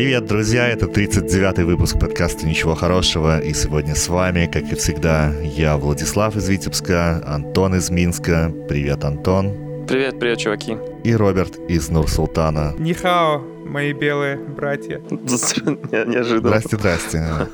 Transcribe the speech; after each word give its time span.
Привет, 0.00 0.24
друзья! 0.24 0.66
Это 0.66 0.86
39-й 0.86 1.62
выпуск 1.64 2.00
подкаста 2.00 2.46
«Ничего 2.46 2.74
хорошего». 2.74 3.38
И 3.38 3.52
сегодня 3.52 3.94
с 3.94 4.08
вами, 4.08 4.48
как 4.50 4.72
и 4.72 4.74
всегда, 4.74 5.30
я, 5.42 5.76
Владислав 5.76 6.36
из 6.36 6.48
Витебска, 6.48 7.22
Антон 7.26 7.74
из 7.74 7.90
Минска. 7.90 8.50
Привет, 8.66 9.04
Антон. 9.04 9.52
Привет, 9.86 10.18
привет, 10.18 10.38
чуваки. 10.38 10.78
И 11.04 11.14
Роберт 11.14 11.58
из 11.68 11.90
Нур-Султана. 11.90 12.74
Нихао, 12.78 13.40
мои 13.66 13.92
белые 13.92 14.38
братья. 14.38 15.02
Неожиданно. 15.10 16.48
Здрасте, 16.48 16.76
здрасте. 16.78 17.48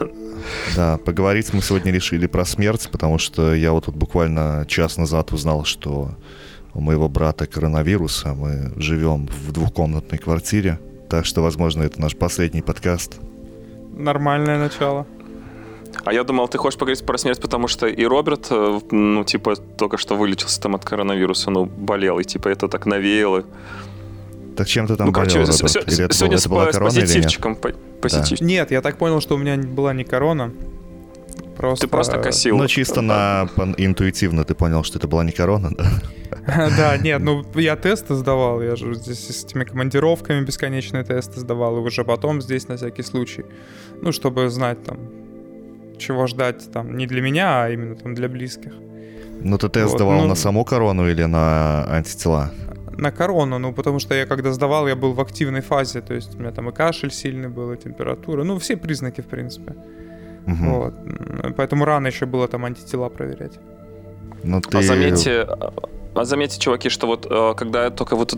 Да, 0.76 0.98
поговорить 0.98 1.52
мы 1.52 1.60
сегодня 1.62 1.90
решили 1.90 2.28
про 2.28 2.44
смерть, 2.44 2.88
потому 2.92 3.18
что 3.18 3.55
я 3.55 3.72
вот 3.72 3.86
тут 3.86 3.97
буквально 3.97 4.64
час 4.69 4.98
назад 4.98 5.33
узнал, 5.33 5.64
что 5.64 6.12
у 6.74 6.80
моего 6.80 7.08
брата 7.08 7.48
коронавирус, 7.48 8.22
а 8.24 8.34
мы 8.34 8.72
живем 8.77 9.27
в 9.27 9.50
двухкомнатной 9.50 10.19
квартире. 10.19 10.78
Так 11.09 11.24
что, 11.24 11.42
возможно, 11.42 11.83
это 11.83 12.01
наш 12.01 12.16
последний 12.16 12.62
подкаст. 12.62 13.16
Нормальное 13.97 14.59
начало. 14.59 15.06
А 16.05 16.12
я 16.12 16.24
думал, 16.24 16.48
ты 16.48 16.59
хочешь 16.59 16.78
поговорить 16.78 17.05
про 17.05 17.19
смерть, 17.19 17.41
потому 17.41 17.69
что 17.69 17.87
и 17.87 18.05
Роберт, 18.05 18.48
э, 18.51 18.80
ну, 18.91 19.24
типа, 19.24 19.56
только 19.56 19.97
что 19.97 20.16
вылечился 20.16 20.61
там 20.61 20.74
от 20.74 20.84
коронавируса, 20.84 21.50
ну, 21.50 21.64
болел, 21.64 22.19
и, 22.19 22.24
типа, 22.24 22.48
это 22.48 22.69
так 22.69 22.87
навеяло. 22.87 23.45
Так 24.56 24.66
чем 24.69 24.87
ты 24.87 24.97
там 24.97 25.06
ну, 25.06 25.12
болел, 25.12 25.30
короче, 25.33 25.52
Роберт? 25.52 25.70
С- 25.70 25.77
или 25.77 26.05
это, 26.05 26.14
сегодня 26.14 26.37
это 26.37 26.48
была 26.48 26.70
с, 26.70 26.73
корона 26.73 26.91
позитивчиком, 26.92 27.52
или 27.55 27.66
нет? 27.66 28.00
Позитив... 28.00 28.38
Да. 28.38 28.45
Нет, 28.45 28.70
я 28.70 28.83
так 28.83 28.98
понял, 28.98 29.20
что 29.20 29.36
у 29.36 29.38
меня 29.38 29.56
была 29.56 29.95
не 29.95 30.05
корона. 30.05 30.52
Просто... 31.56 31.86
Ты 31.86 31.91
просто 31.91 32.19
косил. 32.19 32.59
Ну, 32.59 32.66
чисто 32.69 33.00
на 33.00 33.48
интуитивно 33.78 34.45
ты 34.45 34.55
понял, 34.55 34.84
что 34.84 34.98
это 34.98 35.09
была 35.09 35.25
не 35.25 35.33
корона, 35.33 35.70
да? 35.77 35.91
Да, 36.77 36.97
нет, 36.97 37.20
ну 37.22 37.44
я 37.55 37.77
тесты 37.77 38.14
сдавал, 38.14 38.62
я 38.62 38.77
же 38.77 38.94
здесь 38.94 39.19
с 39.19 39.44
этими 39.44 39.64
командировками 39.64 40.44
бесконечные 40.44 41.05
тесты 41.05 41.41
сдавал, 41.41 41.77
и 41.78 41.80
уже 41.80 42.05
потом 42.05 42.41
здесь 42.41 42.69
на 42.69 42.77
всякий 42.77 43.02
случай. 43.02 43.44
Ну, 44.02 44.12
чтобы 44.12 44.48
знать 44.50 44.83
там, 44.84 44.98
чего 45.98 46.27
ждать 46.27 46.70
там 46.72 46.97
не 46.97 47.06
для 47.06 47.20
меня, 47.20 47.64
а 47.64 47.70
именно 47.70 47.97
там 47.97 48.14
для 48.14 48.28
близких. 48.28 48.72
Ну, 49.41 49.58
ты 49.58 49.69
тест 49.69 49.94
сдавал 49.94 50.20
ну 50.20 50.28
на 50.28 50.34
саму 50.34 50.64
корону 50.64 51.08
или 51.08 51.24
на 51.24 51.84
антитела? 51.91 52.50
На 52.98 53.11
корону, 53.11 53.58
ну, 53.58 53.72
потому 53.72 53.98
что 53.98 54.14
я 54.14 54.27
когда 54.27 54.52
сдавал, 54.52 54.89
я 54.89 54.94
был 54.94 55.12
в 55.12 55.20
активной 55.20 55.61
фазе, 55.61 56.00
то 56.00 56.14
есть 56.14 56.34
у 56.34 56.39
меня 56.39 56.52
там 56.52 56.69
и 56.69 56.72
кашель 56.72 57.12
сильный 57.12 57.48
был, 57.48 57.72
и 57.72 57.77
температура, 57.77 58.44
ну, 58.44 58.58
все 58.58 58.77
признаки, 58.77 59.20
в 59.20 59.27
принципе. 59.27 59.74
Угу. 60.47 60.64
Вот. 60.64 60.94
Поэтому 61.56 61.84
рано 61.84 62.06
еще 62.06 62.24
было 62.24 62.47
там 62.47 62.64
антитела 62.64 63.08
проверять. 63.08 63.58
Ну, 64.44 64.61
ты... 64.61 64.78
А 64.78 64.83
заметьте, 64.83 65.47
а 66.17 66.25
заметьте, 66.25 66.61
чуваки, 66.61 66.89
что 66.89 67.06
вот 67.06 67.27
э, 67.31 67.55
когда 67.56 67.91
только 67.91 68.17
вот 68.17 68.34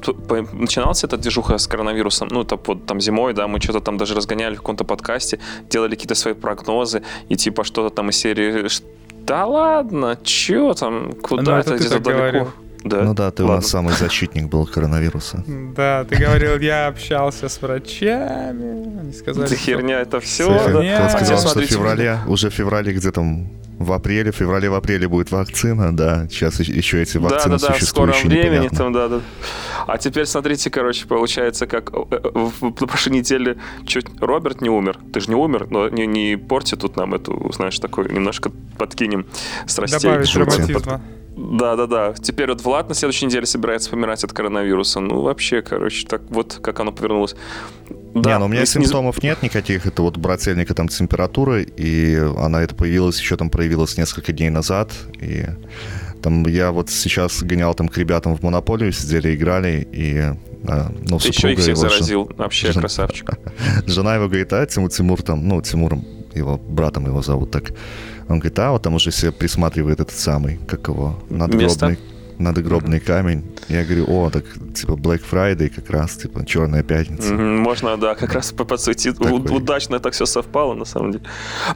начинался 0.52 1.06
этот 1.06 1.20
движуха 1.20 1.58
с 1.58 1.66
коронавирусом, 1.66 2.28
ну, 2.30 2.42
это 2.42 2.56
под 2.56 2.86
там 2.86 3.00
зимой, 3.00 3.34
да, 3.34 3.46
мы 3.46 3.60
что-то 3.60 3.80
там 3.80 3.96
даже 3.96 4.14
разгоняли 4.14 4.54
в 4.54 4.58
каком-то 4.58 4.84
подкасте, 4.84 5.38
делали 5.70 5.90
какие-то 5.90 6.14
свои 6.14 6.34
прогнозы, 6.34 7.02
и 7.28 7.36
типа 7.36 7.64
что-то 7.64 7.94
там 7.94 8.10
из 8.10 8.16
серии 8.16 8.68
да 9.28 9.44
ладно, 9.44 10.18
чё 10.22 10.72
там, 10.72 11.12
куда 11.12 11.42
ну, 11.42 11.58
это, 11.58 11.74
это 11.74 11.84
где-то 11.84 12.00
далеко. 12.00 12.18
Говорил. 12.18 12.48
Да. 12.84 13.02
Ну 13.02 13.14
да, 13.14 13.30
ты 13.30 13.42
Ладно. 13.42 13.56
у 13.56 13.56
нас 13.56 13.66
самый 13.66 13.94
защитник 13.94 14.48
был 14.48 14.66
коронавируса. 14.66 15.44
Да, 15.76 16.04
ты 16.04 16.16
говорил, 16.16 16.58
я 16.58 16.86
общался 16.88 17.48
с 17.48 17.60
врачами. 17.60 19.00
Они 19.00 19.12
сказали, 19.12 19.46
это 19.46 19.56
херня, 19.56 20.00
это 20.00 20.20
все. 20.20 20.46
Ты 20.46 21.10
сказал, 21.10 21.38
что 21.38 21.60
в 21.60 21.64
феврале, 21.64 22.18
уже 22.26 22.48
в 22.48 22.54
феврале 22.54 22.92
где 22.92 23.10
там 23.10 23.48
в 23.78 23.92
апреле, 23.92 24.32
в 24.32 24.36
феврале, 24.36 24.68
в 24.68 24.74
апреле 24.74 25.08
будет 25.08 25.30
вакцина, 25.30 25.96
да. 25.96 26.26
Сейчас 26.28 26.60
еще 26.60 27.00
эти 27.00 27.16
вакцины 27.18 27.58
да, 27.58 27.68
да, 27.68 27.68
да, 27.68 27.74
в 27.74 27.82
скором 27.82 28.14
времени 28.24 28.68
там, 28.68 28.92
да, 28.92 29.08
да. 29.08 29.20
А 29.86 29.98
теперь 29.98 30.26
смотрите, 30.26 30.70
короче, 30.70 31.06
получается, 31.06 31.66
как 31.66 31.92
э, 31.94 32.04
э, 32.10 32.30
в 32.34 32.72
прошлой 32.72 33.12
неделе 33.12 33.58
чуть 33.86 34.06
Роберт 34.20 34.60
не 34.60 34.68
умер. 34.68 34.98
Ты 35.12 35.20
же 35.20 35.28
не 35.28 35.36
умер, 35.36 35.68
но 35.70 35.88
не, 35.88 36.06
не 36.06 36.36
порти 36.36 36.74
тут 36.74 36.96
нам 36.96 37.14
эту, 37.14 37.50
знаешь, 37.54 37.78
такой 37.78 38.12
немножко 38.12 38.50
подкинем 38.76 39.26
страстей. 39.66 40.10
Добавить 40.10 40.34
драматизма. 40.34 40.80
Да, 40.80 41.00
да, 41.76 41.86
да. 41.86 42.14
Теперь 42.14 42.48
вот 42.48 42.62
Влад 42.62 42.88
на 42.88 42.94
следующей 42.94 43.26
неделе 43.26 43.46
собирается 43.46 43.90
помирать 43.90 44.24
от 44.24 44.32
коронавируса. 44.32 45.00
Ну, 45.00 45.22
вообще, 45.22 45.62
короче, 45.62 46.06
так 46.06 46.22
вот, 46.30 46.58
как 46.62 46.80
оно 46.80 46.92
повернулось. 46.92 47.36
Да, 48.14 48.32
не, 48.32 48.38
ну 48.38 48.46
у 48.46 48.48
меня 48.48 48.66
симптомов 48.66 49.22
нет 49.22 49.42
никаких. 49.42 49.86
Это 49.86 50.02
вот 50.02 50.16
брательника 50.16 50.74
там 50.74 50.88
температура, 50.88 51.60
и 51.62 52.14
она 52.16 52.62
это 52.62 52.74
появилась, 52.74 53.20
еще 53.20 53.36
там 53.36 53.50
проявилась 53.50 53.96
несколько 53.96 54.32
дней 54.32 54.50
назад. 54.50 54.92
И 55.20 55.44
там 56.22 56.46
я 56.46 56.72
вот 56.72 56.90
сейчас 56.90 57.42
гонял 57.42 57.74
там 57.74 57.88
к 57.88 57.96
ребятам 57.98 58.36
в 58.36 58.42
монополию, 58.42 58.92
сидели, 58.92 59.34
играли, 59.34 59.86
и 59.92 60.34
а, 60.66 60.90
ну, 61.08 61.18
Ты 61.18 61.28
еще 61.28 61.52
их 61.52 61.58
всех 61.60 61.76
заразил, 61.76 62.26
жен... 62.26 62.36
вообще 62.36 62.72
жен... 62.72 62.80
красавчик. 62.80 63.30
Жена 63.86 64.16
его 64.16 64.26
говорит, 64.26 64.52
а 64.52 64.66
Тимур, 64.66 64.90
Тимур 64.90 65.22
там, 65.22 65.46
ну, 65.46 65.62
Тимуром, 65.62 66.04
его 66.34 66.56
братом 66.56 67.06
его 67.06 67.22
зовут 67.22 67.50
так. 67.50 67.70
Он 68.28 68.38
говорит, 68.38 68.58
а 68.58 68.72
вот 68.72 68.82
там 68.82 68.94
уже 68.94 69.10
себе 69.10 69.32
присматривает 69.32 70.00
этот 70.00 70.16
самый, 70.16 70.58
как 70.66 70.88
его, 70.88 71.18
надгробный. 71.30 71.64
Место? 71.64 71.96
надгробный 72.38 73.00
камень. 73.00 73.44
Я 73.68 73.84
говорю, 73.84 74.06
о, 74.08 74.30
так 74.30 74.44
типа 74.74 74.92
Black 74.92 75.22
Friday 75.30 75.68
как 75.68 75.90
раз, 75.90 76.16
типа 76.16 76.46
Черная 76.46 76.82
пятница. 76.82 77.34
Можно, 77.34 77.96
да, 77.96 78.14
как 78.14 78.32
раз 78.32 78.52
подсветить. 78.52 79.18
Такой. 79.18 79.56
Удачно 79.56 79.98
так 79.98 80.12
все 80.12 80.26
совпало, 80.26 80.74
на 80.74 80.84
самом 80.84 81.12
деле. 81.12 81.24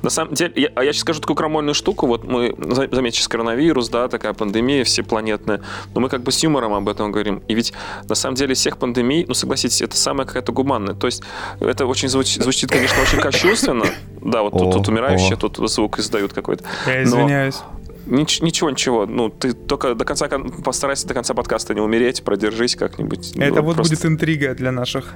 На 0.02 0.10
самом 0.10 0.34
деле, 0.34 0.52
я, 0.56 0.68
а 0.74 0.84
я 0.84 0.92
сейчас 0.92 1.02
скажу 1.02 1.20
такую 1.20 1.36
крамольную 1.36 1.74
штуку. 1.74 2.06
Вот 2.06 2.24
мы, 2.24 2.54
заметьте, 2.90 3.19
сейчас 3.19 3.28
коронавирус, 3.28 3.88
да, 3.88 4.08
такая 4.08 4.32
пандемия 4.32 4.84
всепланетная, 4.84 5.62
но 5.94 6.00
мы 6.00 6.08
как 6.08 6.22
бы 6.22 6.32
с 6.32 6.42
юмором 6.42 6.74
об 6.74 6.88
этом 6.88 7.12
говорим. 7.12 7.42
И 7.48 7.54
ведь 7.54 7.72
на 8.08 8.14
самом 8.14 8.36
деле 8.36 8.54
всех 8.54 8.78
пандемий, 8.78 9.24
ну 9.26 9.34
согласитесь, 9.34 9.82
это 9.82 9.96
самая 9.96 10.26
какая-то 10.26 10.52
гуманная. 10.52 10.94
То 10.94 11.06
есть 11.06 11.22
это 11.60 11.86
очень 11.86 12.08
звучит, 12.08 12.42
звучит 12.42 12.70
конечно, 12.70 13.02
очень 13.02 13.20
кощунственно. 13.20 13.84
Да, 14.25 14.43
вот 14.43 14.53
тут, 14.53 14.72
тут 14.72 14.88
умирающие, 14.88 15.37
тут 15.37 15.59
звук 15.71 15.99
издают 15.99 16.33
какой-то. 16.33 16.65
Я 16.87 17.03
извиняюсь. 17.03 17.60
Нич- 18.06 18.43
ничего, 18.43 18.71
ничего. 18.71 19.06
Ну, 19.06 19.28
ты 19.28 19.53
только 19.53 19.94
до 19.94 20.05
конца 20.05 20.28
постарайся 20.65 21.06
до 21.06 21.15
конца 21.15 21.34
подкаста 21.34 21.72
не 21.75 21.81
умереть, 21.81 22.25
продержись 22.25 22.75
как-нибудь. 22.75 23.32
Это 23.37 23.56
ну, 23.56 23.62
вот 23.62 23.77
просто... 23.77 23.94
будет 23.94 24.06
интрига 24.06 24.55
для 24.55 24.72
наших 24.72 25.15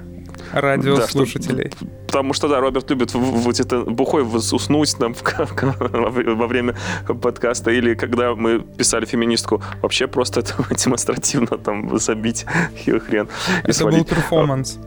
радиослушателей. 0.53 1.71
Да, 1.71 1.77
что, 1.77 1.87
потому 2.07 2.33
что, 2.33 2.49
да, 2.49 2.61
Роберт 2.61 2.89
любит 2.91 3.13
вот 3.15 3.59
это 3.59 3.81
бухой 3.81 4.23
уснуть 4.23 4.99
нам 5.01 5.15
во 5.25 6.47
время 6.47 6.77
подкаста, 7.07 7.73
или 7.73 7.95
когда 7.95 8.35
мы 8.35 8.61
писали 8.61 9.05
феминистку, 9.05 9.63
вообще 9.83 10.07
просто 10.07 10.41
это 10.41 10.55
демонстративно 10.75 11.59
там 11.59 11.99
забить 11.99 12.47
хрен. 12.85 13.29
Это 13.65 13.85
был 13.85 14.05
перформанс 14.05 14.79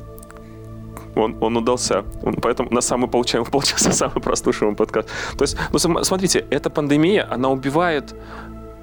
он, 1.16 1.38
он 1.42 1.58
удался. 1.58 2.04
Он, 2.24 2.36
поэтому 2.36 2.72
на 2.72 2.82
самый 2.82 3.10
получаем, 3.10 3.46
получился 3.52 3.92
самый 3.92 4.22
прослушиваемый 4.22 4.76
подкаст. 4.76 5.10
То 5.38 5.44
есть, 5.44 5.58
ну, 5.72 6.04
смотрите, 6.04 6.46
эта 6.50 6.70
пандемия, 6.70 7.28
она 7.30 7.50
убивает 7.50 8.16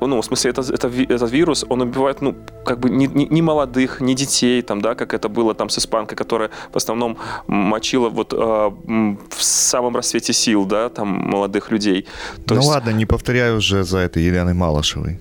ну, 0.01 0.21
в 0.21 0.25
смысле, 0.25 0.51
это, 0.51 0.61
это, 0.61 0.89
этот 0.89 1.31
вирус, 1.31 1.65
он 1.69 1.81
убивает, 1.81 2.21
ну, 2.21 2.35
как 2.65 2.79
бы 2.79 2.91
не, 2.91 3.07
не, 3.07 3.27
не 3.27 3.43
молодых, 3.43 4.01
не 4.01 4.15
детей, 4.15 4.63
там, 4.63 4.81
да, 4.81 4.95
как 4.95 5.15
это 5.15 5.29
было 5.29 5.55
там 5.55 5.69
с 5.69 5.79
испанкой, 5.79 6.17
которая 6.17 6.51
в 6.73 6.77
основном 6.77 7.17
мочила 7.47 8.09
вот 8.09 8.33
э, 8.33 8.37
в 8.37 9.43
самом 9.43 9.97
рассвете 9.97 10.33
сил, 10.33 10.67
да, 10.67 10.89
там, 10.89 11.09
молодых 11.09 11.71
людей. 11.71 12.07
То 12.47 12.55
ну 12.55 12.61
есть... 12.61 12.69
ладно, 12.69 12.91
не 12.91 13.07
повторяю 13.07 13.57
уже 13.57 13.85
за 13.85 13.99
это 13.99 14.21
Еленой 14.21 14.55
Малышевой. 14.55 15.19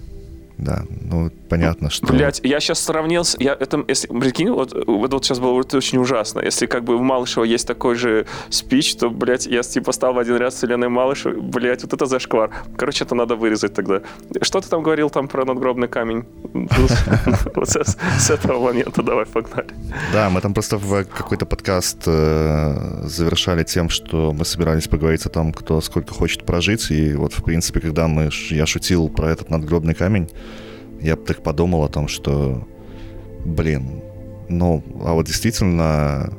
Да, 0.58 0.84
ну 0.90 1.32
понятно, 1.50 1.90
что... 1.90 2.08
Блять, 2.08 2.40
я 2.44 2.60
сейчас 2.60 2.80
сравнил, 2.80 3.24
я 3.40 3.54
это, 3.60 3.84
если, 3.88 4.08
прикинь, 4.08 4.50
вот, 4.50 4.74
вот, 4.88 5.14
вот 5.14 5.26
сейчас 5.26 5.40
было 5.40 5.52
вот, 5.52 5.74
очень 5.74 5.98
ужасно. 5.98 6.40
Если 6.40 6.66
как 6.66 6.84
бы 6.84 6.96
у 6.96 7.04
Малышева 7.04 7.44
есть 7.44 7.68
такой 7.68 7.96
же 7.96 8.26
спич, 8.50 8.96
то, 8.96 9.10
блядь, 9.10 9.46
я 9.48 9.64
типа 9.64 9.92
стал 9.92 10.14
в 10.14 10.20
один 10.20 10.38
ряд 10.38 10.54
с 10.54 10.64
Еленой 10.64 10.90
Малышевой, 10.90 11.42
блядь, 11.42 11.84
вот 11.84 11.94
это 11.94 12.06
зашквар. 12.06 12.52
Короче, 12.78 13.04
это 13.04 13.16
надо 13.16 13.36
вырезать 13.36 13.74
тогда. 13.74 14.02
Что 14.42 14.62
ты 14.62 14.69
там 14.69 14.81
говорил 14.81 15.10
там 15.10 15.28
про 15.28 15.46
надгробный 15.46 15.88
камень? 15.88 16.25
Вот 17.56 17.69
с 17.69 18.30
этого 18.30 18.63
момента 18.63 19.01
давай 19.01 19.25
погнали. 19.25 19.68
Да, 20.13 20.30
мы 20.30 20.42
там 20.42 20.54
просто 20.54 20.78
в 20.78 21.04
какой-то 21.06 21.46
подкаст 21.46 22.04
э, 22.06 23.04
завершали 23.04 23.63
тем, 23.63 23.90
что 23.90 24.34
мы 24.34 24.46
собирались 24.46 24.88
поговорить 24.88 25.25
о 25.25 25.30
том, 25.30 25.54
кто 25.54 25.81
сколько 25.81 26.13
хочет 26.13 26.44
прожить, 26.46 26.92
и 26.92 27.13
вот, 27.13 27.34
в 27.34 27.44
принципе, 27.44 27.80
когда 27.80 28.08
мы, 28.08 28.30
я 28.50 28.66
шутил 28.66 29.10
про 29.10 29.31
этот 29.31 29.50
надгробный 29.50 29.94
камень, 29.94 30.30
я 31.06 31.16
так 31.16 31.44
подумал 31.44 31.84
о 31.84 31.90
том, 31.90 32.07
что, 32.07 32.68
блин, 33.46 34.02
ну, 34.50 34.84
а 35.04 35.13
вот 35.13 35.28
действительно 35.28 36.34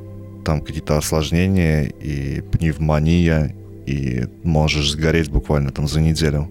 там 0.45 0.61
какие-то 0.61 0.99
осложнения 0.99 1.85
и 1.85 2.41
пневмония, 2.41 3.55
и 3.87 4.27
можешь 4.43 4.91
сгореть 4.91 5.31
буквально 5.31 5.71
там 5.71 5.89
за 5.89 6.01
неделю. 6.01 6.49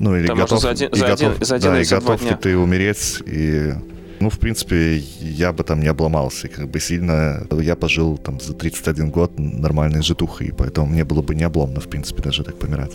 Ну, 0.00 0.16
или 0.16 0.26
там 0.26 0.38
готов, 0.38 0.60
за 0.60 0.70
один, 0.70 0.88
и 0.88 0.96
за 0.96 1.06
готов, 1.06 1.36
один, 1.36 1.44
за 1.44 1.54
один 1.54 1.70
да, 1.70 1.80
и 1.80 1.84
готов 1.84 2.22
ли 2.22 2.36
ты 2.40 2.56
умереть, 2.56 3.22
и 3.26 3.72
ну, 4.20 4.30
в 4.30 4.38
принципе, 4.38 4.98
я 5.20 5.52
бы 5.52 5.64
там 5.64 5.80
не 5.80 5.88
обломался. 5.88 6.48
Как 6.48 6.68
бы 6.70 6.80
сильно 6.80 7.46
я 7.60 7.76
пожил 7.76 8.16
там 8.18 8.40
за 8.40 8.54
31 8.54 9.10
год 9.10 9.38
нормальной 9.38 10.02
житухой, 10.02 10.52
поэтому 10.56 10.86
мне 10.86 11.04
было 11.04 11.22
бы 11.22 11.34
не 11.34 11.44
обломно, 11.44 11.80
в 11.80 11.88
принципе, 11.88 12.22
даже 12.22 12.44
так 12.44 12.58
помирать. 12.58 12.92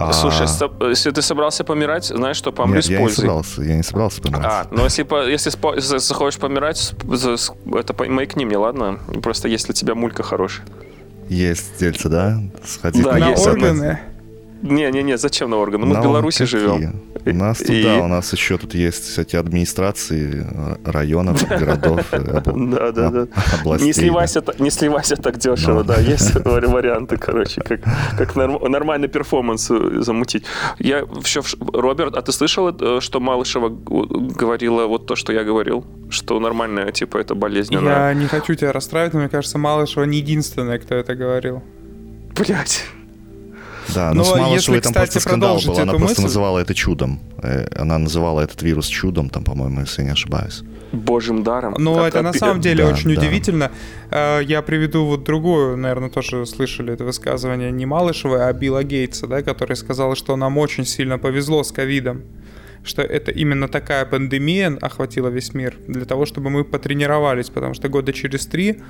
А... 0.00 0.14
Слушай, 0.14 0.46
если 0.88 1.10
ты 1.10 1.20
собрался 1.20 1.62
помирать, 1.62 2.06
знаешь 2.06 2.36
что, 2.36 2.52
помри 2.52 2.76
Нет, 2.76 2.84
с 2.86 2.88
я 2.88 3.02
не 3.02 3.10
собрался, 3.10 3.62
я 3.62 3.76
не 3.76 3.82
собрался 3.82 4.22
помирать. 4.22 4.46
А, 4.46 4.66
ну 4.70 4.84
если, 4.84 5.02
если, 5.30 5.52
если 5.76 5.98
захочешь 5.98 6.40
помирать, 6.40 6.94
это 7.02 7.94
маякни 8.08 8.46
мне, 8.46 8.56
ладно? 8.56 8.98
Просто 9.22 9.48
если 9.48 9.72
у 9.72 9.74
тебя 9.74 9.94
мулька 9.94 10.22
хорошая. 10.22 10.64
Есть 11.28 11.78
дельца, 11.78 12.08
да? 12.08 12.40
Сходить 12.64 13.04
да, 13.04 13.12
на 13.12 13.28
есть 13.28 13.46
органы. 13.46 14.00
Не-не-не, 14.62 15.16
зачем 15.18 15.50
на 15.50 15.56
органы? 15.56 15.86
Мы 15.86 15.94
на 15.94 16.00
в 16.00 16.04
Беларуси 16.04 16.44
живем. 16.44 17.00
У 17.24 17.34
нас 17.34 17.58
тут, 17.58 17.70
и... 17.70 17.82
да, 17.82 17.98
у 17.98 18.08
нас 18.08 18.32
еще 18.32 18.58
тут 18.58 18.74
есть 18.74 19.04
всякие 19.04 19.40
администрации 19.40 20.46
районов, 20.84 21.46
городов, 21.48 22.00
да, 22.10 22.92
да, 22.92 23.10
да. 23.10 23.26
областей. 23.60 23.86
Не 23.86 23.92
сливайся, 23.92 24.42
не 24.58 24.70
сливайся 24.70 25.16
так 25.16 25.38
дешево, 25.38 25.84
да, 25.84 26.00
есть 26.00 26.34
варианты, 26.44 27.16
короче, 27.16 27.60
как, 27.60 27.80
как 28.16 28.36
нормальный 28.36 29.08
перформанс 29.08 29.70
э, 29.70 30.00
замутить. 30.00 30.44
Я 30.78 31.04
все, 31.22 31.42
Роберт, 31.72 32.16
а 32.16 32.22
ты 32.22 32.32
слышал, 32.32 32.68
э, 32.68 33.00
что 33.00 33.20
Малышева 33.20 33.68
говорила 33.68 34.86
вот 34.86 35.06
то, 35.06 35.16
что 35.16 35.32
я 35.32 35.44
говорил? 35.44 35.84
Что 36.10 36.40
нормальная, 36.40 36.92
типа, 36.92 37.18
это 37.18 37.34
болезненно? 37.34 37.88
Я 37.88 38.14
не 38.14 38.26
хочу 38.26 38.54
тебя 38.54 38.72
расстраивать, 38.72 39.14
но 39.14 39.20
мне 39.20 39.28
кажется, 39.28 39.58
Малышева 39.58 40.04
не 40.04 40.18
единственная, 40.18 40.78
кто 40.78 40.94
это 40.94 41.14
говорил. 41.14 41.62
Блять. 42.34 42.84
Да, 43.94 44.08
но, 44.10 44.16
но 44.16 44.24
с 44.24 44.36
Малышевой 44.36 44.80
там 44.80 44.92
просто 44.92 45.20
скандал 45.20 45.60
был. 45.64 45.78
Она 45.78 45.92
просто 45.92 46.08
мысль... 46.08 46.22
называла 46.22 46.58
это 46.58 46.74
чудом. 46.74 47.20
Э, 47.42 47.66
она 47.74 47.98
называла 47.98 48.40
этот 48.40 48.62
вирус 48.62 48.86
чудом, 48.86 49.30
там, 49.30 49.44
по-моему, 49.44 49.80
если 49.80 50.02
я 50.02 50.06
не 50.06 50.12
ошибаюсь. 50.12 50.62
Божьим 50.92 51.42
даром. 51.42 51.74
Ну, 51.78 51.98
это, 51.98 52.18
это 52.18 52.22
на 52.22 52.32
самом 52.32 52.60
деле 52.60 52.84
да, 52.84 52.92
очень 52.92 53.14
да. 53.14 53.20
удивительно. 53.20 53.70
Э, 54.10 54.40
я 54.42 54.62
приведу 54.62 55.04
вот 55.04 55.24
другую, 55.24 55.76
наверное, 55.76 56.10
тоже 56.10 56.46
слышали 56.46 56.92
это 56.92 57.04
высказывание 57.04 57.70
не 57.70 57.86
Малышевой, 57.86 58.48
а 58.48 58.52
Билла 58.52 58.82
Гейтса, 58.82 59.26
да, 59.26 59.42
который 59.42 59.76
сказал, 59.76 60.14
что 60.16 60.36
нам 60.36 60.58
очень 60.58 60.84
сильно 60.84 61.18
повезло 61.18 61.62
с 61.62 61.72
ковидом 61.72 62.22
что 62.82 63.02
это 63.02 63.30
именно 63.30 63.68
такая 63.68 64.06
пандемия 64.06 64.76
охватила 64.80 65.28
весь 65.28 65.54
мир, 65.54 65.76
для 65.86 66.04
того, 66.04 66.24
чтобы 66.24 66.50
мы 66.50 66.64
потренировались, 66.64 67.50
потому 67.50 67.74
что 67.74 67.88
года 67.88 68.12
через 68.12 68.46
три 68.46 68.80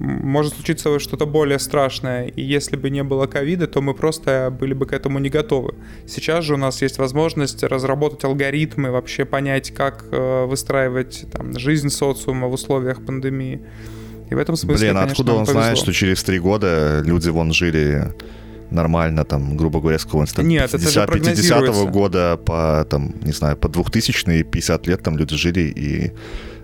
может 0.00 0.54
случиться 0.54 0.98
что-то 0.98 1.26
более 1.26 1.58
страшное. 1.58 2.26
И 2.26 2.42
если 2.42 2.76
бы 2.76 2.90
не 2.90 3.02
было 3.02 3.26
ковида, 3.26 3.66
то 3.66 3.80
мы 3.80 3.94
просто 3.94 4.54
были 4.58 4.74
бы 4.74 4.86
к 4.86 4.92
этому 4.92 5.18
не 5.18 5.28
готовы. 5.28 5.74
Сейчас 6.06 6.44
же 6.44 6.54
у 6.54 6.56
нас 6.56 6.82
есть 6.82 6.98
возможность 6.98 7.62
разработать 7.62 8.24
алгоритмы, 8.24 8.90
вообще 8.90 9.24
понять, 9.24 9.72
как 9.72 10.04
э, 10.10 10.44
выстраивать 10.46 11.26
там, 11.32 11.58
жизнь 11.58 11.88
социума 11.88 12.48
в 12.48 12.52
условиях 12.52 13.04
пандемии. 13.04 13.60
И 14.30 14.34
в 14.34 14.38
этом 14.38 14.56
смысле, 14.56 14.88
Блин, 14.88 14.94
конечно, 14.94 15.12
откуда 15.12 15.32
он 15.32 15.44
повезло. 15.44 15.62
знает, 15.62 15.78
что 15.78 15.92
через 15.92 16.22
три 16.22 16.38
года 16.38 17.00
люди 17.04 17.30
вон 17.30 17.52
жили 17.52 18.12
нормально, 18.70 19.24
там, 19.24 19.56
грубо 19.56 19.80
говоря, 19.80 19.98
с 19.98 20.04
какого-нибудь 20.04 20.36
там, 20.36 20.46
Нет, 20.46 20.70
50, 20.70 21.10
50 21.10 21.90
года 21.90 22.36
по, 22.36 22.86
там, 22.88 23.14
не 23.22 23.32
знаю, 23.32 23.56
по 23.56 23.68
2000 23.68 24.42
50 24.42 24.86
лет 24.86 25.02
там 25.02 25.16
люди 25.16 25.34
жили 25.36 25.60
и 25.60 26.12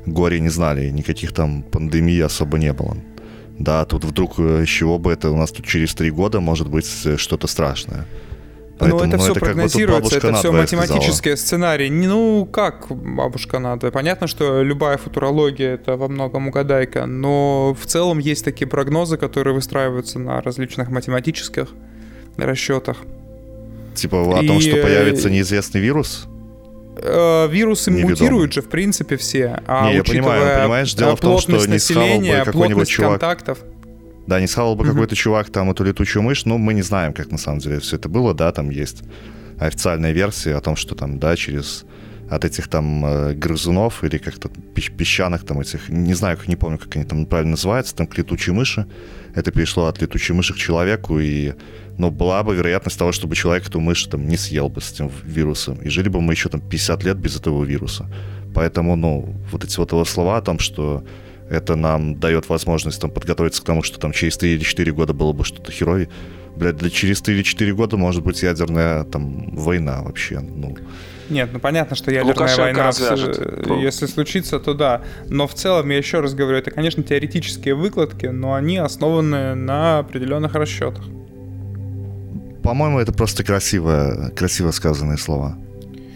горе 0.07 0.41
не 0.41 0.51
знали, 0.51 0.91
никаких 0.91 1.33
там 1.33 1.63
пандемий 1.63 2.23
особо 2.23 2.59
не 2.59 2.73
было. 2.73 2.97
Да, 3.59 3.85
тут 3.85 4.05
вдруг 4.05 4.39
э, 4.39 4.65
с 4.65 4.69
чего 4.69 4.99
бы 4.99 5.13
это 5.13 5.31
у 5.31 5.37
нас 5.37 5.53
тут 5.53 5.67
через 5.67 5.95
три 5.95 6.11
года 6.11 6.41
может 6.41 6.69
быть 6.69 6.89
э, 7.05 7.17
что-то 7.17 7.47
страшное. 7.47 8.07
Поэтому, 8.79 9.05
ну, 9.05 9.09
это 9.09 9.19
все 9.19 9.31
это 9.31 9.41
прогнозируется, 9.41 10.17
это 10.17 10.35
все 10.35 10.53
математические 10.53 11.37
сценарии. 11.37 11.89
Ну, 11.89 12.45
как 12.45 12.87
бабушка 12.91 13.61
надо? 13.61 13.93
Понятно, 13.93 14.27
что 14.27 14.63
любая 14.63 14.99
футурология 14.99 15.75
это 15.75 15.97
во 15.97 16.09
многом 16.09 16.49
угадайка, 16.49 17.07
но 17.07 17.77
в 17.81 17.87
целом 17.87 18.19
есть 18.19 18.45
такие 18.45 18.67
прогнозы, 18.67 19.17
которые 19.17 19.55
выстраиваются 19.55 20.19
на 20.19 20.41
различных 20.43 20.91
математических 20.91 21.69
расчетах. 22.37 22.99
Типа 23.95 24.41
о 24.41 24.45
том, 24.45 24.61
что 24.61 24.77
появится 24.77 25.31
неизвестный 25.31 25.81
вирус? 25.81 26.27
Э, 26.97 27.49
вирусы 27.51 27.91
Неведомо. 27.91 28.11
мутируют 28.11 28.53
же, 28.53 28.63
в 28.63 28.69
принципе, 28.69 29.17
все. 29.17 29.61
А 29.67 29.89
не, 29.89 29.97
я 29.97 30.05
понимаю, 30.05 30.61
понимаешь, 30.61 30.95
дело 30.95 31.17
в 31.17 31.21
том, 31.21 31.39
что 31.39 31.67
не 31.67 31.79
схавал 31.79 32.21
бы 32.21 32.43
какой-нибудь 32.45 32.89
чувак... 32.89 33.21
контактов. 33.21 33.59
Да, 34.27 34.41
не 34.41 34.47
схавал 34.47 34.75
бы 34.75 34.85
mm-hmm. 34.85 34.91
какой-то 34.93 35.15
чувак 35.15 35.51
там 35.51 35.71
эту 35.71 35.85
летучую 35.85 36.23
мышь, 36.23 36.47
но 36.47 36.57
мы 36.57 36.73
не 36.73 36.83
знаем, 36.83 37.13
как 37.13 37.31
на 37.31 37.39
самом 37.39 37.59
деле 37.59 37.81
все 37.81 37.97
это 37.97 38.09
было, 38.09 38.33
да, 38.33 38.53
там 38.53 38.71
есть 38.71 39.03
официальная 39.59 40.13
версия 40.13 40.55
о 40.55 40.61
том, 40.61 40.77
что 40.77 40.95
там, 40.95 41.19
да, 41.19 41.37
через 41.37 41.85
от 42.31 42.45
этих 42.45 42.69
там 42.69 43.05
э, 43.05 43.35
грызунов 43.35 44.03
или 44.03 44.19
как-то 44.19 44.49
песчаных 44.75 45.45
там 45.45 45.61
этих, 45.61 45.89
не 45.89 46.15
знаю, 46.15 46.39
как 46.39 46.49
не 46.49 46.57
помню, 46.57 46.79
как 46.79 46.97
они 46.97 47.05
там 47.05 47.27
правильно 47.27 47.53
называются, 47.53 47.95
там 47.95 48.07
к 48.07 48.17
летучей 48.17 48.53
мыши. 48.53 48.87
Это 49.35 49.51
перешло 49.53 49.87
от 49.87 50.01
летучей 50.01 50.35
мыши 50.35 50.55
к 50.55 50.57
человеку, 50.57 51.19
и 51.19 51.53
но 51.99 52.11
была 52.11 52.43
бы 52.43 52.55
вероятность 52.55 52.99
того, 52.99 53.13
чтобы 53.13 53.37
человек 53.37 53.69
эту 53.69 53.81
мышь 53.81 54.05
там 54.05 54.29
не 54.29 54.37
съел 54.37 54.69
бы 54.69 54.81
с 54.81 54.93
этим 54.93 55.11
вирусом. 55.25 55.77
И 55.83 55.89
жили 55.89 56.09
бы 56.09 56.21
мы 56.21 56.33
еще 56.33 56.49
там 56.49 56.61
50 56.61 57.05
лет 57.05 57.17
без 57.17 57.37
этого 57.37 57.65
вируса. 57.65 58.07
Поэтому, 58.55 58.97
ну, 58.97 59.35
вот 59.51 59.65
эти 59.65 59.77
вот 59.79 59.93
его 59.93 60.05
слова 60.05 60.39
о 60.39 60.43
том, 60.43 60.59
что 60.59 61.05
это 61.51 61.77
нам 61.77 62.19
дает 62.19 62.49
возможность 62.49 63.01
там 63.01 63.11
подготовиться 63.11 63.63
к 63.63 63.65
тому, 63.65 63.83
что 63.83 63.99
там 63.99 64.13
через 64.13 64.37
3 64.37 64.55
или 64.55 64.63
4 64.63 64.93
года 64.93 65.13
было 65.13 65.33
бы 65.33 65.45
что-то 65.45 65.71
херовее. 65.73 66.09
Блядь, 66.57 66.77
для 66.77 66.91
через 66.91 67.21
3 67.21 67.35
или 67.35 67.43
4 67.43 67.75
года 67.75 67.97
может 67.97 68.23
быть 68.23 68.43
ядерная 68.43 69.05
там 69.05 69.55
война 69.57 70.03
вообще. 70.03 70.41
Ну, 70.41 70.77
нет, 71.29 71.51
ну 71.53 71.59
понятно, 71.59 71.97
что 71.97 72.11
ядерная 72.11 72.35
Лукашенко 72.35 72.63
война, 72.63 72.87
развяжет. 72.87 73.67
если 73.81 74.07
случится, 74.07 74.61
то 74.61 74.75
да. 74.75 75.03
Но 75.29 75.47
в 75.47 75.55
целом, 75.55 75.91
я 75.91 75.97
еще 75.97 76.21
раз 76.21 76.35
говорю, 76.35 76.59
это, 76.59 76.71
конечно, 76.71 77.03
теоретические 77.03 77.75
выкладки, 77.75 78.27
но 78.27 78.55
они 78.55 78.79
основаны 78.79 79.55
на 79.55 79.99
определенных 79.99 80.55
расчетах. 80.55 81.05
По-моему, 82.65 82.99
это 82.99 83.13
просто 83.13 83.45
красиво, 83.45 84.33
красиво 84.35 84.71
сказанные 84.71 85.19
слова. 85.19 85.59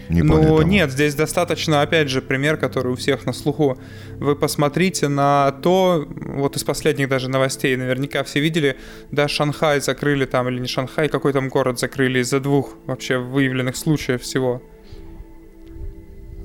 Не 0.09 0.23
ну, 0.23 0.63
нет, 0.63 0.91
здесь 0.91 1.15
достаточно, 1.15 1.83
опять 1.83 2.09
же, 2.09 2.23
пример, 2.23 2.57
который 2.57 2.91
у 2.93 2.97
всех 2.97 3.27
на 3.27 3.35
слуху. 3.35 3.79
Вы 4.17 4.35
посмотрите 4.35 5.09
на 5.09 5.53
то, 5.63 6.09
вот 6.09 6.57
из 6.57 6.65
последних 6.65 7.11
даже 7.11 7.29
новостей, 7.29 7.77
наверняка 7.77 8.25
все 8.25 8.41
видели, 8.41 8.79
да, 9.11 9.29
Шанхай 9.29 9.83
закрыли 9.83 10.25
там, 10.25 10.49
или 10.49 10.59
не 10.59 10.67
Шанхай, 10.67 11.11
какой 11.11 11.35
там 11.35 11.51
город 11.51 11.79
закрыли 11.79 12.21
из-за 12.21 12.41
двух 12.41 12.77
вообще 12.87 13.19
выявленных 13.19 13.77
случаев 13.77 14.23
всего. 14.23 14.63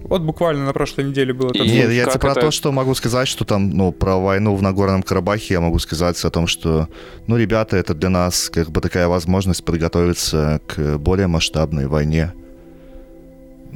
Вот 0.04 0.22
буквально 0.22 0.66
на 0.66 0.74
прошлой 0.74 1.06
неделе 1.06 1.34
было 1.34 1.50
такое. 1.50 1.68
Нет, 1.68 1.92
я 1.92 2.06
про 2.08 2.32
это... 2.32 2.42
то, 2.42 2.52
что 2.52 2.72
могу 2.72 2.94
сказать, 2.94 3.28
что 3.28 3.46
там, 3.46 3.70
ну, 3.70 3.92
про 3.92 4.18
войну 4.18 4.56
в 4.56 4.62
Нагорном 4.62 5.02
Карабахе 5.02 5.56
я 5.56 5.62
могу 5.62 5.80
сказать 5.80 6.24
о 6.24 6.30
том, 6.30 6.46
что, 6.48 6.88
ну, 7.28 7.38
ребята, 7.38 7.78
это 7.78 7.94
для 7.94 8.10
нас 8.10 8.50
как 8.50 8.70
бы 8.70 8.82
такая 8.82 9.08
возможность 9.08 9.64
подготовиться 9.64 10.60
к 10.68 10.98
более 10.98 11.28
масштабной 11.28 11.88
войне. 11.88 12.34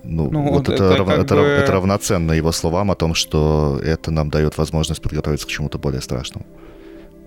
Ну, 0.03 0.29
ну 0.29 0.51
вот 0.51 0.69
это, 0.69 0.83
это, 0.83 0.97
рав... 0.97 1.09
это, 1.09 1.35
бы... 1.35 1.41
это 1.41 1.71
равноценно 1.71 2.33
его 2.33 2.51
словам 2.51 2.91
о 2.91 2.95
том, 2.95 3.13
что 3.13 3.79
это 3.83 4.11
нам 4.11 4.29
дает 4.29 4.57
возможность 4.57 5.01
подготовиться 5.01 5.47
к 5.47 5.49
чему-то 5.49 5.77
более 5.77 6.01
страшному. 6.01 6.45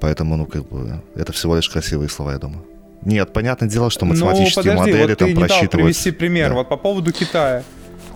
Поэтому, 0.00 0.36
ну, 0.36 0.46
как 0.46 0.68
бы, 0.68 1.02
это 1.14 1.32
всего 1.32 1.56
лишь 1.56 1.68
красивые 1.68 2.08
слова, 2.08 2.32
я 2.32 2.38
думаю. 2.38 2.64
Нет, 3.04 3.32
понятное 3.32 3.68
дело, 3.68 3.90
что 3.90 4.04
ну, 4.04 4.12
математические 4.12 4.74
ну, 4.74 4.78
подожди, 4.80 4.92
модели 4.92 5.10
вот 5.10 5.18
там 5.18 5.28
ты 5.28 5.34
не 5.34 5.46
дал 5.46 5.68
привести 5.68 6.10
пример. 6.10 6.50
Да. 6.50 6.54
Вот 6.56 6.68
по 6.68 6.76
поводу 6.76 7.12
Китая 7.12 7.64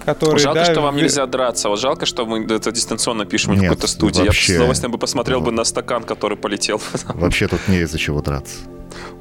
который... 0.04 0.38
Жалко, 0.38 0.60
да, 0.60 0.72
что 0.72 0.80
вам 0.80 0.96
нельзя 0.96 1.26
драться. 1.26 1.68
Вот 1.68 1.80
жалко, 1.80 2.06
что 2.06 2.26
мы 2.26 2.44
это 2.44 2.70
дистанционно 2.72 3.24
пишем 3.24 3.54
в 3.54 3.60
какой-то 3.60 3.86
студии. 3.86 4.22
Вообще... 4.22 4.52
Я 4.52 4.58
с 4.58 4.60
удовольствием 4.60 4.92
бы 4.92 4.98
посмотрел 4.98 5.40
бы 5.40 5.52
на 5.52 5.64
стакан, 5.64 6.04
который 6.04 6.36
полетел. 6.36 6.80
Вообще 7.14 7.48
тут 7.48 7.60
не 7.68 7.80
из-за 7.80 7.98
чего 7.98 8.20
драться. 8.20 8.56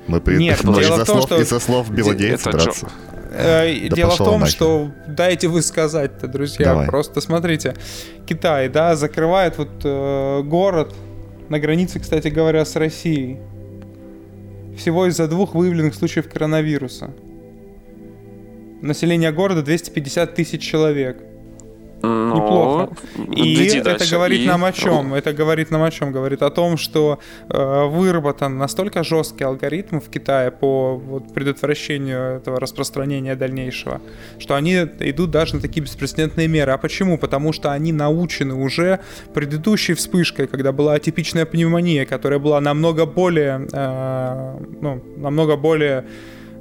Мы 0.07 0.19
при... 0.21 0.37
Нет, 0.37 0.59
дело 0.63 0.79
из-за 0.79 1.05
слов, 1.05 1.23
что... 1.25 1.41
из-за 1.41 1.59
слов 1.59 1.89
Белодейца 1.89 2.51
драться. 2.51 2.89
Э, 3.31 3.89
да 3.89 3.95
дело 3.95 4.11
в 4.11 4.17
том, 4.17 4.45
что 4.45 4.91
дайте 5.07 5.47
вы 5.47 5.61
сказать-то, 5.61 6.27
друзья. 6.27 6.65
Давай. 6.67 6.87
Просто 6.87 7.19
смотрите, 7.21 7.75
Китай, 8.27 8.69
да, 8.69 8.95
закрывает 8.95 9.57
вот 9.57 9.69
э, 9.83 10.41
город 10.43 10.93
на 11.49 11.59
границе, 11.59 11.99
кстати 11.99 12.27
говоря, 12.27 12.63
с 12.63 12.75
Россией. 12.75 13.39
Всего 14.77 15.07
из-за 15.07 15.27
двух 15.27 15.55
выявленных 15.55 15.95
случаев 15.95 16.29
коронавируса 16.29 17.11
население 18.83 19.31
города 19.31 19.63
250 19.63 20.35
тысяч 20.35 20.61
человек. 20.61 21.17
Ну, 22.05 22.35
Неплохо. 22.35 22.93
И 23.33 23.65
это 23.67 23.97
дальше. 23.97 24.13
говорит 24.13 24.41
и... 24.41 24.45
нам 24.45 24.65
о 24.65 24.73
чем? 24.73 25.13
Это 25.13 25.31
говорит 25.31 25.71
нам 25.71 25.83
о 25.83 25.89
чем? 25.89 26.11
Говорит 26.11 26.41
о 26.41 26.49
том, 26.49 26.75
что 26.75 27.19
э, 27.47 27.85
выработан 27.85 28.57
настолько 28.57 29.05
жесткий 29.05 29.45
алгоритм 29.45 30.01
в 30.01 30.09
Китае 30.09 30.51
по 30.51 30.97
вот, 30.97 31.33
предотвращению 31.33 32.39
этого 32.39 32.59
распространения 32.59 33.37
дальнейшего, 33.37 34.01
что 34.37 34.55
они 34.55 34.73
идут 34.99 35.31
даже 35.31 35.55
на 35.55 35.61
такие 35.61 35.81
беспрецедентные 35.81 36.49
меры. 36.49 36.73
А 36.73 36.77
почему? 36.77 37.17
Потому 37.17 37.53
что 37.53 37.71
они 37.71 37.93
научены 37.93 38.53
уже 38.53 38.99
предыдущей 39.33 39.93
вспышкой, 39.93 40.47
когда 40.47 40.73
была 40.73 40.95
атипичная 40.95 41.45
пневмония, 41.45 42.05
которая 42.05 42.39
была 42.39 42.59
намного 42.59 43.05
более, 43.05 43.65
э, 43.71 44.57
ну, 44.81 45.01
намного 45.15 45.55
более 45.55 46.03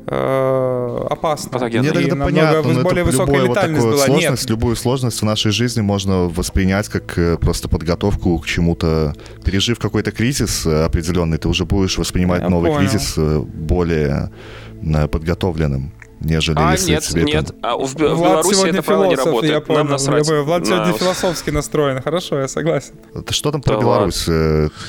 э, 0.07 1.07
опасно. 1.11 1.59
Мне 1.59 1.93
тогда 1.93 2.25
понятно, 2.25 2.73
но 2.73 2.83
более 2.83 3.03
это 3.03 3.11
высокая 3.11 3.47
вот 3.47 3.49
была. 3.51 3.97
Сложность, 4.07 4.43
Нет. 4.43 4.51
Любую 4.51 4.77
сложность 4.77 5.21
в 5.21 5.25
нашей 5.25 5.53
жизни 5.53 5.81
можно 5.81 6.29
воспринять 6.29 6.89
как 6.89 7.17
э, 7.19 7.37
просто 7.39 7.69
подготовку 7.69 8.39
к 8.39 8.47
чему-то. 8.47 9.15
Пережив 9.45 9.79
какой-то 9.79 10.13
кризис 10.13 10.67
э, 10.67 10.85
определенный, 10.85 11.39
ты 11.39 11.49
уже 11.49 11.65
будешь 11.65 11.99
воспринимать 11.99 12.43
Я 12.43 12.49
новый 12.49 12.71
понял. 12.73 12.89
кризис 12.89 13.17
более 13.17 14.31
подготовленным. 15.11 15.93
нежели 16.21 16.57
а, 16.59 16.73
если 16.73 16.91
нет, 16.91 17.03
тебе 17.05 17.23
нет. 17.25 17.51
это... 17.51 17.55
А 17.63 17.77
в, 17.77 17.87
в 17.87 17.97
Беларуси 17.97 18.69
это 18.69 18.83
правило 18.83 19.05
не 19.05 19.15
работает. 19.17 19.53
Я 19.53 19.61
понял. 19.61 19.79
Нам 19.81 19.91
насрать. 19.91 20.27
Влад 20.29 20.67
сегодня 20.67 20.87
На- 20.87 20.93
философски 20.93 21.51
настроен. 21.51 22.03
Хорошо, 22.03 22.41
я 22.41 22.49
согласен. 22.49 22.95
Что 23.31 23.53
там 23.53 23.63
про 23.63 23.75
Да 23.75 23.81
Беларусь? 23.81 24.27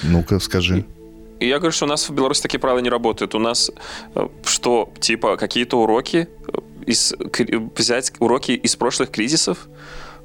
Ну-ка, 0.03 0.39
скажи. 0.39 0.79
И 0.79 0.85
я 1.47 1.57
говорю, 1.57 1.71
что 1.71 1.85
у 1.85 1.89
нас 1.89 2.09
в 2.09 2.13
Беларуси 2.13 2.41
такие 2.41 2.59
правила 2.59 2.79
не 2.79 2.89
работают. 2.89 3.35
У 3.35 3.39
нас 3.39 3.71
э, 4.15 4.27
что, 4.45 4.89
типа, 4.99 5.37
какие-то 5.37 5.79
уроки, 5.79 6.27
э, 6.47 6.57
из, 6.85 7.13
взять 7.75 8.13
уроки 8.19 8.51
из 8.51 8.75
прошлых 8.75 9.09
кризисов, 9.09 9.67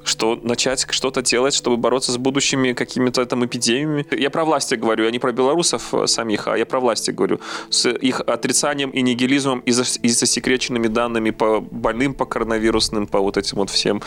что 0.03 0.39
начать 0.41 0.85
что-то 0.89 1.21
делать, 1.21 1.53
чтобы 1.53 1.77
бороться 1.77 2.11
с 2.11 2.17
будущими 2.17 2.73
какими-то 2.73 3.25
там 3.25 3.45
эпидемиями. 3.45 4.05
Я 4.11 4.29
про 4.29 4.45
власти 4.45 4.75
говорю, 4.75 5.05
я 5.05 5.11
не 5.11 5.19
про 5.19 5.31
белорусов 5.31 5.93
э, 5.93 6.07
самих, 6.07 6.47
а 6.47 6.57
я 6.57 6.65
про 6.65 6.79
власти 6.79 7.11
говорю. 7.11 7.39
С 7.69 7.89
их 7.89 8.21
отрицанием 8.21 8.89
и 8.91 9.01
нигилизмом 9.01 9.59
и, 9.59 9.71
зас- 9.71 9.99
и 10.01 10.09
засекреченными 10.09 10.87
данными 10.87 11.31
по 11.31 11.59
больным, 11.59 12.13
по 12.13 12.25
коронавирусным, 12.25 13.07
по 13.07 13.19
вот 13.19 13.37
этим 13.37 13.57
вот 13.57 13.69
всем. 13.69 14.01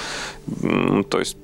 То 1.09 1.19
есть 1.19 1.37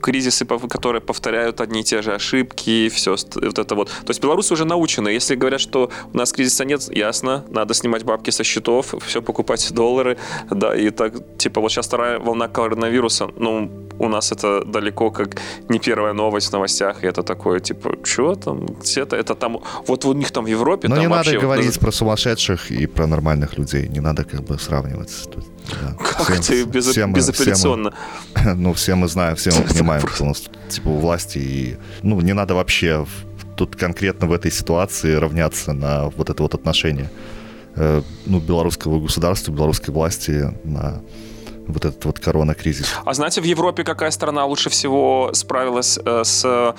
кризисы, 0.00 0.44
которые 0.44 1.00
повторяют 1.00 1.60
одни 1.60 1.80
и 1.80 1.84
те 1.84 2.02
же 2.02 2.14
ошибки, 2.14 2.88
все 2.88 3.16
вот 3.34 3.58
это 3.58 3.74
вот. 3.74 3.88
То 3.88 4.10
есть 4.10 4.22
белорусы 4.22 4.54
уже 4.54 4.64
научены. 4.64 5.08
Если 5.08 5.34
говорят, 5.34 5.60
что 5.60 5.90
у 6.12 6.16
нас 6.16 6.32
кризиса 6.32 6.64
нет, 6.64 6.88
ясно, 6.96 7.44
надо 7.50 7.74
снимать 7.74 8.04
бабки 8.04 8.30
со 8.30 8.44
счетов, 8.44 8.94
все 9.06 9.22
покупать 9.22 9.72
доллары, 9.72 10.16
да, 10.50 10.74
и 10.74 10.90
так, 10.90 11.38
типа, 11.38 11.60
вот 11.60 11.70
сейчас 11.72 11.86
вторая 11.86 12.18
волна 12.18 12.48
коронавируса, 12.48 13.28
ну, 13.36 13.70
у 13.98 14.08
нас 14.08 14.32
это 14.32 14.64
далеко 14.64 15.10
как 15.10 15.40
не 15.68 15.78
первая 15.78 16.12
новость 16.12 16.48
в 16.48 16.52
новостях, 16.52 17.04
и 17.04 17.06
это 17.06 17.22
такое, 17.22 17.60
типа, 17.60 17.96
что 18.04 18.34
там, 18.34 18.66
где-то, 18.66 19.16
это 19.16 19.34
там, 19.34 19.60
вот 19.86 20.04
у 20.04 20.12
них 20.14 20.30
там 20.30 20.44
в 20.44 20.48
Европе, 20.48 20.88
Но 20.88 20.94
там 20.94 21.04
не 21.04 21.08
вообще... 21.08 21.32
надо 21.32 21.46
вот 21.46 21.54
говорить 21.56 21.78
про 21.80 21.92
сумасшедших 21.92 22.70
и 22.70 22.86
про 22.86 23.06
нормальных 23.06 23.58
людей. 23.58 23.88
Не 23.88 24.00
надо 24.00 24.24
как 24.24 24.42
бы 24.42 24.58
сравнивать. 24.58 25.10
Да. 25.68 25.94
Как 26.02 26.40
Всем- 26.40 26.42
ты 26.42 26.64
без, 26.64 26.86
все 26.86 27.06
мы- 27.06 27.14
безапелляционно? 27.16 27.92
все 28.34 28.44
мы- 28.48 28.54
ну, 28.54 28.72
все 28.74 28.94
мы 28.94 29.08
знаем, 29.08 29.36
все 29.36 29.50
мы 29.50 29.58
Это 29.58 29.68
понимаем, 29.74 30.08
что 30.08 30.24
у 30.24 30.28
нас 30.28 30.42
типа 30.68 30.88
у 30.88 30.98
власти 30.98 31.38
и... 31.38 31.76
Ну, 32.02 32.20
не 32.20 32.32
надо 32.32 32.54
вообще 32.54 33.06
тут 33.56 33.76
конкретно 33.76 34.26
в 34.26 34.32
этой 34.32 34.50
ситуации 34.52 35.14
равняться 35.14 35.72
на 35.72 36.08
вот 36.10 36.30
это 36.30 36.42
вот 36.42 36.54
отношение 36.54 37.10
э, 37.76 38.02
ну, 38.26 38.40
белорусского 38.40 39.00
государства, 39.00 39.52
белорусской 39.52 39.92
власти 39.92 40.52
на 40.64 41.00
вот 41.68 41.84
этот 41.84 42.04
вот 42.04 42.18
корона-кризис. 42.18 42.94
А 43.04 43.14
знаете, 43.14 43.40
в 43.40 43.44
Европе 43.44 43.84
какая 43.84 44.10
страна 44.10 44.44
лучше 44.44 44.70
всего 44.70 45.30
справилась 45.34 45.98
э, 46.04 46.24
с 46.24 46.74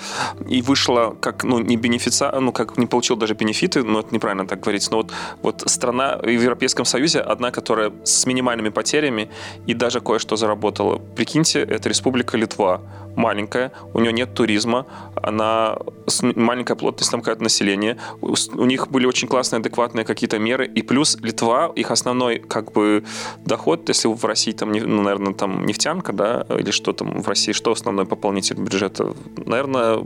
и 0.48 0.62
вышла 0.62 1.16
как 1.20 1.44
ну 1.44 1.60
не 1.60 1.76
бенефица, 1.76 2.32
ну 2.40 2.52
как 2.52 2.76
не 2.76 2.86
получил 2.86 3.16
даже 3.16 3.34
бенефиты, 3.34 3.82
ну 3.82 4.00
это 4.00 4.14
неправильно 4.14 4.46
так 4.46 4.60
говорить, 4.60 4.90
но 4.90 4.98
вот 4.98 5.12
вот 5.42 5.62
страна 5.66 6.18
в 6.22 6.28
Европейском 6.28 6.84
Союзе 6.84 7.20
одна, 7.20 7.50
которая 7.50 7.92
с 8.04 8.26
минимальными 8.26 8.70
потерями 8.70 9.30
и 9.66 9.74
даже 9.74 10.00
кое-что 10.00 10.36
заработала. 10.36 10.98
Прикиньте, 11.16 11.60
это 11.60 11.88
Республика 11.88 12.36
Литва, 12.36 12.80
маленькая, 13.16 13.72
у 13.94 14.00
нее 14.00 14.12
нет 14.12 14.34
туризма, 14.34 14.86
она 15.14 15.76
маленькая 16.22 16.74
плотность 16.74 17.10
там 17.10 17.20
какое-то 17.20 17.42
население, 17.42 17.96
у, 18.20 18.34
у 18.54 18.64
них 18.64 18.88
были 18.88 19.06
очень 19.06 19.28
классные, 19.28 19.60
адекватные 19.60 20.04
какие-то 20.04 20.38
меры, 20.38 20.66
и 20.66 20.82
плюс 20.82 21.16
Литва, 21.20 21.72
их 21.74 21.90
основной 21.90 22.38
как 22.38 22.72
бы 22.72 23.04
доход, 23.44 23.88
если 23.88 24.08
в 24.08 24.24
России 24.24 24.52
там, 24.52 24.72
ну, 24.72 25.02
наверное, 25.02 25.34
там 25.34 25.66
нефтянка, 25.66 26.12
да, 26.12 26.46
или 26.58 26.70
что 26.70 26.92
там 26.92 27.22
в 27.22 27.28
России, 27.28 27.52
что 27.52 27.72
основной 27.72 28.06
пополнитель 28.06 28.56
бюджета? 28.56 29.14
Наверное, 29.36 30.04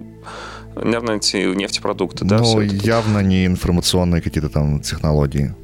наверное, 0.76 1.16
эти 1.16 1.36
нефтепродукты, 1.54 2.24
да, 2.24 2.36
это. 2.36 2.62
явно 2.62 3.18
не 3.20 3.46
информационные 3.46 4.20
какие-то 4.22 4.48
там 4.48 4.80
технологии. 4.80 5.54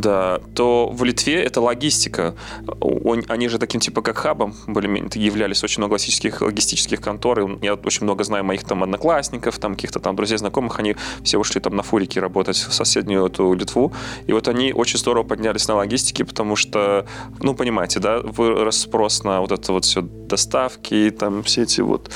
Да, 0.00 0.40
то 0.54 0.88
в 0.90 1.04
Литве 1.04 1.42
это 1.42 1.60
логистика. 1.60 2.34
Он- 2.80 3.24
Они 3.28 3.48
же 3.48 3.58
таким 3.58 3.80
типа 3.80 4.02
как 4.02 4.18
хабом 4.18 4.54
более-менее 4.66 5.10
являлись 5.14 5.62
очень 5.64 5.80
много 5.80 5.92
классических 5.92 6.40
логистических 6.42 7.00
контор. 7.00 7.58
Я 7.62 7.74
очень 7.74 8.04
много 8.04 8.24
знаю 8.24 8.44
моих 8.44 8.64
там 8.64 8.82
одноклассников, 8.82 9.58
там 9.58 9.74
каких-то 9.74 10.00
там 10.00 10.16
друзей, 10.16 10.38
знакомых. 10.38 10.78
Они 10.78 10.96
все 11.22 11.38
ушли 11.38 11.60
там 11.60 11.76
на 11.76 11.82
фурике 11.82 12.20
работать 12.20 12.56
в 12.56 12.72
соседнюю 12.72 13.26
эту 13.26 13.52
Литву. 13.54 13.92
И 14.26 14.32
вот 14.32 14.48
они 14.48 14.72
очень 14.72 14.98
здорово 14.98 15.24
поднялись 15.24 15.66
на 15.68 15.74
логистике, 15.76 16.24
потому 16.24 16.56
что, 16.56 17.06
ну, 17.40 17.54
понимаете, 17.54 18.00
да, 18.00 18.20
вырос 18.20 18.78
спрос 18.78 19.24
на 19.24 19.40
вот 19.40 19.52
это 19.52 19.72
вот 19.72 19.84
все 19.84 20.02
доставки, 20.02 21.10
там 21.18 21.42
все 21.42 21.62
эти 21.62 21.80
вот 21.80 22.10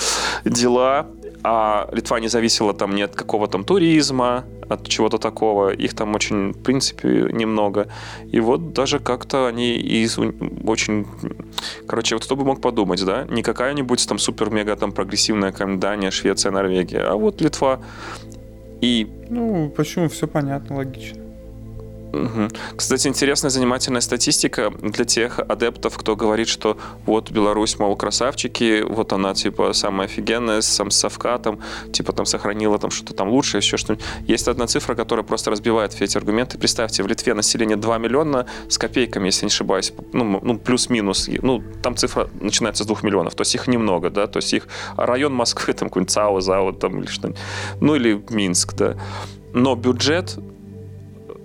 дела 0.45 1.07
а 1.45 1.89
Литва 1.93 2.21
не 2.21 2.29
зависела 2.29 2.73
там 2.73 2.95
ни 2.95 3.03
от 3.03 3.15
какого 3.17 3.49
там 3.49 3.65
туризма, 3.65 4.45
от 4.69 4.89
чего-то 4.89 5.19
такого. 5.19 5.71
Их 5.71 5.95
там 5.95 6.15
очень, 6.15 6.53
в 6.53 6.63
принципе, 6.63 7.29
немного. 7.33 7.89
И 8.31 8.41
вот 8.41 8.73
даже 8.73 8.99
как-то 8.99 9.47
они 9.47 9.75
из 9.75 10.19
очень... 10.19 11.07
Короче, 11.87 12.15
вот 12.15 12.25
кто 12.25 12.37
бы 12.37 12.45
мог 12.45 12.61
подумать, 12.61 13.05
да? 13.05 13.27
Не 13.29 13.43
какая-нибудь 13.43 14.07
там 14.09 14.19
супер-мега 14.19 14.77
там 14.77 14.93
прогрессивная 14.93 15.53
какая-нибудь 15.53 15.81
Дания, 15.81 16.11
Швеция, 16.11 16.53
Норвегия, 16.53 17.05
а 17.05 17.15
вот 17.17 17.41
Литва. 17.41 17.81
И 18.81 19.07
Ну, 19.31 19.73
почему? 19.77 20.09
Все 20.09 20.27
понятно, 20.27 20.77
логично. 20.77 21.22
Кстати, 22.77 23.09
интересная 23.09 23.51
занимательная 23.51 24.01
статистика 24.01 24.71
для 24.71 25.05
тех 25.05 25.39
адептов, 25.39 25.97
кто 25.97 26.17
говорит, 26.17 26.49
что 26.49 26.77
вот 27.07 27.31
Беларусь, 27.31 27.79
мол, 27.79 27.97
красавчики, 27.97 28.83
вот 28.83 29.13
она, 29.13 29.35
типа, 29.35 29.73
самая 29.73 30.07
офигенная, 30.07 30.61
сам 30.61 30.91
с 30.91 30.97
совкатом, 30.97 31.61
типа, 31.93 32.13
там, 32.13 32.27
сохранила 32.27 32.79
там 32.79 32.91
что-то 32.91 33.15
там 33.15 33.29
лучше, 33.29 33.59
еще 33.59 33.77
что-нибудь. 33.77 34.05
Есть 34.27 34.49
одна 34.49 34.67
цифра, 34.67 34.95
которая 34.95 35.25
просто 35.25 35.51
разбивает 35.51 35.93
все 35.93 36.05
эти 36.05 36.17
аргументы. 36.19 36.59
Представьте, 36.59 37.03
в 37.03 37.07
Литве 37.07 37.35
население 37.35 37.77
2 37.77 37.99
миллиона 37.99 38.47
с 38.69 38.79
копейками, 38.79 39.27
если 39.27 39.47
не 39.47 39.51
ошибаюсь, 39.51 39.93
ну, 40.13 40.41
ну 40.43 40.59
плюс-минус, 40.59 41.29
ну, 41.43 41.63
там 41.83 41.97
цифра 41.97 42.29
начинается 42.41 42.85
с 42.85 42.87
2 42.87 42.99
миллионов, 43.03 43.35
то 43.35 43.43
есть 43.43 43.55
их 43.55 43.67
немного, 43.67 44.11
да, 44.11 44.27
то 44.27 44.39
есть 44.39 44.53
их 44.53 44.69
район 44.97 45.33
Москвы, 45.35 45.73
там, 45.73 45.89
какой-нибудь 45.89 46.13
ЦАО, 46.13 46.41
ЗАО, 46.41 46.73
там, 46.73 47.01
или 47.01 47.07
что-нибудь, 47.07 47.41
ну, 47.81 47.95
или 47.95 48.23
Минск, 48.31 48.75
да. 48.75 48.97
Но 49.55 49.75
бюджет 49.75 50.39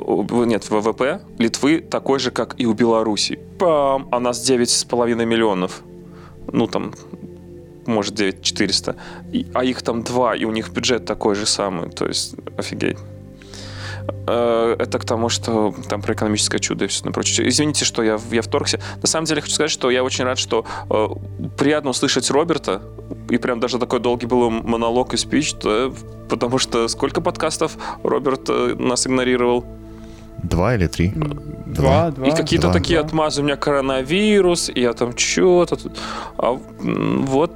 нет, 0.07 0.69
ВВП 0.69 1.19
Литвы 1.37 1.81
такой 1.81 2.19
же, 2.19 2.31
как 2.31 2.55
и 2.57 2.65
у 2.65 2.73
Беларуси. 2.73 3.39
Пам! 3.59 4.07
А 4.11 4.19
нас 4.19 4.39
9,5 4.49 5.25
миллионов. 5.25 5.81
Ну, 6.51 6.67
там, 6.67 6.93
может, 7.85 8.15
9 8.15 8.41
400. 8.41 8.95
И- 9.33 9.45
а 9.53 9.63
их 9.63 9.81
там 9.81 10.03
2, 10.03 10.35
и 10.35 10.45
у 10.45 10.51
них 10.51 10.69
бюджет 10.69 11.05
такой 11.05 11.35
же 11.35 11.45
самый. 11.45 11.89
То 11.89 12.07
есть, 12.07 12.35
офигеть. 12.57 12.97
Э, 14.27 14.75
Это 14.79 14.99
к 14.99 15.05
тому, 15.05 15.29
что 15.29 15.73
там 15.89 16.01
про 16.01 16.13
экономическое 16.13 16.59
чудо 16.59 16.85
и 16.85 16.87
все 16.87 17.03
прочее. 17.11 17.47
Извините, 17.49 17.85
что 17.85 18.03
я, 18.03 18.19
я 18.31 18.41
вторгся. 18.41 18.79
На 19.01 19.07
самом 19.07 19.25
деле, 19.25 19.41
хочу 19.41 19.53
сказать, 19.53 19.71
что 19.71 19.89
я 19.91 20.03
очень 20.03 20.23
рад, 20.23 20.37
что 20.37 20.65
э, 20.89 21.07
приятно 21.57 21.89
услышать 21.89 22.31
Роберта. 22.31 22.81
И 23.29 23.37
прям 23.37 23.59
даже 23.59 23.77
такой 23.79 23.99
долгий 23.99 24.25
был 24.27 24.49
монолог 24.49 25.13
и 25.13 25.17
спич, 25.17 25.53
потому 26.29 26.57
что 26.59 26.87
сколько 26.87 27.21
подкастов 27.21 27.77
Роберт 28.03 28.49
э, 28.49 28.75
нас 28.79 29.05
игнорировал? 29.07 29.65
Два 30.43 30.75
или 30.75 30.87
три? 30.87 31.13
Два, 31.65 32.11
два. 32.11 32.27
И 32.27 32.31
какие-то 32.31 32.67
два. 32.67 32.73
такие 32.73 32.99
два. 32.99 33.07
отмазы. 33.07 33.41
У 33.41 33.43
меня 33.43 33.55
коронавирус, 33.55 34.69
и 34.69 34.81
я 34.81 34.93
там 34.93 35.17
что-то 35.17 35.75
тут. 35.75 35.97
А, 36.37 36.59
вот. 36.79 37.51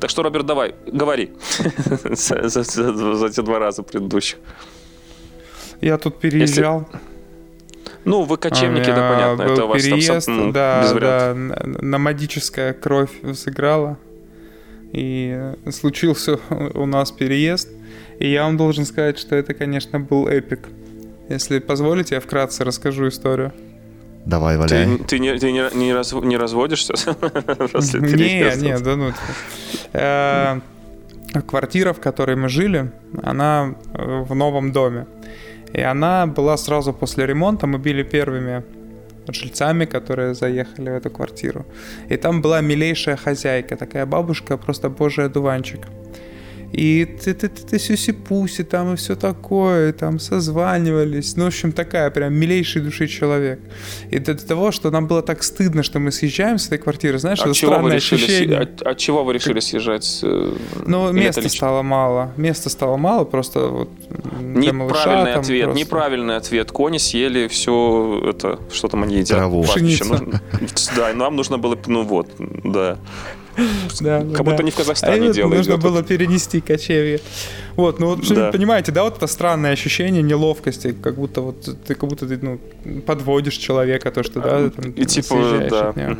Так 0.00 0.10
что, 0.10 0.22
Роберт, 0.22 0.46
давай, 0.46 0.74
говори. 0.86 1.32
За, 2.10 3.30
те 3.30 3.42
два 3.42 3.58
раза 3.58 3.82
предыдущих. 3.82 4.38
Я 5.80 5.98
тут 5.98 6.18
переезжал. 6.20 6.88
Ну, 8.04 8.22
вы 8.22 8.36
кочевники, 8.36 8.90
У 8.90 8.94
да, 8.94 9.12
понятно. 9.12 9.44
был 9.44 9.52
Это 9.52 9.64
у 9.64 9.68
вас 9.68 9.82
там 9.82 9.90
переезд, 9.92 10.26
сам- 10.26 10.52
да, 10.52 10.82
без 10.82 10.92
да, 10.92 11.34
на, 11.34 11.56
на 11.82 11.98
магическая 11.98 12.72
кровь 12.72 13.10
сыграла. 13.34 13.96
И 14.92 15.52
случился 15.70 16.38
у 16.74 16.86
нас 16.86 17.10
переезд. 17.12 17.68
И 18.18 18.30
я 18.30 18.44
вам 18.44 18.56
должен 18.56 18.84
сказать, 18.84 19.18
что 19.18 19.36
это, 19.36 19.54
конечно, 19.54 20.00
был 20.00 20.26
эпик. 20.26 20.68
Если 21.28 21.58
позволите, 21.60 22.16
я 22.16 22.20
вкратце 22.20 22.64
расскажу 22.64 23.08
историю. 23.08 23.52
Давай, 24.26 24.54
Ты, 24.56 24.60
валяй. 24.60 24.98
ты 25.08 25.18
не, 25.18 25.36
ты 25.38 25.50
не, 25.52 25.68
не, 25.74 25.94
раз- 25.94 26.12
не 26.12 26.36
разводишься 26.36 26.92
после 27.72 28.00
Не, 28.00 28.08
переезда? 28.08 28.64
не, 28.64 28.78
да 28.78 28.96
ну. 28.96 29.12
Э, 29.92 30.60
Квартира, 31.46 31.92
в 31.92 32.00
которой 32.00 32.36
мы 32.36 32.48
жили, 32.48 32.90
она 33.22 33.74
э, 33.94 34.22
в 34.28 34.34
новом 34.34 34.70
доме. 34.72 35.06
И 35.72 35.80
она 35.80 36.26
была 36.26 36.56
сразу 36.56 36.92
после 36.92 37.26
ремонта. 37.26 37.66
Мы 37.66 37.78
были 37.78 38.02
первыми 38.02 38.62
жильцами, 39.28 39.86
которые 39.86 40.34
заехали 40.34 40.90
в 40.90 40.94
эту 40.94 41.10
квартиру. 41.10 41.64
И 42.10 42.16
там 42.16 42.42
была 42.42 42.60
милейшая 42.60 43.16
хозяйка, 43.16 43.76
такая 43.76 44.04
бабушка, 44.06 44.56
просто 44.58 44.88
божий 44.90 45.24
одуванчик. 45.24 45.80
И 46.72 47.04
ты, 47.04 47.34
ты, 47.34 47.48
ты, 47.48 47.62
ты 47.66 47.78
сюси-пуси 47.78 48.64
там 48.64 48.94
и 48.94 48.96
все 48.96 49.14
такое, 49.14 49.90
и 49.90 49.92
там 49.92 50.18
созванивались. 50.18 51.36
Ну, 51.36 51.44
в 51.44 51.48
общем, 51.48 51.72
такая 51.72 52.10
прям 52.10 52.32
милейшей 52.34 52.80
души 52.82 53.08
человек. 53.08 53.60
И 54.10 54.18
до 54.18 54.34
того, 54.34 54.72
что 54.72 54.90
нам 54.90 55.06
было 55.06 55.22
так 55.22 55.42
стыдно, 55.42 55.82
что 55.82 55.98
мы 55.98 56.10
съезжаем 56.12 56.58
с 56.58 56.66
этой 56.68 56.78
квартиры, 56.78 57.18
знаешь, 57.18 57.40
от 57.40 57.46
это 57.48 57.54
чего 57.54 57.72
странное 57.72 57.90
вы 57.90 57.96
решили, 57.96 58.24
ощущение. 58.24 58.58
От, 58.58 58.82
от 58.82 58.98
чего 58.98 59.22
вы 59.24 59.34
решили 59.34 59.60
съезжать? 59.60 60.20
э, 60.22 60.54
Ну, 60.86 61.10
или 61.10 61.18
места 61.20 61.48
стало 61.48 61.82
мало. 61.82 62.32
Места 62.38 62.70
стало 62.70 62.96
мало, 62.96 63.24
просто 63.24 63.68
вот 63.68 63.90
малыша 64.40 64.52
Неправильный 64.60 65.32
там 65.32 65.40
ответ, 65.42 65.64
просто. 65.64 65.80
неправильный 65.80 66.36
ответ. 66.36 66.72
Кони 66.72 66.98
съели 66.98 67.48
все 67.48 68.22
это, 68.30 68.58
что 68.72 68.88
там 68.88 69.02
они 69.02 69.16
едят. 69.16 69.36
Траву. 69.38 69.62
Пшеницу. 69.62 70.04
Нужно- 70.08 70.40
Да, 70.96 71.12
нам 71.12 71.36
нужно 71.36 71.58
было, 71.58 71.78
ну 71.86 72.02
вот, 72.02 72.30
да. 72.64 72.98
Да, 74.00 74.20
Как 74.20 74.32
да. 74.32 74.42
будто 74.42 74.62
не 74.62 74.70
в 74.70 74.74
А 74.74 74.78
Казахстане 74.78 75.26
это 75.26 75.34
дело 75.34 75.48
нужно 75.54 75.72
идет. 75.72 75.82
было 75.82 76.02
перенести 76.02 76.60
кочевье. 76.60 77.20
Вот, 77.76 78.00
ну 78.00 78.06
вот, 78.08 78.28
Да. 78.28 78.50
понимаете, 78.52 78.92
да, 78.92 79.02
вот 79.04 79.16
это 79.16 79.26
странное 79.26 79.72
ощущение 79.72 80.22
неловкости, 80.22 80.94
как 81.02 81.14
будто 81.14 81.40
вот 81.40 81.60
ты 81.86 81.94
как 81.94 82.08
будто 82.08 82.26
ты, 82.26 82.38
ну, 82.42 82.58
подводишь 83.06 83.54
человека, 83.56 84.10
то, 84.10 84.22
что, 84.22 84.40
да, 84.40 84.70
там, 84.70 84.90
И 84.92 85.04
типа, 85.06 85.36
да. 85.70 85.88
от 85.88 85.96
него. 85.96 86.16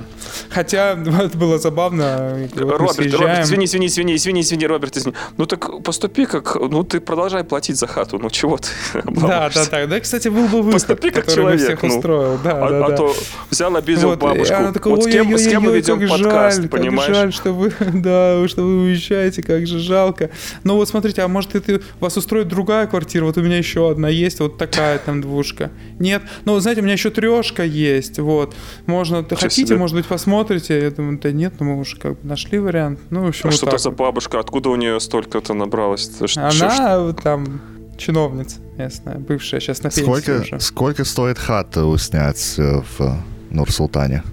Хотя 0.51 0.93
это 1.23 1.37
было 1.39 1.59
забавно. 1.59 2.49
вот 2.55 2.61
Роберт. 2.79 3.13
Роберт, 3.15 3.41
извини, 3.45 3.65
извини, 3.67 3.87
извини, 3.87 4.15
извини, 4.17 4.41
извини, 4.41 4.67
Роберт, 4.67 4.97
извини. 4.97 5.15
Ну 5.37 5.47
так 5.47 5.83
поступи 5.83 6.27
как, 6.27 6.57
ну 6.57 6.85
ты 6.85 7.01
продолжай 7.01 7.45
платить 7.45 7.77
за 7.77 7.87
хату, 7.87 8.19
ну 8.19 8.31
чего 8.31 8.57
ты 8.59 8.69
Да, 9.05 9.51
да, 9.55 9.65
да. 9.71 9.87
Да, 9.87 10.01
кстати, 10.01 10.29
был 10.29 10.45
бы 10.49 10.59
выход, 10.63 10.73
Поступи 10.73 11.11
как 11.11 11.27
человек, 11.31 11.61
всех 11.61 11.83
ну. 11.83 11.97
устроил. 11.97 12.39
Да, 12.45 12.67
А, 12.67 12.71
да, 12.71 12.85
а 12.87 12.91
да. 12.91 12.97
то 12.97 13.15
взял, 13.51 13.75
обидел 13.77 14.09
Вот, 14.11 14.19
бабушку. 14.21 14.55
она 14.55 14.73
такая, 14.73 14.95
вот 14.95 15.05
с 15.05 15.07
кем, 15.07 15.37
с 15.37 15.47
кем 15.47 15.63
мы 15.63 15.71
«Ой-ой-ой, 15.73 15.81
ведем 15.99 16.09
подкаст, 16.09 16.71
понимаешь? 16.71 17.22
Жаль, 17.23 17.33
что 17.33 17.53
вы, 17.53 17.73
да, 17.95 18.49
что 18.49 18.63
вы 18.63 18.83
уезжаете, 18.83 19.43
как 19.43 19.65
же 19.65 19.79
жалко. 19.79 20.31
Ну 20.65 20.75
вот 20.75 20.89
смотрите, 20.89 21.23
а 21.23 21.29
может 21.29 21.55
это 21.55 21.81
вас 22.01 22.17
устроит 22.17 22.49
другая 22.49 22.89
квартира? 22.89 23.25
Вот 23.25 23.37
у 23.39 23.43
меня 23.43 23.59
еще 23.59 23.89
одна 23.91 24.09
есть, 24.09 24.41
вот 24.41 24.59
такая 24.59 24.99
там 24.99 25.21
двушка. 25.21 25.71
Нет? 26.01 26.23
Ну, 26.45 26.59
знаете, 26.59 26.81
у 26.81 26.85
меня 26.85 26.95
еще 26.95 27.11
трешка 27.11 27.63
есть, 27.63 28.19
вот. 28.19 28.57
Можно, 28.87 29.19
Ничего 29.19 29.37
хотите, 29.37 29.69
себе. 29.69 29.77
может 29.77 29.95
быть, 29.97 30.07
посмотрите? 30.07 30.81
Я 30.81 30.91
думаю, 30.91 31.21
да 31.23 31.31
нет, 31.31 31.55
ну 31.61 31.67
мы 31.67 31.79
уже 31.79 31.97
как 31.97 32.21
бы 32.21 32.29
нашли 32.29 32.59
вариант. 32.59 32.99
Ну, 33.11 33.23
в 33.23 33.29
общем, 33.29 33.43
А 33.45 33.51
вот 33.51 33.57
что 33.57 33.69
это 33.69 33.79
за 33.79 33.91
бабушка? 33.93 34.41
Откуда 34.41 34.71
у 34.71 34.77
нее 34.77 34.99
столько-то 34.99 35.55
набралось? 35.55 36.11
Что 36.27 36.49
Она 36.49 36.99
вот 36.99 37.23
там 37.23 37.61
чиновница 37.99 38.57
местная, 38.77 39.19
бывшая, 39.19 39.61
сейчас 39.61 39.85
на 39.85 39.91
пенсии 39.91 40.03
Сколько, 40.03 40.41
уже. 40.41 40.59
сколько 40.59 41.05
стоит 41.05 41.39
хату 41.39 41.97
снять 41.99 42.55
э, 42.59 42.83
в 42.99 43.17
Нур-Султане? 43.51 44.25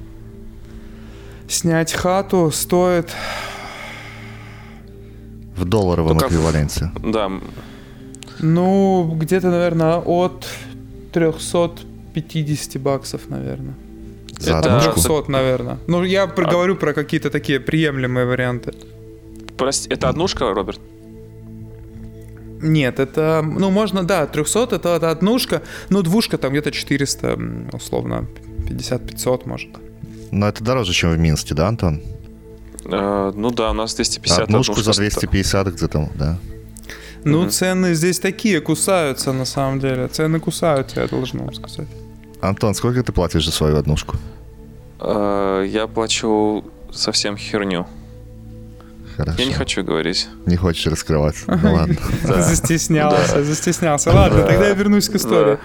Снять 1.49 1.91
хату 1.93 2.51
стоит 2.51 3.09
В 5.57 5.65
долларовом 5.65 6.17
Только 6.17 6.29
в- 6.31 6.35
эквиваленте. 6.35 6.91
Да, 7.03 7.29
Ну, 8.41 9.17
где-то, 9.19 9.49
наверное, 9.49 9.97
от 9.97 10.45
350 11.11 12.77
баксов, 12.77 13.21
наверное. 13.29 13.73
За 14.39 14.51
Это- 14.59 14.77
однушку? 14.77 15.01
300, 15.01 15.31
наверное. 15.31 15.77
Ну, 15.87 16.03
я 16.05 16.23
А- 16.23 16.27
говорю 16.27 16.77
про 16.77 16.93
какие-то 16.93 17.29
такие 17.29 17.59
приемлемые 17.59 18.25
варианты. 18.25 18.73
прости, 19.57 19.89
это 19.89 20.07
однушка, 20.07 20.53
Роберт? 20.53 20.79
Нет, 22.61 22.99
это, 22.99 23.41
ну, 23.43 23.69
можно, 23.71 24.03
да, 24.03 24.25
300 24.25 24.75
это, 24.75 24.89
это 24.95 25.11
однушка, 25.11 25.61
ну, 25.89 26.01
двушка 26.01 26.37
там 26.37 26.51
где-то 26.51 26.71
400, 26.71 27.27
м, 27.33 27.69
условно, 27.73 28.25
50-500, 28.69 29.45
может. 29.45 29.69
Но 30.31 30.47
это 30.47 30.63
дороже, 30.63 30.93
чем 30.93 31.11
в 31.11 31.17
Минске, 31.17 31.53
да, 31.55 31.67
Антон? 31.67 32.01
Э, 32.85 33.31
ну 33.35 33.51
да, 33.51 33.71
у 33.71 33.73
нас 33.73 33.93
250 33.95 34.39
Однушку 34.39 34.75
за 34.81 34.91
однушка 34.91 35.01
250 35.01 35.67
где-то, 35.73 36.09
да. 36.15 36.37
Ну, 37.25 37.41
Мгм. 37.41 37.49
цены 37.49 37.93
здесь 37.93 38.19
такие, 38.19 38.61
кусаются, 38.61 39.33
на 39.33 39.45
самом 39.45 39.79
деле. 39.79 40.07
Цены 40.07 40.39
кусаются, 40.39 41.01
я 41.01 41.07
должен 41.07 41.39
вам 41.39 41.53
сказать. 41.53 41.87
Антон, 42.41 42.73
сколько 42.73 43.03
ты 43.03 43.11
платишь 43.11 43.45
за 43.45 43.51
свою 43.51 43.75
однушку? 43.77 44.15
Э, 44.99 45.65
Я 45.67 45.87
плачу 45.87 46.63
совсем 46.91 47.37
херню. 47.37 47.85
Хорошо. 49.19 49.39
Я 49.41 49.45
не 49.47 49.53
хочу 49.53 49.83
говорить. 49.83 50.27
Не 50.45 50.55
хочешь 50.55 50.85
раскрывать? 50.87 51.35
Ну 51.47 51.73
ладно. 51.73 51.95
Застеснялся, 52.23 53.43
застеснялся. 53.43 54.11
Ладно, 54.11 54.41
Да. 54.41 54.47
тогда 54.47 54.67
я 54.67 54.73
вернусь 54.73 55.09
к 55.09 55.15
истории. 55.15 55.57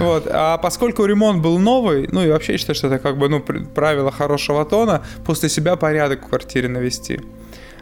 Вот. 0.00 0.26
А 0.30 0.58
поскольку 0.58 1.04
ремонт 1.04 1.42
был 1.42 1.58
новый, 1.58 2.08
ну 2.12 2.22
и 2.24 2.28
вообще 2.30 2.52
я 2.52 2.58
считаю, 2.58 2.74
что 2.74 2.88
это 2.88 2.98
как 2.98 3.16
бы 3.18 3.28
ну, 3.28 3.40
пр- 3.40 3.64
правило 3.74 4.10
хорошего 4.10 4.64
тона, 4.64 5.02
после 5.24 5.48
себя 5.48 5.76
порядок 5.76 6.24
в 6.24 6.28
квартире 6.28 6.68
навести. 6.68 7.20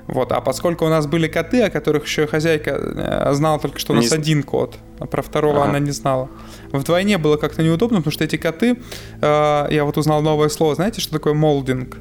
Вот. 0.08 0.32
А 0.32 0.40
поскольку 0.40 0.84
у 0.84 0.88
нас 0.88 1.06
были 1.06 1.28
коты, 1.28 1.62
о 1.62 1.70
которых 1.70 2.04
еще 2.04 2.26
хозяйка 2.26 2.70
э, 2.70 3.34
знала 3.34 3.58
только, 3.60 3.78
что 3.78 3.92
у 3.92 3.96
Не 3.96 4.02
нас 4.02 4.10
з- 4.10 4.14
один 4.14 4.42
кот, 4.42 4.76
а 4.98 5.06
про 5.06 5.22
второго 5.22 5.60
Ага. 5.62 5.70
она 5.70 5.78
не 5.78 5.92
знала. 5.92 6.28
Вдвойне 6.72 7.18
было 7.18 7.36
как-то 7.36 7.62
неудобно, 7.62 7.98
потому 7.98 8.12
что 8.12 8.24
эти 8.24 8.36
коты, 8.36 8.78
э, 9.20 9.66
я 9.70 9.84
вот 9.84 9.96
узнал 9.96 10.20
новое 10.22 10.48
слово, 10.48 10.74
знаете, 10.74 11.00
что 11.00 11.12
такое 11.12 11.34
молдинг? 11.34 11.96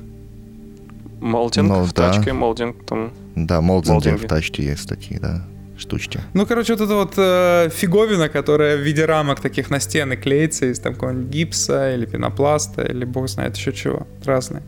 Молдинг 1.21 1.69
Ну, 1.69 1.83
в 1.83 1.93
да. 1.93 2.11
тачке, 2.11 2.33
молдинг 2.33 2.75
там. 2.85 3.11
Да, 3.35 3.61
молдинги 3.61 3.93
Молдинги. 4.09 4.25
в 4.25 4.27
тачке 4.27 4.63
есть 4.63 4.89
такие, 4.89 5.19
да, 5.19 5.45
штучки. 5.77 6.19
Ну, 6.33 6.45
короче, 6.45 6.73
вот 6.73 6.81
эта 6.81 6.95
вот 6.95 7.13
э, 7.17 7.69
фиговина, 7.73 8.27
которая 8.29 8.75
в 8.77 8.81
виде 8.81 9.05
рамок 9.05 9.39
таких 9.39 9.69
на 9.69 9.79
стены 9.79 10.15
клеится 10.17 10.65
из 10.71 10.79
там 10.79 10.93
какого-нибудь 10.95 11.29
гипса 11.31 11.93
или 11.95 12.05
пенопласта, 12.05 12.81
или 12.83 13.05
бог 13.05 13.27
знает 13.29 13.55
еще 13.55 13.71
чего, 13.71 14.07
разные. 14.25 14.63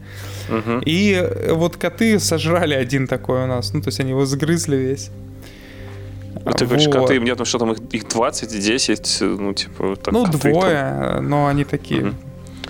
Мгм. 0.49 0.81
И 0.85 1.13
э, 1.13 1.53
вот 1.53 1.75
коты 1.77 2.19
сожрали 2.19 2.73
один 2.75 3.07
такой 3.07 3.43
у 3.43 3.47
нас, 3.47 3.73
ну, 3.73 3.81
то 3.81 3.89
есть 3.89 3.99
они 3.99 4.11
его 4.11 4.25
сгрызли 4.25 4.75
весь. 4.77 5.09
А 6.45 6.51
Ты 6.51 6.65
говоришь, 6.65 6.87
Вот. 6.87 6.93
коты, 6.95 7.19
мне 7.19 7.35
там 7.35 7.45
что 7.45 7.59
там, 7.59 7.71
их, 7.71 7.79
их 7.91 8.07
20, 8.07 8.49
10, 8.59 9.17
ну, 9.21 9.53
типа, 9.53 9.95
так, 9.95 10.13
Ну, 10.13 10.25
коты 10.25 10.37
там. 10.39 10.51
двое, 10.51 11.19
но 11.21 11.47
они 11.47 11.63
такие. 11.63 12.01
Мгм. 12.01 12.15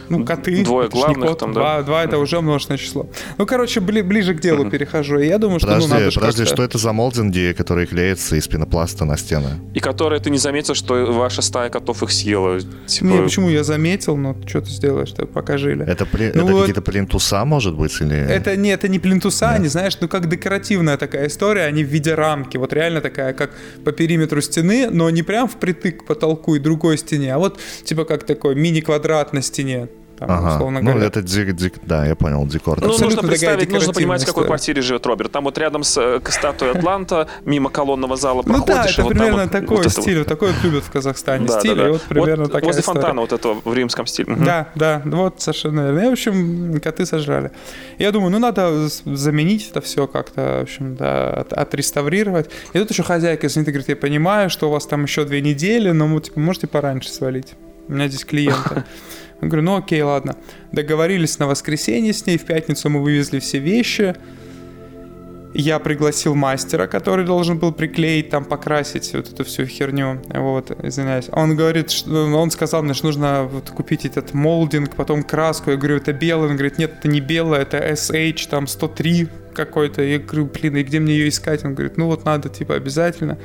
Ну, 0.10 0.26
коты. 0.26 0.64
Двое 0.64 0.90
главных 0.90 1.30
кот, 1.30 1.40
там, 1.40 1.54
да? 1.54 1.60
Два, 1.62 1.82
два 1.84 2.04
это 2.04 2.18
уже 2.18 2.42
множественное 2.42 2.78
число. 2.78 3.08
Ну, 3.38 3.46
короче, 3.46 3.80
бли- 3.80 4.04
ближе 4.04 4.34
к 4.34 4.40
делу 4.42 4.70
перехожу. 4.70 5.20
И 5.20 5.28
я 5.28 5.38
думаю, 5.38 5.60
что 5.60 5.68
Подожди, 5.68 5.88
ну, 5.90 5.94
надо 6.00 6.12
подожди, 6.14 6.42
как-то- 6.42 6.56
что 6.56 6.64
это 6.64 6.78
за 6.78 6.94
молдинги, 6.94 7.54
которые 7.54 7.88
клеятся 7.88 8.36
из 8.36 8.48
пенопласта 8.48 9.06
на 9.06 9.18
стены? 9.18 9.60
И 9.74 9.80
которые 9.80 10.20
ты 10.22 10.30
не 10.30 10.38
заметил, 10.38 10.74
что 10.76 11.06
ваша 11.14 11.42
стая 11.42 11.70
котов 11.70 12.04
их 12.04 12.12
съела. 12.12 12.60
Типа, 12.88 13.06
Не, 13.06 13.22
почему 13.24 13.50
я 13.50 13.64
заметил, 13.64 14.18
но 14.18 14.36
что 14.48 14.62
ты 14.62 14.70
сделаешь, 14.70 15.10
что 15.10 15.26
пока 15.26 15.58
жили. 15.58 15.86
Это, 15.86 16.06
при- 16.06 16.32
Ну 16.34 16.44
это 16.44 16.52
вот- 16.54 16.60
какие-то 16.62 16.82
плинтуса, 16.82 17.46
может 17.46 17.76
быть, 17.76 18.00
или... 18.02 18.16
Это 18.18 18.56
не, 18.56 18.70
это 18.70 18.88
не 18.88 19.00
плинтуса, 19.00 19.46
Да. 19.48 19.52
они, 19.54 19.68
знаешь, 19.68 19.98
ну 20.02 20.08
как 20.08 20.30
декоративная 20.30 20.98
такая 20.98 21.28
история, 21.28 21.64
они 21.66 21.84
в 21.84 21.88
виде 21.88 22.14
рамки, 22.14 22.58
вот 22.58 22.74
реально 22.74 23.02
такая, 23.02 23.34
как 23.34 23.52
по 23.86 23.92
периметру 23.92 24.42
стены, 24.42 24.90
но 24.92 25.10
не 25.10 25.24
прям 25.24 25.48
впритык 25.48 26.04
к 26.04 26.06
потолку 26.06 26.56
и 26.56 26.60
другой 26.60 26.98
стене, 26.98 27.34
а 27.34 27.38
вот 27.38 27.60
типа 27.84 28.06
как 28.06 28.24
такой 28.26 28.56
мини-квадрат 28.56 29.34
на 29.34 29.42
стене, 29.42 29.88
там, 30.28 30.38
Ага, 30.46 30.56
условно 30.56 30.82
ну 30.82 30.92
говоря. 30.92 31.08
это 31.08 31.22
дик, 31.22 31.50
дик- 31.56 31.80
да, 31.86 32.06
я 32.06 32.16
понял, 32.16 32.46
декор. 32.48 32.80
Ну, 32.82 32.88
Абсолютно 32.90 33.16
нужно 33.18 33.28
представить, 33.30 33.72
нужно 33.72 33.94
понимать, 33.94 34.24
в 34.24 34.26
какой 34.26 34.46
квартире 34.46 34.82
живет 34.82 35.06
Роберт. 35.06 35.32
Там 35.32 35.44
вот 35.44 35.58
рядом 35.58 35.84
с 35.84 35.98
э, 35.98 36.20
статуей 36.30 36.72
Атланта, 36.72 37.28
мимо 37.46 37.70
колонного 37.70 38.16
зала 38.16 38.44
Ну 38.46 38.64
проходишь. 38.64 38.76
да, 38.76 38.86
и 38.90 38.92
это 38.94 39.02
вот 39.04 39.10
примерно 39.10 39.42
вот- 39.44 39.52
такой 39.52 39.78
вот 39.78 39.92
стиль, 39.92 40.18
вот 40.20 40.28
такой 40.28 40.52
вот 40.52 40.64
любят 40.64 40.84
в 40.84 40.92
Казахстане 40.92 41.46
Да, 41.48 41.60
стиль, 41.60 41.76
да, 41.76 41.84
да. 41.84 41.88
и 41.90 41.92
вот 41.92 42.02
примерно 42.04 42.44
Вот 42.44 42.52
такая 42.52 42.68
Возле 42.68 42.82
история. 42.82 43.00
фонтана 43.02 43.22
вот 43.22 43.34
этого 43.34 43.62
в 43.64 43.74
римском 43.74 44.06
стиле. 44.08 44.36
Да, 44.36 44.70
да, 44.76 45.02
вот 45.06 45.42
совершенно 45.42 45.82
верно. 45.92 46.00
И, 46.00 46.10
в 46.10 46.12
общем, 46.14 46.80
коты 46.82 47.06
сожрали. 47.06 47.52
Я 48.00 48.12
думаю, 48.12 48.32
ну 48.32 48.40
надо 48.40 48.88
заменить 49.06 49.70
это 49.72 49.82
все 49.82 50.08
как-то, 50.08 50.60
в 50.60 50.64
общем, 50.64 50.96
да, 50.96 51.30
от- 51.32 51.54
отреставрировать. 51.54 52.50
И 52.74 52.80
тут 52.80 52.90
еще 52.92 53.04
хозяйка 53.04 53.50
звонит 53.50 53.68
и 53.68 53.72
говорит, 53.72 53.90
я 53.90 53.96
понимаю, 53.96 54.50
что 54.50 54.70
у 54.70 54.72
вас 54.72 54.86
там 54.86 55.04
еще 55.04 55.26
две 55.26 55.42
недели, 55.42 55.92
но 55.92 56.08
вы 56.08 56.22
типа, 56.22 56.40
можете 56.40 56.68
пораньше 56.68 57.10
свалить. 57.10 57.54
У 57.88 57.94
меня 57.94 58.08
здесь 58.08 58.26
клиенты. 58.26 58.84
Говорю, 59.48 59.64
ну 59.64 59.78
окей, 59.78 60.02
ладно. 60.02 60.36
Договорились 60.72 61.40
на 61.40 61.48
воскресенье 61.48 62.14
с 62.14 62.26
ней, 62.26 62.38
в 62.38 62.46
пятницу 62.46 62.90
мы 62.90 63.02
вывезли 63.02 63.40
все 63.40 63.60
вещи. 63.60 64.16
Я 65.56 65.78
пригласил 65.78 66.34
мастера, 66.34 66.88
который 66.88 67.26
должен 67.26 67.60
был 67.60 67.72
приклеить, 67.72 68.30
там, 68.30 68.44
покрасить 68.44 69.14
вот 69.14 69.32
эту 69.32 69.44
всю 69.44 69.68
херню. 69.68 70.20
Вот, 70.30 70.72
извиняюсь. 70.84 71.30
Он 71.32 71.56
говорит, 71.56 71.92
что, 71.92 72.10
ну, 72.10 72.38
он 72.38 72.50
сказал 72.50 72.82
мне, 72.82 72.96
что 72.96 73.06
нужно 73.06 73.44
вот 73.44 73.70
купить 73.70 74.06
этот 74.06 74.34
молдинг, 74.34 74.96
потом 74.96 75.22
краску. 75.22 75.70
Я 75.70 75.78
говорю, 75.78 75.98
это 75.98 76.12
белый. 76.12 76.50
Он 76.50 76.56
говорит, 76.56 76.80
нет, 76.80 76.96
это 76.98 77.08
не 77.08 77.20
белое, 77.20 77.62
это 77.62 77.78
SH, 77.78 78.50
там, 78.50 78.66
103 78.66 79.28
какой-то. 79.54 80.02
Я 80.02 80.18
говорю, 80.18 80.48
блин, 80.48 80.78
и 80.78 80.84
где 80.84 81.00
мне 81.00 81.14
ее 81.14 81.30
искать? 81.30 81.64
Он 81.64 81.76
говорит, 81.76 81.98
ну 81.98 82.08
вот 82.08 82.26
надо, 82.26 82.50
типа, 82.50 82.74
обязательно. 82.74 83.38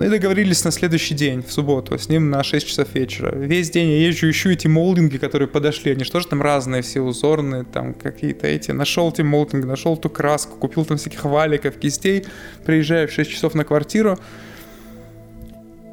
Ну 0.00 0.06
и 0.06 0.08
договорились 0.08 0.64
на 0.64 0.70
следующий 0.70 1.14
день, 1.14 1.42
в 1.42 1.52
субботу, 1.52 1.98
с 1.98 2.08
ним 2.08 2.30
на 2.30 2.42
6 2.42 2.66
часов 2.66 2.94
вечера. 2.94 3.36
Весь 3.36 3.68
день 3.68 3.90
я 3.90 4.06
езжу, 4.06 4.30
ищу 4.30 4.48
эти 4.48 4.66
молдинги, 4.66 5.18
которые 5.18 5.46
подошли. 5.46 5.92
Они 5.92 6.04
что 6.04 6.20
же 6.20 6.26
там 6.26 6.40
разные, 6.40 6.80
все 6.80 7.02
узорные, 7.02 7.64
там 7.64 7.92
какие-то 7.92 8.46
эти. 8.46 8.70
Нашел 8.70 9.10
эти 9.10 9.20
молдинги, 9.20 9.66
нашел 9.66 9.98
ту 9.98 10.08
краску, 10.08 10.56
купил 10.56 10.86
там 10.86 10.96
всяких 10.96 11.22
валиков, 11.26 11.76
кистей. 11.76 12.24
Приезжаю 12.64 13.08
в 13.08 13.12
6 13.12 13.30
часов 13.30 13.54
на 13.54 13.64
квартиру. 13.64 14.18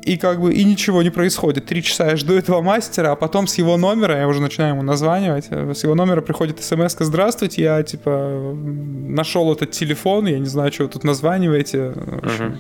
и 0.06 0.16
как 0.16 0.40
бы 0.40 0.54
и 0.54 0.64
ничего 0.64 1.04
не 1.04 1.10
происходит. 1.10 1.66
Три 1.66 1.84
часа 1.84 2.12
я 2.12 2.16
жду 2.16 2.34
этого 2.34 2.62
мастера, 2.62 3.12
а 3.12 3.16
потом 3.18 3.46
с 3.46 3.58
его 3.58 3.76
номера, 3.76 4.18
я 4.18 4.30
уже 4.30 4.42
начинаю 4.42 4.76
ему 4.76 4.84
названивать, 4.84 5.48
э, 5.50 5.74
с 5.74 5.84
его 5.84 5.96
номера 5.96 6.22
приходит 6.22 6.64
смс 6.64 6.96
«Здравствуйте, 6.98 7.62
я, 7.62 7.84
типа, 7.84 8.56
нашел 8.56 9.52
этот 9.52 9.72
телефон, 9.72 10.28
я 10.28 10.40
не 10.40 10.46
знаю, 10.46 10.72
что 10.72 10.84
вы 10.84 10.90
тут 10.90 11.04
названиваете». 11.04 11.78
Uh-huh. 11.78 12.58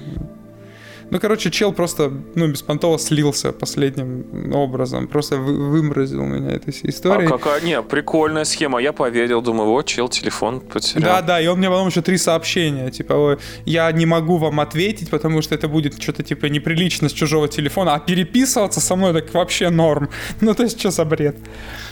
Ну, 1.09 1.19
короче, 1.19 1.51
чел 1.51 1.73
просто, 1.73 2.11
ну, 2.35 2.47
беспонтово 2.47 2.99
слился 2.99 3.51
последним 3.51 4.53
образом. 4.53 5.07
Просто 5.07 5.37
вы, 5.37 5.69
вымразил 5.69 6.23
меня 6.23 6.51
этой 6.51 6.73
историей. 6.83 7.27
А 7.27 7.37
какая? 7.37 7.61
Не, 7.61 7.81
прикольная 7.81 8.45
схема. 8.45 8.79
Я 8.79 8.93
поверил, 8.93 9.41
думаю, 9.41 9.69
вот, 9.69 9.85
чел 9.85 10.09
телефон 10.09 10.59
потерял. 10.59 11.15
Да, 11.15 11.21
да, 11.21 11.41
и 11.41 11.47
он 11.47 11.59
мне 11.59 11.69
потом 11.69 11.87
еще 11.87 12.01
три 12.01 12.17
сообщения. 12.17 12.91
Типа, 12.91 13.37
я 13.65 13.91
не 13.91 14.05
могу 14.05 14.37
вам 14.37 14.59
ответить, 14.59 15.09
потому 15.09 15.41
что 15.41 15.55
это 15.55 15.67
будет 15.67 16.01
что-то, 16.01 16.23
типа, 16.23 16.47
неприлично 16.47 17.09
с 17.09 17.13
чужого 17.13 17.47
телефона. 17.47 17.95
А 17.95 17.99
переписываться 17.99 18.81
со 18.81 18.95
мной 18.95 19.13
так 19.13 19.33
вообще 19.33 19.69
норм. 19.69 20.09
Ну, 20.41 20.53
то 20.53 20.63
есть, 20.63 20.79
что 20.79 20.91
за 20.91 21.03
бред? 21.03 21.35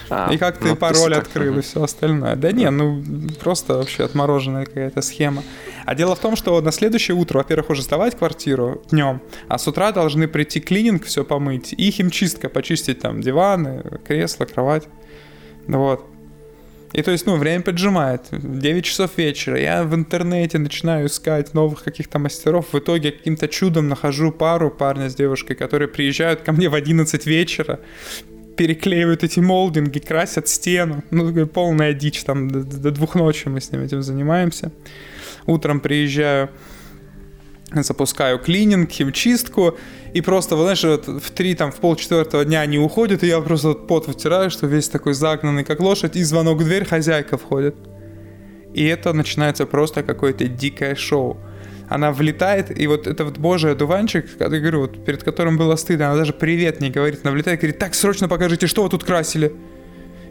А, 0.08 0.32
и 0.32 0.38
как 0.38 0.58
ты 0.58 0.68
ну, 0.68 0.76
пароль 0.76 1.14
открыл 1.14 1.54
так, 1.54 1.64
и 1.64 1.66
все 1.66 1.82
остальное. 1.82 2.36
Да 2.36 2.52
не, 2.52 2.70
ну 2.70 3.02
просто 3.40 3.74
вообще 3.78 4.04
отмороженная 4.04 4.64
какая-то 4.64 5.02
схема. 5.02 5.42
А 5.84 5.94
дело 5.94 6.14
в 6.14 6.18
том, 6.18 6.36
что 6.36 6.60
на 6.60 6.72
следующее 6.72 7.16
утро, 7.16 7.38
во-первых, 7.38 7.70
уже 7.70 7.82
сдавать 7.82 8.16
квартиру 8.16 8.82
днем, 8.90 9.05
а 9.48 9.58
с 9.58 9.68
утра 9.68 9.92
должны 9.92 10.28
прийти 10.28 10.60
клининг, 10.60 11.04
все 11.04 11.24
помыть, 11.24 11.72
и 11.72 11.90
химчистка, 11.90 12.48
почистить 12.48 13.00
там 13.00 13.20
диваны, 13.20 14.00
кресла, 14.04 14.44
кровать. 14.44 14.84
Вот. 15.66 16.04
И 16.92 17.02
то 17.02 17.10
есть, 17.10 17.26
ну, 17.26 17.36
время 17.36 17.62
поджимает. 17.62 18.22
9 18.30 18.84
часов 18.84 19.18
вечера. 19.18 19.60
Я 19.60 19.84
в 19.84 19.94
интернете 19.94 20.58
начинаю 20.58 21.08
искать 21.08 21.52
новых 21.52 21.84
каких-то 21.84 22.18
мастеров. 22.18 22.72
В 22.72 22.78
итоге 22.78 23.12
каким-то 23.12 23.48
чудом 23.48 23.88
нахожу 23.88 24.32
пару 24.32 24.70
парня 24.70 25.10
с 25.10 25.14
девушкой, 25.14 25.56
которые 25.56 25.88
приезжают 25.88 26.40
ко 26.40 26.52
мне 26.52 26.68
в 26.68 26.74
11 26.74 27.26
вечера, 27.26 27.80
переклеивают 28.56 29.24
эти 29.24 29.40
молдинги, 29.40 29.98
красят 29.98 30.48
стену. 30.48 31.02
Ну, 31.10 31.46
полная 31.46 31.92
дичь, 31.92 32.24
там 32.24 32.50
до, 32.50 32.62
до 32.62 32.90
двух 32.90 33.14
ночи 33.14 33.48
мы 33.48 33.60
с 33.60 33.70
ним 33.72 33.82
этим 33.82 34.02
занимаемся. 34.02 34.72
Утром 35.44 35.80
приезжаю, 35.80 36.48
запускаю 37.72 38.38
клининг, 38.38 38.90
химчистку, 38.90 39.76
и 40.12 40.20
просто, 40.20 40.56
вы 40.56 40.62
знаешь, 40.62 40.84
вот 40.84 41.08
в 41.08 41.30
три, 41.30 41.54
там, 41.54 41.72
в 41.72 41.76
полчетвертого 41.76 42.44
дня 42.44 42.60
они 42.60 42.78
уходят, 42.78 43.22
и 43.22 43.26
я 43.26 43.40
просто 43.40 43.68
вот 43.68 43.86
пот 43.86 44.06
вытираю, 44.06 44.50
что 44.50 44.66
весь 44.66 44.88
такой 44.88 45.14
загнанный, 45.14 45.64
как 45.64 45.80
лошадь, 45.80 46.16
и 46.16 46.22
звонок 46.22 46.58
в 46.58 46.64
дверь, 46.64 46.84
хозяйка 46.84 47.36
входит. 47.36 47.76
И 48.72 48.84
это 48.84 49.12
начинается 49.12 49.66
просто 49.66 50.02
какое-то 50.02 50.46
дикое 50.46 50.94
шоу 50.94 51.38
она 51.88 52.12
влетает, 52.12 52.76
и 52.76 52.86
вот 52.86 53.06
это 53.06 53.24
вот 53.24 53.38
божий 53.38 53.72
одуванчик, 53.72 54.26
я 54.38 54.48
говорю, 54.48 54.80
вот 54.80 55.04
перед 55.04 55.22
которым 55.22 55.56
было 55.56 55.76
стыдно, 55.76 56.08
она 56.08 56.16
даже 56.16 56.32
привет 56.32 56.80
не 56.80 56.90
говорит, 56.90 57.20
она 57.22 57.32
влетает 57.32 57.58
и 57.58 57.62
говорит, 57.62 57.78
так, 57.78 57.94
срочно 57.94 58.28
покажите, 58.28 58.66
что 58.66 58.82
вы 58.82 58.88
тут 58.88 59.04
красили. 59.04 59.54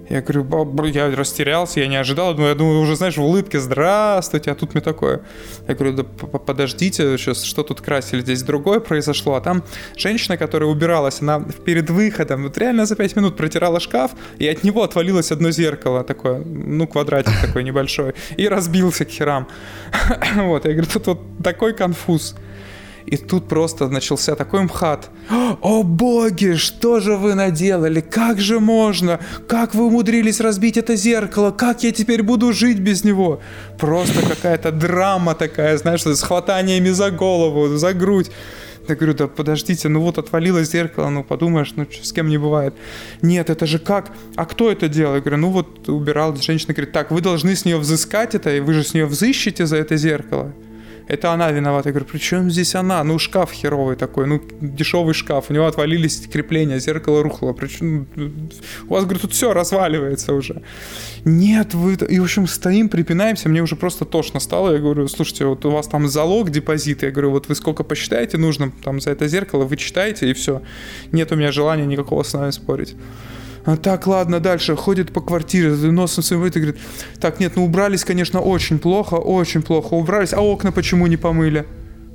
Я 0.09 0.21
говорю, 0.21 0.85
я 0.85 1.09
растерялся, 1.15 1.79
я 1.79 1.87
не 1.87 1.95
ожидал. 1.95 2.35
Ну, 2.35 2.47
я 2.47 2.55
думаю, 2.55 2.81
уже, 2.81 2.95
знаешь, 2.95 3.17
в 3.17 3.23
улыбке, 3.23 3.59
здравствуйте, 3.59 4.51
а 4.51 4.55
тут 4.55 4.73
мне 4.73 4.81
такое. 4.81 5.21
Я 5.67 5.73
говорю, 5.73 5.93
да 5.93 6.03
подождите, 6.03 7.17
сейчас 7.17 7.43
что 7.43 7.63
тут 7.63 7.81
красили? 7.81 8.21
Здесь 8.21 8.43
другое 8.43 8.79
произошло. 8.79 9.35
А 9.35 9.41
там 9.41 9.63
женщина, 9.97 10.37
которая 10.37 10.69
убиралась, 10.69 11.21
она 11.21 11.39
перед 11.65 11.89
выходом, 11.89 12.43
вот 12.43 12.57
реально 12.57 12.85
за 12.85 12.95
5 12.95 13.15
минут 13.15 13.35
протирала 13.35 13.79
шкаф, 13.79 14.11
и 14.37 14.47
от 14.47 14.63
него 14.63 14.83
отвалилось 14.83 15.31
одно 15.31 15.51
зеркало 15.51 16.03
такое, 16.03 16.43
ну, 16.45 16.87
квадратик 16.87 17.33
такой 17.41 17.63
небольшой, 17.63 18.13
и 18.37 18.47
разбился 18.47 19.05
к 19.05 19.09
херам. 19.09 19.47
Вот, 20.35 20.65
я 20.65 20.71
говорю, 20.71 20.89
тут 20.91 21.07
вот 21.07 21.19
такой 21.43 21.73
конфуз. 21.73 22.35
И 23.05 23.17
тут 23.17 23.47
просто 23.47 23.87
начался 23.87 24.35
такой 24.35 24.61
мхат. 24.63 25.09
«О 25.61 25.83
боги, 25.83 26.55
что 26.55 26.99
же 26.99 27.15
вы 27.17 27.35
наделали? 27.35 28.01
Как 28.01 28.39
же 28.39 28.59
можно? 28.59 29.19
Как 29.47 29.75
вы 29.75 29.85
умудрились 29.85 30.39
разбить 30.39 30.77
это 30.77 30.95
зеркало? 30.95 31.51
Как 31.51 31.83
я 31.83 31.91
теперь 31.91 32.23
буду 32.23 32.51
жить 32.53 32.79
без 32.79 33.03
него?» 33.03 33.39
Просто 33.79 34.27
какая-то 34.27 34.71
драма 34.71 35.35
такая, 35.35 35.77
знаешь, 35.77 36.01
с 36.03 36.21
хватаниями 36.23 36.89
за 36.89 37.11
голову, 37.11 37.77
за 37.77 37.93
грудь. 37.93 38.31
Я 38.87 38.95
говорю, 38.95 39.13
да 39.15 39.27
подождите, 39.27 39.87
ну 39.89 40.01
вот 40.01 40.17
отвалилось 40.17 40.69
зеркало, 40.69 41.09
ну 41.09 41.23
подумаешь, 41.23 41.73
ну 41.75 41.87
с 41.89 42.11
кем 42.11 42.29
не 42.29 42.37
бывает. 42.37 42.73
Нет, 43.21 43.49
это 43.49 43.65
же 43.65 43.79
как? 43.79 44.11
А 44.35 44.45
кто 44.45 44.71
это 44.71 44.87
делал? 44.87 45.15
Я 45.15 45.21
говорю, 45.21 45.37
ну 45.37 45.49
вот 45.49 45.89
убирал, 45.89 46.35
женщина 46.35 46.73
говорит, 46.73 46.93
так, 46.93 47.11
вы 47.11 47.21
должны 47.21 47.55
с 47.55 47.65
нее 47.65 47.77
взыскать 47.77 48.35
это, 48.35 48.55
и 48.55 48.59
вы 48.59 48.73
же 48.73 48.83
с 48.83 48.93
нее 48.93 49.05
взыщете 49.05 49.65
за 49.65 49.77
это 49.77 49.97
зеркало 49.97 50.53
это 51.07 51.31
она 51.31 51.51
виновата. 51.51 51.89
Я 51.89 51.93
говорю, 51.93 52.09
при 52.11 52.17
чем 52.17 52.49
здесь 52.49 52.75
она? 52.75 53.03
Ну, 53.03 53.19
шкаф 53.19 53.51
херовый 53.51 53.95
такой, 53.95 54.27
ну, 54.27 54.41
дешевый 54.61 55.13
шкаф, 55.13 55.49
у 55.49 55.53
него 55.53 55.67
отвалились 55.67 56.27
крепления, 56.27 56.79
зеркало 56.79 57.23
рухло. 57.23 57.53
Причем 57.53 58.07
у 58.87 58.93
вас, 58.93 59.03
говорю, 59.03 59.19
тут 59.19 59.33
все 59.33 59.53
разваливается 59.53 60.33
уже. 60.33 60.61
Нет, 61.23 61.73
вы... 61.73 61.93
И, 61.93 62.19
в 62.19 62.23
общем, 62.23 62.47
стоим, 62.47 62.89
припинаемся, 62.89 63.49
мне 63.49 63.61
уже 63.61 63.75
просто 63.75 64.05
тошно 64.05 64.39
стало. 64.39 64.73
Я 64.73 64.79
говорю, 64.79 65.07
слушайте, 65.07 65.45
вот 65.45 65.65
у 65.65 65.71
вас 65.71 65.87
там 65.87 66.07
залог 66.07 66.49
депозита. 66.49 67.07
Я 67.07 67.11
говорю, 67.11 67.31
вот 67.31 67.47
вы 67.49 67.55
сколько 67.55 67.83
посчитаете 67.83 68.37
нужно 68.37 68.71
там 68.83 68.99
за 68.99 69.11
это 69.11 69.27
зеркало, 69.27 69.65
вы 69.65 69.77
читаете, 69.77 70.29
и 70.29 70.33
все. 70.33 70.61
Нет 71.11 71.31
у 71.31 71.35
меня 71.35 71.51
желания 71.51 71.85
никакого 71.85 72.23
с 72.23 72.33
вами 72.33 72.51
спорить. 72.51 72.95
А, 73.65 73.77
так, 73.77 74.07
ладно, 74.07 74.39
дальше. 74.39 74.75
Ходит 74.75 75.11
по 75.11 75.21
квартире, 75.21 75.69
носом 75.69 76.23
своим 76.23 76.41
выйдет 76.41 76.57
и 76.57 76.59
говорит, 76.61 76.81
так, 77.19 77.39
нет, 77.39 77.53
ну 77.55 77.65
убрались, 77.65 78.03
конечно, 78.05 78.39
очень 78.39 78.79
плохо, 78.79 79.15
очень 79.15 79.61
плохо 79.63 79.95
убрались, 79.95 80.33
а 80.33 80.41
окна 80.41 80.71
почему 80.71 81.07
не 81.07 81.17
помыли? 81.17 81.65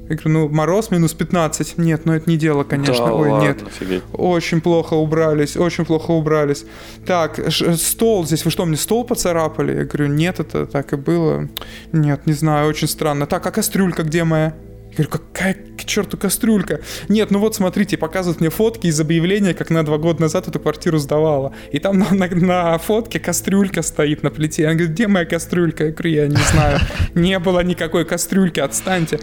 Я 0.08 0.16
говорю, 0.16 0.30
ну, 0.30 0.48
мороз 0.48 0.90
минус 0.90 1.14
15. 1.14 1.78
Нет, 1.78 2.04
ну 2.04 2.12
это 2.12 2.28
не 2.28 2.36
дело, 2.36 2.64
конечно. 2.64 3.06
Да, 3.06 3.14
Ой, 3.14 3.30
ладно, 3.30 3.46
нет. 3.46 3.62
Офигеть. 3.62 4.02
Очень 4.12 4.60
плохо 4.60 4.94
убрались, 4.94 5.56
очень 5.56 5.84
плохо 5.84 6.10
убрались. 6.10 6.64
Так, 7.06 7.38
стол 7.76 8.26
здесь, 8.26 8.44
вы 8.44 8.50
что, 8.50 8.64
мне 8.64 8.76
стол 8.76 9.04
поцарапали? 9.04 9.72
Я 9.72 9.84
говорю, 9.84 10.08
нет, 10.08 10.40
это 10.40 10.66
так 10.66 10.92
и 10.92 10.96
было. 10.96 11.48
Нет, 11.92 12.26
не 12.26 12.32
знаю, 12.32 12.68
очень 12.68 12.88
странно. 12.88 13.26
Так, 13.26 13.46
а 13.46 13.52
кастрюлька 13.52 14.02
где 14.02 14.24
моя? 14.24 14.52
Я 14.90 15.04
говорю, 15.04 15.10
какая 15.10 15.54
к 15.80 15.84
черту 15.84 16.16
кастрюлька? 16.16 16.80
Нет, 17.08 17.30
ну 17.30 17.38
вот 17.38 17.54
смотрите, 17.54 17.96
показывают 17.96 18.40
мне 18.40 18.50
фотки 18.50 18.86
из 18.86 19.00
объявления, 19.00 19.54
как 19.54 19.70
на 19.70 19.84
два 19.84 19.98
года 19.98 20.22
назад 20.22 20.48
эту 20.48 20.60
квартиру 20.60 20.98
сдавала. 20.98 21.54
И 21.72 21.78
там 21.78 21.98
на, 21.98 22.10
на, 22.10 22.28
на 22.28 22.78
фотке 22.78 23.18
кастрюлька 23.18 23.82
стоит 23.82 24.22
на 24.22 24.30
плите. 24.30 24.66
Она 24.66 24.74
говорит, 24.74 24.92
где 24.92 25.06
моя 25.08 25.24
кастрюлька? 25.24 25.86
Я 25.86 25.92
говорю, 25.92 26.10
я 26.10 26.26
не 26.28 26.36
знаю. 26.52 26.78
Не 27.14 27.38
было 27.38 27.60
никакой 27.60 28.04
кастрюльки, 28.04 28.60
отстаньте. 28.60 29.20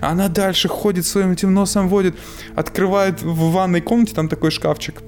Она 0.00 0.28
дальше 0.28 0.68
ходит 0.68 1.06
своим 1.06 1.32
этим 1.32 1.54
носом, 1.54 1.88
водит, 1.88 2.14
открывает 2.54 3.22
в 3.22 3.52
ванной 3.52 3.80
комнате, 3.80 4.14
там 4.14 4.28
такой 4.28 4.50
шкафчик 4.50 5.02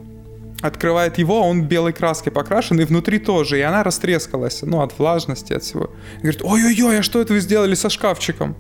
открывает 0.67 1.19
его, 1.19 1.47
он 1.47 1.65
белой 1.65 1.93
краской 1.93 2.33
покрашен, 2.33 2.81
и 2.81 2.85
внутри 2.85 3.19
тоже, 3.19 3.59
и 3.59 3.61
она 3.61 3.83
растрескалась, 3.83 4.63
ну, 4.63 4.81
от 4.81 4.99
влажности, 4.99 5.53
от 5.53 5.63
всего. 5.63 5.91
Говорит, 6.23 6.41
ой-ой-ой, 6.43 7.01
а 7.01 7.03
что 7.03 7.21
это 7.21 7.35
вы 7.35 7.41
сделали 7.41 7.75
со 7.75 7.91
шкафчиком? 7.91 8.57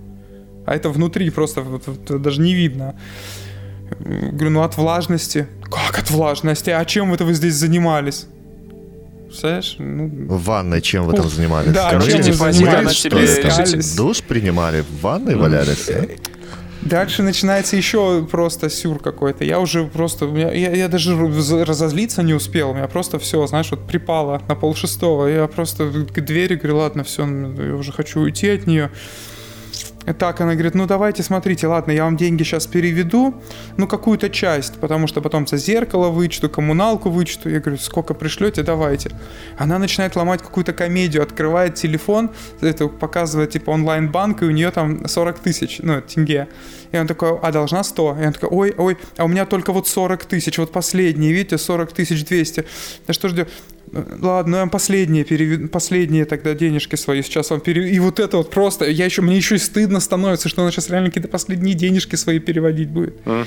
А 0.66 0.74
это 0.74 0.90
внутри 0.90 1.31
просто 1.31 1.64
даже 2.09 2.40
не 2.40 2.55
видно. 2.55 2.94
Говорю, 4.00 4.50
ну 4.50 4.62
от 4.62 4.77
влажности. 4.77 5.46
Как 5.62 5.98
от 5.98 6.11
влажности? 6.11 6.70
А 6.70 6.85
чем 6.85 7.12
это 7.12 7.24
вы 7.24 7.35
здесь 7.35 7.55
занимались? 7.55 8.27
Представляешь? 9.27 9.77
Ну... 9.79 10.09
В 10.29 10.44
ванной 10.44 10.81
чем 10.81 11.07
вы 11.07 11.14
там 11.14 11.29
занимались? 11.29 11.72
Да, 11.72 11.88
Скажите, 11.88 12.33
чем 12.33 12.35
вы 12.35 12.53
занимались? 12.53 12.96
Что 12.96 13.18
это? 13.18 13.96
Душ 13.96 14.22
принимали? 14.22 14.83
В 14.83 15.03
ванной 15.03 15.35
валялись? 15.35 15.90
Дальше 16.83 17.22
начинается 17.22 17.77
еще 17.77 18.27
просто 18.31 18.68
сюр 18.68 18.98
какой-то. 18.98 19.42
Я 19.44 19.59
уже 19.59 19.85
просто... 19.87 20.27
Я, 20.27 20.53
я 20.53 20.88
даже 20.88 21.16
разозлиться 21.16 22.22
не 22.22 22.35
успел. 22.35 22.70
У 22.70 22.74
меня 22.74 22.88
просто 22.88 23.18
все, 23.18 23.46
знаешь, 23.46 23.70
вот 23.70 23.87
припало 23.87 24.42
на 24.48 24.55
пол 24.55 24.74
шестого. 24.74 25.27
Я 25.27 25.46
просто 25.46 25.90
к 25.90 26.20
двери 26.20 26.57
говорю, 26.57 26.79
ладно, 26.79 27.03
все, 27.03 27.22
я 27.22 27.74
уже 27.74 27.90
хочу 27.90 28.20
уйти 28.20 28.50
от 28.50 28.66
нее. 28.66 28.90
Так, 30.19 30.40
она 30.40 30.53
говорит, 30.53 30.75
ну 30.75 30.87
давайте, 30.87 31.23
смотрите, 31.23 31.67
ладно, 31.67 31.90
я 31.93 32.05
вам 32.05 32.17
деньги 32.17 32.43
сейчас 32.43 32.67
переведу, 32.67 33.35
ну 33.79 33.87
какую-то 33.87 34.29
часть, 34.29 34.75
потому 34.75 35.07
что 35.07 35.23
потом 35.23 35.47
за 35.47 35.57
зеркало 35.57 36.11
вычту, 36.11 36.51
коммуналку 36.51 37.09
вычту. 37.09 37.49
Я 37.49 37.61
говорю, 37.61 37.79
сколько 37.79 38.12
пришлете, 38.12 38.62
давайте. 38.62 39.11
Она 39.57 39.79
начинает 39.79 40.14
ломать 40.17 40.43
какую-то 40.43 40.75
комедию, 40.75 41.23
открывает 41.23 41.75
телефон, 41.75 42.31
это 42.61 42.88
показывает 42.88 43.51
типа 43.51 43.71
онлайн-банк, 43.71 44.43
и 44.43 44.45
у 44.45 44.51
нее 44.51 44.71
там 44.71 45.09
40 45.09 45.38
тысяч, 45.38 45.81
ну, 45.83 46.03
тенге. 46.03 46.49
И 46.93 46.99
он 46.99 47.07
такой, 47.07 47.38
а 47.38 47.51
должна 47.51 47.83
100. 47.83 48.19
И 48.21 48.27
он 48.27 48.33
такой, 48.33 48.49
ой, 48.51 48.75
ой, 48.77 48.99
а 49.17 49.25
у 49.25 49.29
меня 49.29 49.47
только 49.47 49.73
вот 49.73 49.88
40 49.88 50.27
тысяч, 50.27 50.59
вот 50.59 50.71
последние, 50.71 51.33
видите, 51.33 51.57
40 51.57 51.93
тысяч 51.93 52.25
200. 52.25 52.64
Да 53.07 53.12
что 53.12 53.29
ждет? 53.29 53.49
Ладно, 53.92 54.57
я 54.57 54.66
последние, 54.66 55.25
перевед... 55.25 55.70
последние 55.70 56.25
тогда 56.25 56.55
денежки 56.55 56.97
свои 56.97 57.23
сейчас 57.23 57.51
вам 57.51 57.61
переведу. 57.61 57.94
И 57.94 57.99
вот 57.99 58.20
это 58.20 58.38
вот 58.38 58.51
просто, 58.51 58.88
я 58.88 59.05
еще, 59.05 59.23
мне 59.23 59.37
еще 59.37 59.57
и 59.57 59.59
стыдно 59.59 60.01
становится, 60.01 60.49
что 60.49 60.62
она 60.62 60.70
сейчас 60.70 60.90
реально 60.90 61.11
какие-то 61.11 61.29
последние 61.29 61.75
денежки 61.75 62.16
свои 62.16 62.38
переводить 62.38 62.90
будет. 62.90 63.14
Mm. 63.25 63.47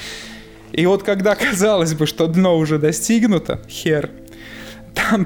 И 0.74 0.86
вот 0.86 1.04
когда 1.04 1.36
казалось 1.52 1.94
бы, 1.94 2.06
что 2.06 2.28
дно 2.28 2.58
уже 2.58 2.78
достигнуто, 2.78 3.62
хер, 3.70 4.10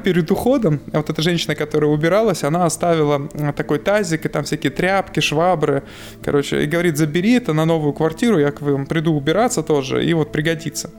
перед 0.04 0.30
уходом, 0.32 0.82
вот 0.91 1.10
эта 1.10 1.21
женщина, 1.21 1.56
которая 1.56 1.89
убиралась, 1.89 2.43
она 2.43 2.65
оставила 2.65 3.30
такой 3.56 3.80
тазик, 3.80 4.26
и 4.26 4.30
там 4.30 4.43
всякие 4.43 4.71
тряпки, 4.71 5.19
швабры, 5.19 5.84
короче, 6.24 6.63
и 6.63 6.67
говорит, 6.67 6.97
забери 6.97 7.34
это 7.34 7.54
на 7.54 7.65
новую 7.65 7.93
квартиру, 7.93 8.39
я 8.39 8.52
к 8.52 8.62
вам 8.62 8.86
приду 8.86 9.13
убираться 9.13 9.63
тоже, 9.63 10.06
и 10.06 10.13
вот 10.13 10.32
пригодится. 10.32 10.91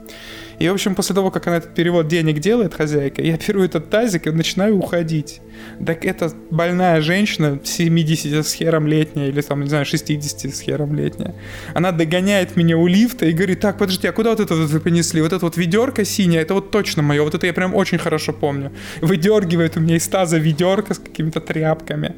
И, 0.59 0.69
в 0.69 0.73
общем, 0.73 0.95
после 0.95 1.15
того, 1.15 1.31
как 1.31 1.47
она 1.47 1.57
этот 1.57 1.73
перевод 1.73 2.07
денег 2.07 2.39
делает, 2.39 2.73
хозяйка, 2.73 3.21
я 3.21 3.37
беру 3.37 3.63
этот 3.63 3.89
тазик 3.89 4.27
и 4.27 4.31
начинаю 4.31 4.77
уходить. 4.77 5.41
Так 5.85 6.05
это 6.05 6.31
больная 6.51 7.01
женщина, 7.01 7.59
70 7.63 8.45
с 8.45 8.53
хером 8.53 8.87
летняя, 8.87 9.29
или 9.29 9.41
там, 9.41 9.61
не 9.61 9.69
знаю, 9.69 9.85
60 9.85 10.53
с 10.53 10.61
хером 10.61 10.95
летняя. 10.95 11.35
Она 11.73 11.91
догоняет 11.91 12.55
меня 12.55 12.77
у 12.77 12.87
лифта 12.87 13.25
и 13.25 13.31
говорит, 13.31 13.59
так, 13.59 13.77
подожди, 13.77 14.07
а 14.07 14.11
куда 14.11 14.31
вот 14.31 14.39
это 14.39 14.55
вот 14.55 14.69
вы 14.69 14.79
принесли? 14.79 15.21
Вот 15.21 15.33
это 15.33 15.45
вот 15.45 15.57
ведерко 15.57 16.05
синее, 16.05 16.41
это 16.41 16.53
вот 16.53 16.71
точно 16.71 17.01
мое, 17.01 17.23
вот 17.23 17.33
это 17.33 17.45
я 17.47 17.53
прям 17.53 17.73
очень 17.75 17.97
хорошо 17.97 18.33
помню. 18.33 18.71
Выдергивает 19.01 19.77
у 19.77 19.79
меня 19.79 19.95
из 19.95 20.07
таза 20.07 20.37
ведерко 20.37 20.93
с 20.93 20.99
какими-то 20.99 21.41
тряпками. 21.41 22.15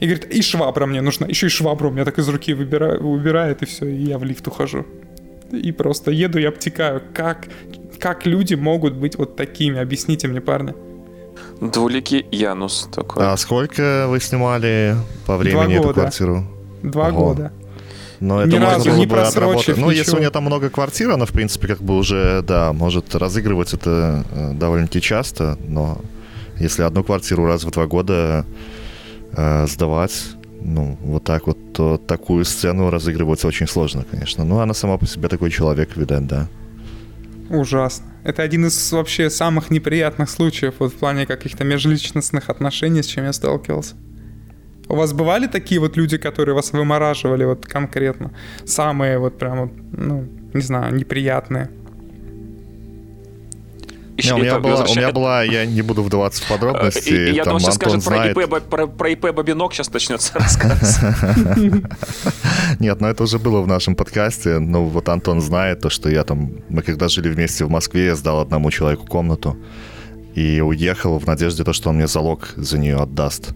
И 0.00 0.06
говорит, 0.06 0.26
и 0.30 0.42
швабра 0.42 0.86
мне 0.86 1.00
нужна. 1.00 1.26
Еще 1.26 1.46
и 1.46 1.50
швабру 1.50 1.88
у 1.88 1.92
меня 1.92 2.04
так 2.04 2.18
из 2.18 2.28
руки 2.28 2.52
выбирает, 2.52 3.62
и 3.62 3.66
все, 3.66 3.86
и 3.86 4.04
я 4.04 4.18
в 4.18 4.24
лифт 4.24 4.46
ухожу 4.46 4.86
и 5.50 5.72
просто 5.72 6.10
еду 6.10 6.38
и 6.38 6.44
обтекаю. 6.44 7.02
Как, 7.12 7.48
как 7.98 8.26
люди 8.26 8.54
могут 8.54 8.94
быть 8.94 9.16
вот 9.16 9.36
такими? 9.36 9.78
Объясните 9.78 10.28
мне, 10.28 10.40
парни. 10.40 10.74
Двуликий 11.60 12.26
Янус 12.30 12.88
такой. 12.92 13.24
А 13.24 13.36
сколько 13.36 14.06
вы 14.08 14.20
снимали 14.20 14.96
по 15.26 15.36
времени 15.36 15.76
эту 15.78 15.92
квартиру? 15.92 16.44
Два 16.82 17.08
Ого. 17.08 17.28
года. 17.28 17.52
Но 18.20 18.40
это 18.40 18.50
Ни 18.50 18.58
можно 18.58 18.74
разу 18.74 18.90
было 18.90 18.96
не 18.96 19.06
бы 19.06 19.20
отработать. 19.20 19.76
Ну, 19.76 19.90
если 19.90 20.16
у 20.16 20.18
нее 20.18 20.30
там 20.30 20.44
много 20.44 20.70
квартир, 20.70 21.10
она, 21.10 21.26
в 21.26 21.32
принципе, 21.32 21.68
как 21.68 21.82
бы 21.82 21.96
уже, 21.96 22.42
да, 22.42 22.72
может 22.72 23.14
разыгрывать 23.14 23.74
это 23.74 24.24
э, 24.30 24.52
довольно-таки 24.54 25.00
часто, 25.00 25.58
но 25.66 25.98
если 26.58 26.82
одну 26.82 27.02
квартиру 27.04 27.46
раз 27.46 27.64
в 27.64 27.70
два 27.70 27.86
года 27.86 28.46
э, 29.32 29.66
сдавать, 29.66 30.12
ну, 30.64 30.98
вот 31.02 31.24
так 31.24 31.46
вот, 31.46 31.72
то 31.72 31.98
такую 31.98 32.44
сцену 32.44 32.90
разыгрывать 32.90 33.44
очень 33.44 33.68
сложно, 33.68 34.04
конечно. 34.10 34.44
Ну, 34.44 34.58
она 34.58 34.74
сама 34.74 34.98
по 34.98 35.06
себе 35.06 35.28
такой 35.28 35.50
человек, 35.50 35.96
видать, 35.96 36.26
да. 36.26 36.48
Ужасно. 37.50 38.06
Это 38.24 38.42
один 38.42 38.66
из 38.66 38.92
вообще 38.92 39.30
самых 39.30 39.70
неприятных 39.70 40.30
случаев 40.30 40.74
вот 40.78 40.92
в 40.92 40.96
плане 40.96 41.26
каких-то 41.26 41.64
межличностных 41.64 42.48
отношений, 42.48 43.02
с 43.02 43.06
чем 43.06 43.24
я 43.24 43.32
сталкивался. 43.32 43.94
У 44.88 44.96
вас 44.96 45.12
бывали 45.12 45.46
такие 45.46 45.80
вот 45.80 45.96
люди, 45.96 46.18
которые 46.18 46.54
вас 46.54 46.72
вымораживали 46.72 47.44
вот 47.44 47.66
конкретно? 47.66 48.32
Самые 48.64 49.18
вот 49.18 49.38
прям 49.38 49.60
вот, 49.60 49.72
ну, 49.92 50.28
не 50.54 50.62
знаю, 50.62 50.94
неприятные? 50.94 51.70
Не, 54.22 54.32
у, 54.32 54.38
меня 54.38 54.58
была, 54.60 54.84
у 54.84 54.94
меня 54.94 55.12
была, 55.12 55.42
я 55.42 55.66
не 55.66 55.82
буду 55.82 56.02
вдаваться 56.02 56.42
в 56.42 56.48
подробности. 56.48 57.08
И, 57.08 57.30
и 57.30 57.34
я 57.34 57.44
думаю, 57.44 57.60
сейчас 57.60 57.74
скажет 57.74 58.04
про 58.04 58.30
ИП, 58.30 58.62
про, 58.68 58.86
про 58.86 59.10
ИП 59.10 59.32
Бабинок 59.32 59.72
сейчас 59.74 59.92
начнется 59.92 60.32
рассказ. 60.38 61.00
Нет, 62.78 63.00
ну 63.00 63.08
это 63.08 63.22
уже 63.22 63.38
было 63.38 63.60
в 63.60 63.66
нашем 63.66 63.96
подкасте. 63.96 64.58
Ну 64.58 64.84
вот 64.84 65.08
Антон 65.08 65.40
знает 65.40 65.80
то, 65.80 65.90
что 65.90 66.08
я 66.08 66.22
там... 66.24 66.52
Мы 66.68 66.82
когда 66.82 67.08
жили 67.08 67.28
вместе 67.28 67.64
в 67.64 67.70
Москве, 67.70 68.06
я 68.06 68.16
сдал 68.16 68.40
одному 68.40 68.70
человеку 68.70 69.06
комнату 69.06 69.56
и 70.34 70.60
уехал 70.60 71.18
в 71.18 71.26
надежде 71.26 71.64
то, 71.64 71.72
что 71.72 71.90
он 71.90 71.96
мне 71.96 72.06
залог 72.06 72.52
за 72.56 72.78
нее 72.78 72.96
отдаст. 72.96 73.54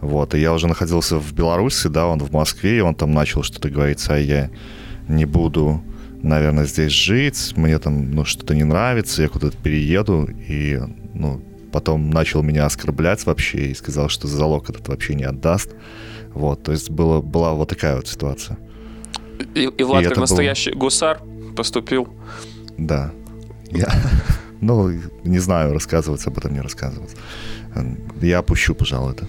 Вот, 0.00 0.34
и 0.34 0.40
я 0.40 0.52
уже 0.52 0.66
находился 0.66 1.18
в 1.18 1.32
Беларуси, 1.32 1.86
да, 1.86 2.06
он 2.06 2.18
в 2.18 2.32
Москве, 2.32 2.78
и 2.78 2.80
он 2.80 2.94
там 2.96 3.12
начал 3.12 3.44
что-то 3.44 3.70
говорить, 3.70 4.04
а 4.08 4.18
я 4.18 4.50
не 5.08 5.26
буду 5.26 5.80
наверное, 6.22 6.66
здесь 6.66 6.92
жить, 6.92 7.52
мне 7.56 7.78
там, 7.78 8.10
ну, 8.10 8.24
что-то 8.24 8.54
не 8.54 8.64
нравится, 8.64 9.22
я 9.22 9.28
куда-то 9.28 9.56
перееду, 9.56 10.28
и, 10.48 10.80
ну, 11.14 11.40
потом 11.72 12.10
начал 12.10 12.42
меня 12.42 12.66
оскорблять 12.66 13.26
вообще 13.26 13.70
и 13.70 13.74
сказал, 13.74 14.08
что 14.08 14.28
залог 14.28 14.70
этот 14.70 14.88
вообще 14.88 15.14
не 15.14 15.24
отдаст. 15.24 15.70
Вот, 16.34 16.62
то 16.62 16.72
есть 16.72 16.90
было, 16.90 17.20
была 17.20 17.52
вот 17.52 17.68
такая 17.68 17.96
вот 17.96 18.06
ситуация. 18.06 18.58
И, 19.54 19.64
и 19.64 19.82
Влад, 19.82 20.04
и 20.04 20.08
как 20.08 20.18
настоящий 20.18 20.70
был... 20.72 20.80
гусар, 20.80 21.20
поступил. 21.56 22.08
Да. 22.78 23.12
Я, 23.70 23.88
ну, 24.60 24.90
не 25.24 25.38
знаю, 25.38 25.74
рассказывать 25.74 26.26
об 26.26 26.38
этом, 26.38 26.54
не 26.54 26.60
рассказывать. 26.60 27.14
Я 28.20 28.38
опущу, 28.38 28.74
пожалуй, 28.74 29.12
это. 29.12 29.26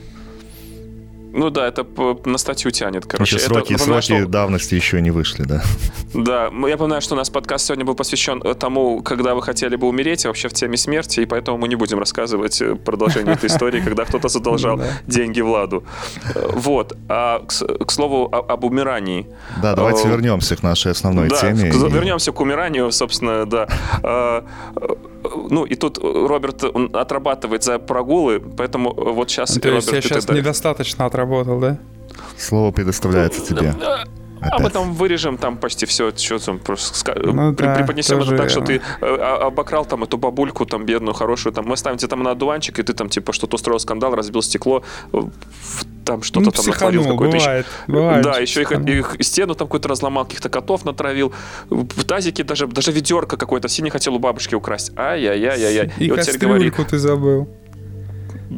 Ну 1.33 1.49
да, 1.49 1.67
это 1.67 1.83
на 2.25 2.37
статью 2.37 2.69
тянет, 2.69 3.07
короче. 3.07 3.35
Еще 3.35 3.45
сроки, 3.45 3.73
это, 3.73 3.83
сроки 3.83 4.19
что... 4.19 4.27
давности 4.27 4.75
еще 4.75 5.01
не 5.01 5.09
вышли, 5.09 5.43
да. 5.43 5.63
Да, 6.13 6.43
я 6.67 6.77
понимаю, 6.77 7.01
что 7.01 7.15
у 7.15 7.17
нас 7.17 7.31
подкаст 7.31 7.65
сегодня 7.65 7.83
был 7.85 7.95
посвящен 7.95 8.39
э, 8.43 8.53
тому, 8.53 9.01
когда 9.01 9.33
вы 9.33 9.41
хотели 9.41 9.75
бы 9.75 9.87
умереть, 9.87 10.25
вообще 10.25 10.47
в 10.47 10.53
теме 10.53 10.77
смерти, 10.77 11.21
и 11.21 11.25
поэтому 11.25 11.57
мы 11.57 11.67
не 11.67 11.75
будем 11.75 11.97
рассказывать 11.97 12.61
э, 12.61 12.75
продолжение 12.75 13.33
этой 13.33 13.47
истории, 13.47 13.81
когда 13.83 14.05
кто-то 14.05 14.27
задолжал 14.27 14.79
деньги 15.07 15.41
Владу. 15.41 15.83
Э, 16.35 16.51
вот. 16.53 16.95
А 17.09 17.39
к 17.39 17.91
слову 17.91 18.29
об 18.31 18.63
умирании. 18.63 19.25
Да, 19.59 19.73
давайте 19.73 20.07
вернемся 20.07 20.55
к 20.55 20.61
нашей 20.61 20.91
основной 20.91 21.29
теме. 21.29 21.71
Вернемся 21.71 22.31
к 22.31 22.39
умиранию, 22.39 22.91
собственно, 22.91 23.47
да. 23.47 24.43
Ну, 25.49 25.63
и 25.63 25.75
тут 25.75 25.99
Роберт 25.99 26.63
отрабатывает 26.93 27.63
за 27.63 27.79
прогулы, 27.79 28.41
поэтому 28.41 28.93
вот 28.93 29.31
сейчас... 29.31 29.53
То 29.53 29.69
есть 29.69 29.91
я 29.91 30.01
сейчас 30.01 30.27
недостаточно 30.27 31.05
отрабатываю 31.05 31.22
работал, 31.23 31.59
да? 31.59 31.77
Слово 32.37 32.71
предоставляется 32.71 33.41
ну, 33.49 33.57
тебе. 33.57 33.75
А 34.51 34.59
мы 34.59 34.69
там 34.69 34.93
вырежем 34.93 35.37
там 35.37 35.57
почти 35.57 35.85
все, 35.85 36.11
что 36.15 36.39
там 36.39 36.59
просто 36.59 37.13
ну, 37.23 37.53
при, 37.53 37.65
да, 37.65 37.75
преподнесем 37.75 38.19
это 38.19 38.35
так, 38.35 38.49
что 38.49 38.61
ты 38.61 38.81
э, 39.01 39.05
обокрал 39.05 39.85
там 39.85 40.03
эту 40.03 40.17
бабульку 40.17 40.65
там 40.65 40.85
бедную, 40.85 41.13
хорошую, 41.13 41.53
там 41.53 41.65
мы 41.65 41.77
ставим 41.77 41.97
тебе 41.97 42.09
там 42.09 42.23
на 42.23 42.31
одуванчик, 42.31 42.77
и 42.79 42.83
ты 42.83 42.93
там 42.93 43.09
типа 43.09 43.31
что-то 43.31 43.55
устроил 43.55 43.79
скандал, 43.79 44.13
разбил 44.15 44.41
стекло, 44.41 44.83
там 46.03 46.23
что-то 46.23 46.47
ну, 46.47 46.51
там 46.51 46.65
натворил 46.65 47.03
какой-то 47.03 47.37
бывает, 47.37 47.65
еще. 47.65 47.93
Бывает, 47.93 48.23
да, 48.23 48.39
еще 48.39 48.61
их, 48.61 48.71
их 48.71 49.15
стену 49.21 49.55
там 49.55 49.67
какой-то 49.67 49.87
разломал, 49.87 50.25
каких-то 50.25 50.49
котов 50.49 50.83
натравил. 50.83 51.33
В 51.69 52.03
тазике 52.03 52.43
даже, 52.43 52.67
даже 52.67 52.91
ведерко 52.91 53.37
какое-то 53.37 53.69
синий 53.69 53.89
хотел 53.89 54.15
у 54.15 54.19
бабушки 54.19 54.55
украсть. 54.55 54.91
Ай-яй-яй-яй. 54.97 55.93
И, 55.99 56.05
и 56.05 56.09
вот 56.09 56.19
кастрюльку 56.19 56.83
ты 56.83 56.97
забыл. 56.97 57.47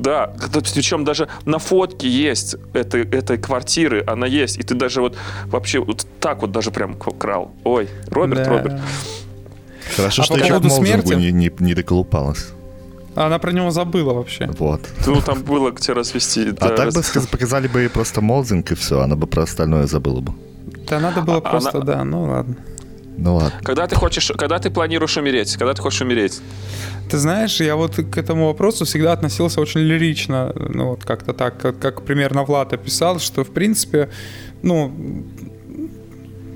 Да, 0.01 0.33
причем 0.73 1.05
даже 1.05 1.27
на 1.45 1.57
фотке 1.57 2.07
есть 2.09 2.55
этой, 2.73 3.03
этой 3.03 3.37
квартиры, 3.37 4.03
она 4.05 4.27
есть, 4.27 4.57
и 4.57 4.63
ты 4.63 4.75
даже 4.75 5.01
вот 5.01 5.17
вообще 5.45 5.79
вот 5.79 6.05
так 6.19 6.41
вот 6.41 6.51
даже 6.51 6.71
прям 6.71 6.95
крал. 6.95 7.51
Ой, 7.63 7.89
Роберт, 8.07 8.43
да. 8.43 8.49
Роберт. 8.49 8.81
Хорошо, 9.95 10.21
а 10.21 10.25
что 10.25 10.37
еще 10.37 10.59
к 10.59 10.69
смерти... 10.69 11.13
не, 11.13 11.31
не, 11.31 11.51
не 11.59 11.73
доколупалась. 11.73 12.47
Она 13.15 13.39
про 13.39 13.51
него 13.51 13.71
забыла 13.71 14.13
вообще. 14.13 14.49
Вот. 14.59 14.81
Ну, 15.07 15.21
там 15.21 15.41
было 15.43 15.71
где 15.71 15.93
развести. 15.93 16.53
А 16.59 16.69
так 16.69 16.93
бы 16.93 17.01
показали 17.31 17.67
бы 17.67 17.81
ей 17.81 17.89
просто 17.89 18.21
молдинг, 18.21 18.71
и 18.71 18.75
все, 18.75 18.99
она 18.99 19.15
бы 19.15 19.27
про 19.27 19.43
остальное 19.43 19.87
забыла 19.87 20.19
бы. 20.19 20.33
Да 20.89 20.99
надо 20.99 21.21
было 21.21 21.37
а, 21.37 21.41
просто, 21.41 21.77
она... 21.77 21.85
да, 21.85 22.03
ну 22.03 22.23
ладно. 22.23 22.55
Ну 23.17 23.35
ладно. 23.35 23.59
Когда 23.63 23.87
ты 23.87 23.95
хочешь, 23.95 24.31
когда 24.37 24.59
ты 24.59 24.69
планируешь 24.69 25.17
умереть? 25.17 25.55
Когда 25.57 25.73
ты 25.73 25.81
хочешь 25.81 26.01
умереть? 26.01 26.41
Ты 27.09 27.17
знаешь, 27.17 27.59
я 27.61 27.75
вот 27.75 27.95
к 27.95 28.17
этому 28.17 28.47
вопросу 28.47 28.85
всегда 28.85 29.13
относился 29.13 29.61
очень 29.61 29.81
лирично. 29.81 30.53
Ну 30.55 30.89
вот 30.89 31.05
как-то 31.05 31.33
так, 31.33 31.57
как, 31.59 31.79
как 31.79 32.01
примерно 32.03 32.43
Влад 32.43 32.73
описал, 32.73 33.19
что 33.19 33.43
в 33.43 33.51
принципе, 33.51 34.09
ну, 34.63 34.91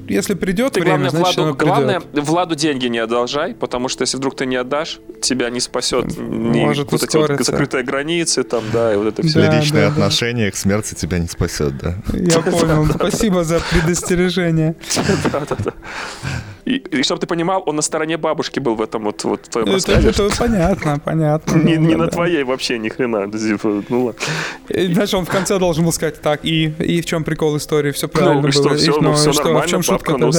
если 0.09 0.33
придет 0.33 0.73
ты, 0.73 0.81
время, 0.81 0.97
главное, 0.97 1.09
значит, 1.11 1.37
Владу, 1.37 1.55
главное, 1.55 2.01
Владу 2.13 2.55
деньги 2.55 2.87
не 2.87 2.99
одолжай, 2.99 3.53
потому 3.53 3.89
что 3.89 4.03
если 4.03 4.17
вдруг 4.17 4.35
ты 4.35 4.45
не 4.45 4.55
отдашь, 4.55 4.99
тебя 5.21 5.49
не 5.49 5.59
спасет 5.59 6.05
ни 6.17 6.59
Может 6.59 6.91
вот 6.91 7.03
эти 7.03 7.17
вот 7.17 7.39
закрытые 7.41 7.83
границы, 7.83 8.43
там, 8.43 8.63
да, 8.73 8.93
и 8.93 8.97
вот 8.97 9.07
это 9.07 9.25
все. 9.27 9.41
Да, 9.41 9.59
Личные 9.59 9.83
да, 9.83 9.91
отношения 9.91 10.45
да. 10.45 10.51
к 10.51 10.55
смерти 10.55 10.95
тебя 10.95 11.19
не 11.19 11.27
спасет, 11.27 11.77
да. 11.77 11.95
Я 12.13 12.39
понял. 12.41 12.85
Спасибо 12.87 13.43
за 13.43 13.61
предостережение. 13.71 14.75
Да, 16.69 16.75
да, 16.75 16.81
да. 16.81 16.95
И, 16.95 16.99
и 16.99 17.03
чтобы 17.03 17.19
ты 17.19 17.27
понимал, 17.27 17.63
он 17.65 17.75
на 17.75 17.81
стороне 17.81 18.17
бабушки 18.17 18.59
был 18.59 18.75
в 18.75 18.81
этом 18.81 19.03
вот, 19.03 19.23
вот 19.23 19.45
в 19.45 19.49
твоем 19.49 19.69
это, 19.69 19.91
это 19.93 20.29
понятно, 20.37 20.99
понятно. 21.03 21.57
Не, 21.63 21.77
не 21.77 21.95
на 21.95 22.07
твоей 22.07 22.43
вообще 22.43 22.77
ни 22.77 22.89
хрена. 22.89 23.31
Типа, 23.31 23.83
ну 23.89 24.05
ладно. 24.05 24.21
Знаешь, 24.69 25.13
он 25.13 25.25
в 25.25 25.29
конце 25.29 25.57
должен 25.59 25.83
был 25.83 25.91
сказать, 25.91 26.21
так, 26.21 26.45
и, 26.45 26.65
и 26.65 27.01
в 27.01 27.05
чем 27.05 27.23
прикол 27.23 27.57
истории? 27.57 27.91
Все 27.91 28.07
правильно 28.07 28.35
ну, 28.35 28.41
было. 28.41 28.51
Что, 28.51 28.75
все, 28.75 29.01
ну, 29.01 29.13
все 29.13 29.31
нормально, 29.31 29.61
в 29.61 29.67
чем 29.67 29.83
шутка 29.83 30.17
ну, 30.17 30.31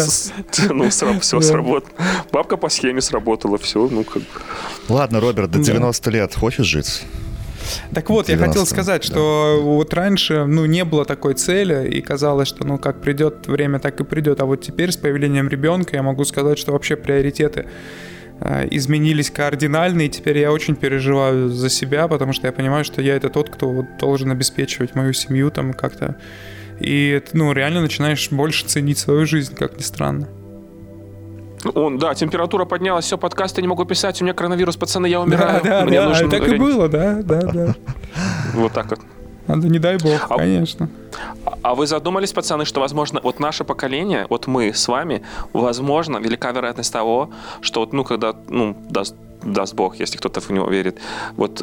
ну 0.70 0.90
все 0.90 1.40
сработало. 1.40 1.92
Бабка 2.32 2.56
по 2.56 2.68
схеме 2.68 3.00
сработала, 3.00 3.58
все, 3.58 3.88
ну 3.88 4.04
как 4.04 4.22
Ладно, 4.88 5.20
Роберт, 5.20 5.50
до 5.50 5.58
90 5.58 6.10
лет 6.10 6.34
хочешь 6.34 6.66
жить? 6.66 7.02
Так 7.94 8.10
вот, 8.10 8.28
я 8.28 8.36
хотел 8.36 8.66
сказать, 8.66 9.04
что 9.04 9.56
да. 9.58 9.64
вот 9.64 9.92
раньше, 9.94 10.44
ну, 10.46 10.66
не 10.66 10.84
было 10.84 11.04
такой 11.04 11.34
цели, 11.34 11.88
и 11.88 12.00
казалось, 12.00 12.48
что, 12.48 12.66
ну, 12.66 12.78
как 12.78 13.00
придет 13.00 13.46
время, 13.46 13.78
так 13.78 14.00
и 14.00 14.04
придет. 14.04 14.40
А 14.40 14.44
вот 14.44 14.62
теперь 14.62 14.92
с 14.92 14.96
появлением 14.96 15.48
ребенка 15.48 15.96
я 15.96 16.02
могу 16.02 16.24
сказать, 16.24 16.58
что 16.58 16.72
вообще 16.72 16.96
приоритеты 16.96 17.66
э, 18.40 18.68
изменились 18.70 19.30
кардинально, 19.30 20.02
и 20.02 20.08
теперь 20.08 20.38
я 20.38 20.52
очень 20.52 20.76
переживаю 20.76 21.48
за 21.48 21.68
себя, 21.68 22.08
потому 22.08 22.32
что 22.32 22.46
я 22.46 22.52
понимаю, 22.52 22.84
что 22.84 23.02
я 23.02 23.16
это 23.16 23.28
тот, 23.28 23.50
кто 23.50 23.70
вот 23.70 23.86
должен 23.98 24.30
обеспечивать 24.30 24.94
мою 24.94 25.12
семью 25.12 25.50
там 25.50 25.72
как-то. 25.72 26.16
И, 26.80 27.22
ну, 27.32 27.52
реально 27.52 27.82
начинаешь 27.82 28.30
больше 28.30 28.66
ценить 28.66 28.98
свою 28.98 29.26
жизнь, 29.26 29.54
как 29.54 29.76
ни 29.76 29.82
странно. 29.82 30.28
Он, 31.74 31.98
да, 31.98 32.14
температура 32.14 32.64
поднялась, 32.64 33.04
все, 33.04 33.18
подкасты 33.18 33.60
не 33.62 33.68
могу 33.68 33.84
писать, 33.84 34.20
у 34.20 34.24
меня 34.24 34.34
коронавирус, 34.34 34.76
пацаны, 34.76 35.06
я 35.06 35.20
умираю. 35.20 35.60
Да, 35.62 35.80
да, 35.80 35.84
Мне 35.84 36.00
да, 36.00 36.08
нужен 36.08 36.30
так 36.30 36.48
и 36.48 36.56
было, 36.56 36.88
да, 36.88 37.20
да, 37.22 37.40
да. 37.40 37.74
Вот 38.54 38.72
так 38.72 38.90
вот. 38.90 39.00
А, 39.46 39.56
да 39.56 39.68
не 39.68 39.78
дай 39.78 39.96
бог, 39.98 40.26
А- 40.30 40.36
конечно. 40.36 40.88
А 41.62 41.74
вы 41.74 41.86
задумались, 41.86 42.32
пацаны, 42.32 42.64
что, 42.64 42.80
возможно, 42.80 43.20
вот 43.22 43.40
наше 43.40 43.64
поколение, 43.64 44.26
вот 44.30 44.46
мы 44.46 44.72
с 44.72 44.88
вами, 44.88 45.22
возможно, 45.52 46.18
велика 46.18 46.52
вероятность 46.52 46.92
того, 46.92 47.30
что 47.60 47.80
вот, 47.80 47.92
ну, 47.92 48.04
когда, 48.04 48.34
ну, 48.48 48.76
даст, 48.88 49.14
даст 49.42 49.74
Бог, 49.74 50.00
если 50.00 50.16
кто-то 50.18 50.40
в 50.40 50.50
него 50.50 50.68
верит, 50.68 50.98
вот 51.36 51.62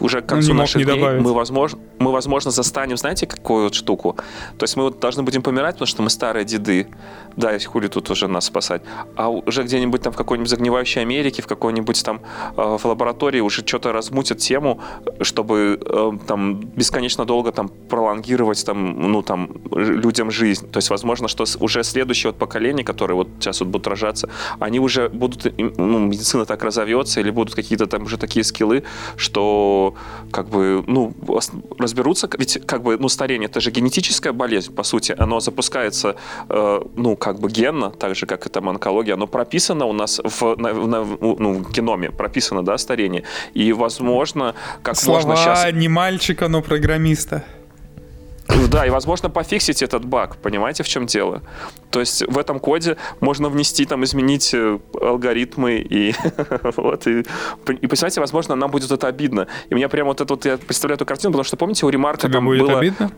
уже 0.00 0.20
к 0.20 0.24
Он 0.24 0.28
концу 0.28 0.54
наших 0.54 0.76
не 0.76 0.84
дней 0.84 1.00
добавить. 1.00 1.22
мы, 1.22 1.32
возможно, 1.32 1.78
мы, 1.98 2.12
возможно, 2.12 2.50
застанем, 2.50 2.96
знаете, 2.96 3.26
какую 3.26 3.64
вот 3.64 3.74
штуку? 3.74 4.16
То 4.58 4.64
есть 4.64 4.76
мы 4.76 4.84
вот 4.84 5.00
должны 5.00 5.22
будем 5.22 5.42
помирать, 5.42 5.76
потому 5.76 5.86
что 5.86 6.02
мы 6.02 6.10
старые 6.10 6.44
деды, 6.44 6.88
да, 7.36 7.52
если 7.52 7.68
хули 7.68 7.88
тут 7.88 8.10
уже 8.10 8.28
нас 8.28 8.46
спасать, 8.46 8.82
а 9.16 9.28
уже 9.28 9.62
где-нибудь 9.62 10.02
там 10.02 10.12
в 10.12 10.16
какой-нибудь 10.16 10.50
загнивающей 10.50 11.02
Америке, 11.02 11.42
в 11.42 11.46
какой-нибудь 11.46 12.04
там 12.04 12.20
э, 12.56 12.76
в 12.78 12.84
лаборатории 12.84 13.40
уже 13.40 13.66
что-то 13.66 13.92
размутят 13.92 14.38
тему, 14.38 14.80
чтобы 15.20 15.80
э, 15.80 16.12
там 16.26 16.60
бесконечно 16.60 17.24
долго 17.24 17.52
там 17.52 17.68
пролонгировать 17.68 18.64
там, 18.64 19.12
ну 19.12 19.22
там 19.22 19.50
людям 19.72 20.30
жизнь. 20.30 20.68
То 20.70 20.78
есть, 20.78 20.90
возможно, 20.90 21.28
что 21.28 21.44
уже 21.60 21.82
следующее 21.82 22.30
вот 22.30 22.38
поколение, 22.38 22.84
которые 22.84 23.16
вот 23.16 23.28
сейчас 23.40 23.60
вот 23.60 23.68
будут 23.68 23.86
рожаться, 23.86 24.28
они 24.58 24.80
уже 24.80 25.08
будут, 25.08 25.52
ну, 25.58 25.98
медицина 25.98 26.44
так 26.44 26.64
разовьется, 26.64 27.13
или 27.20 27.30
будут 27.30 27.54
какие-то 27.54 27.86
там 27.86 28.02
уже 28.04 28.16
такие 28.18 28.44
скиллы, 28.44 28.82
что 29.16 29.94
как 30.30 30.48
бы, 30.48 30.84
ну, 30.86 31.12
разберутся, 31.78 32.28
ведь 32.38 32.58
как 32.66 32.82
бы, 32.82 32.96
ну, 32.98 33.08
старение, 33.08 33.48
это 33.48 33.60
же 33.60 33.70
генетическая 33.70 34.32
болезнь, 34.32 34.74
по 34.74 34.82
сути, 34.82 35.14
оно 35.18 35.40
запускается, 35.40 36.16
э, 36.48 36.80
ну, 36.96 37.16
как 37.16 37.40
бы 37.40 37.50
генно, 37.50 37.90
так 37.90 38.14
же, 38.14 38.26
как 38.26 38.46
и 38.46 38.48
там 38.48 38.68
онкология, 38.68 39.14
оно 39.14 39.26
прописано 39.26 39.86
у 39.86 39.92
нас 39.92 40.20
в, 40.22 40.56
на- 40.56 40.72
на- 40.72 41.04
ну, 41.04 41.52
в 41.62 41.72
геноме, 41.72 42.10
прописано, 42.10 42.64
да, 42.64 42.78
старение, 42.78 43.22
и, 43.54 43.72
возможно, 43.72 44.54
как 44.82 44.96
можно 45.06 45.36
Слова 45.36 45.56
сейчас... 45.56 45.72
не 45.74 45.88
мальчика, 45.88 46.48
но 46.48 46.62
программиста. 46.62 47.44
Да, 48.68 48.86
и 48.86 48.90
возможно 48.90 49.30
пофиксить 49.30 49.82
этот 49.82 50.04
баг, 50.04 50.36
понимаете, 50.36 50.82
в 50.82 50.88
чем 50.88 51.06
дело? 51.06 51.42
То 51.90 52.00
есть 52.00 52.26
в 52.26 52.38
этом 52.38 52.60
коде 52.60 52.96
можно 53.20 53.48
внести, 53.48 53.86
там, 53.86 54.04
изменить 54.04 54.52
э, 54.52 54.78
алгоритмы 55.00 55.76
и 55.76 56.14
вот, 56.76 57.06
и, 57.06 57.20
и 57.20 57.86
понимаете, 57.86 58.20
возможно, 58.20 58.54
нам 58.54 58.70
будет 58.70 58.90
это 58.90 59.06
обидно. 59.06 59.46
И 59.70 59.74
мне 59.74 59.88
прямо 59.88 60.08
вот 60.08 60.20
это 60.20 60.34
вот, 60.34 60.44
я 60.44 60.58
представляю 60.58 60.96
эту 60.96 61.06
картину, 61.06 61.32
потому 61.32 61.44
что, 61.44 61.56
помните, 61.56 61.86
у 61.86 61.88
Ремарка 61.88 62.22
Тебе 62.22 62.34
там 62.34 62.44
будет 62.44 62.60
было... 62.60 62.78
обидно? 62.78 63.10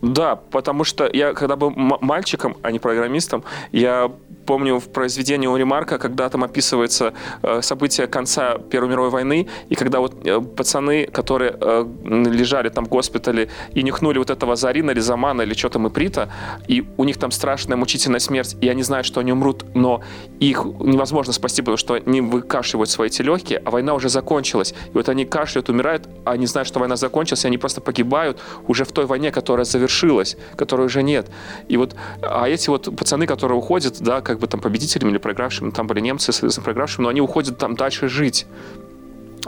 Да, 0.00 0.36
потому 0.36 0.84
что 0.84 1.08
я, 1.12 1.34
когда 1.34 1.56
был 1.56 1.70
мальчиком, 1.70 2.56
а 2.62 2.70
не 2.70 2.78
программистом, 2.78 3.42
я 3.72 4.10
помню 4.48 4.78
в 4.78 4.88
произведении 4.88 5.46
у 5.46 5.56
Ремарка, 5.56 5.98
когда 5.98 6.28
там 6.30 6.42
описывается 6.42 7.12
э, 7.42 7.60
события 7.60 8.06
конца 8.06 8.56
Первой 8.70 8.88
мировой 8.88 9.10
войны, 9.10 9.46
и 9.68 9.74
когда 9.74 10.00
вот 10.00 10.26
э, 10.26 10.40
пацаны, 10.40 11.06
которые 11.06 11.54
э, 11.60 11.84
лежали 12.04 12.70
там 12.70 12.86
в 12.86 12.88
госпитале 12.88 13.50
и 13.76 13.82
нюхнули 13.82 14.18
вот 14.18 14.30
этого 14.30 14.56
Зарина 14.56 14.92
или 14.92 15.00
Замана 15.00 15.42
или 15.42 15.54
что 15.54 15.68
там 15.68 15.86
Иприта, 15.86 16.30
и 16.70 16.82
у 16.96 17.04
них 17.04 17.18
там 17.18 17.30
страшная 17.30 17.76
мучительная 17.76 18.20
смерть, 18.20 18.56
и 18.62 18.70
они 18.70 18.82
знают, 18.82 19.06
что 19.06 19.20
они 19.20 19.32
умрут, 19.32 19.66
но 19.74 20.00
их 20.40 20.64
невозможно 20.64 21.34
спасти, 21.34 21.60
потому 21.60 21.76
что 21.76 21.94
они 21.94 22.22
выкашивают 22.22 22.88
свои 22.88 23.08
эти 23.08 23.22
легкие, 23.22 23.58
а 23.66 23.70
война 23.70 23.94
уже 23.94 24.08
закончилась. 24.08 24.74
И 24.94 24.96
вот 24.96 25.08
они 25.08 25.26
кашляют, 25.26 25.68
умирают, 25.68 26.08
а 26.24 26.30
они 26.32 26.46
знают, 26.46 26.68
что 26.68 26.80
война 26.80 26.96
закончилась, 26.96 27.44
и 27.44 27.48
они 27.48 27.58
просто 27.58 27.80
погибают 27.80 28.38
уже 28.66 28.84
в 28.84 28.92
той 28.92 29.04
войне, 29.04 29.30
которая 29.30 29.64
завершилась, 29.64 30.36
которой 30.56 30.86
уже 30.86 31.02
нет. 31.02 31.26
И 31.68 31.76
вот, 31.76 31.94
а 32.22 32.48
эти 32.48 32.70
вот 32.70 32.96
пацаны, 32.96 33.26
которые 33.26 33.58
уходят, 33.58 34.00
да, 34.00 34.22
как 34.22 34.37
бы 34.38 34.46
там 34.46 34.60
победителями 34.60 35.10
или 35.10 35.18
проигравшими, 35.18 35.70
там 35.70 35.86
были 35.86 36.00
немцы, 36.00 36.32
соответственно, 36.32 36.64
проигравшими, 36.64 37.04
но 37.04 37.10
они 37.10 37.20
уходят 37.20 37.58
там 37.58 37.74
дальше 37.74 38.08
жить. 38.08 38.46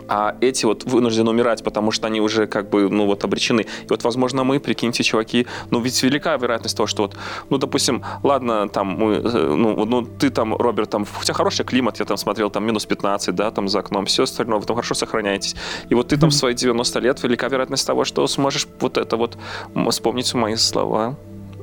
А 0.09 0.37
эти 0.41 0.65
вот 0.65 0.85
вынуждены 0.85 1.31
умирать, 1.31 1.63
потому 1.65 1.91
что 1.91 2.07
они 2.07 2.21
уже 2.21 2.47
как 2.47 2.69
бы, 2.69 2.89
ну 2.89 3.07
вот, 3.07 3.25
обречены. 3.25 3.63
И 3.63 3.87
вот, 3.89 4.03
возможно, 4.05 4.45
мы, 4.45 4.61
прикиньте, 4.61 5.03
чуваки, 5.03 5.47
ну 5.71 5.81
ведь 5.81 6.03
велика 6.03 6.37
вероятность 6.37 6.77
того, 6.77 6.87
что 6.87 7.03
вот, 7.03 7.17
ну, 7.49 7.59
допустим, 7.59 8.03
ладно, 8.23 8.69
там, 8.69 8.89
мы, 8.89 9.15
э, 9.15 9.55
ну, 9.57 9.85
ну, 9.85 10.03
ты 10.03 10.31
там, 10.31 10.55
Роберт, 10.55 10.91
там, 10.91 11.03
у 11.03 11.25
тебя 11.25 11.35
хороший 11.35 11.65
климат, 11.65 12.01
я 12.01 12.07
там 12.07 12.17
смотрел, 12.17 12.51
там, 12.51 12.65
минус 12.65 12.87
15, 12.87 13.35
да, 13.35 13.51
там, 13.51 13.69
за 13.69 13.81
окном, 13.81 14.07
все 14.07 14.25
остальное, 14.25 14.59
вы 14.59 14.67
там 14.67 14.77
хорошо 14.77 14.95
сохраняетесь. 14.95 15.55
И 15.89 15.95
вот 15.95 16.09
ты 16.09 16.17
там 16.17 16.31
в 16.31 16.35
свои 16.35 16.55
90 16.55 16.99
лет, 17.01 17.23
велика 17.23 17.49
вероятность 17.49 17.87
того, 17.87 18.05
что 18.05 18.27
сможешь 18.27 18.67
вот 18.81 18.99
это 18.99 19.17
вот 19.17 19.37
вспомнить 19.91 20.33
мои 20.35 20.57
слова. 20.57 21.17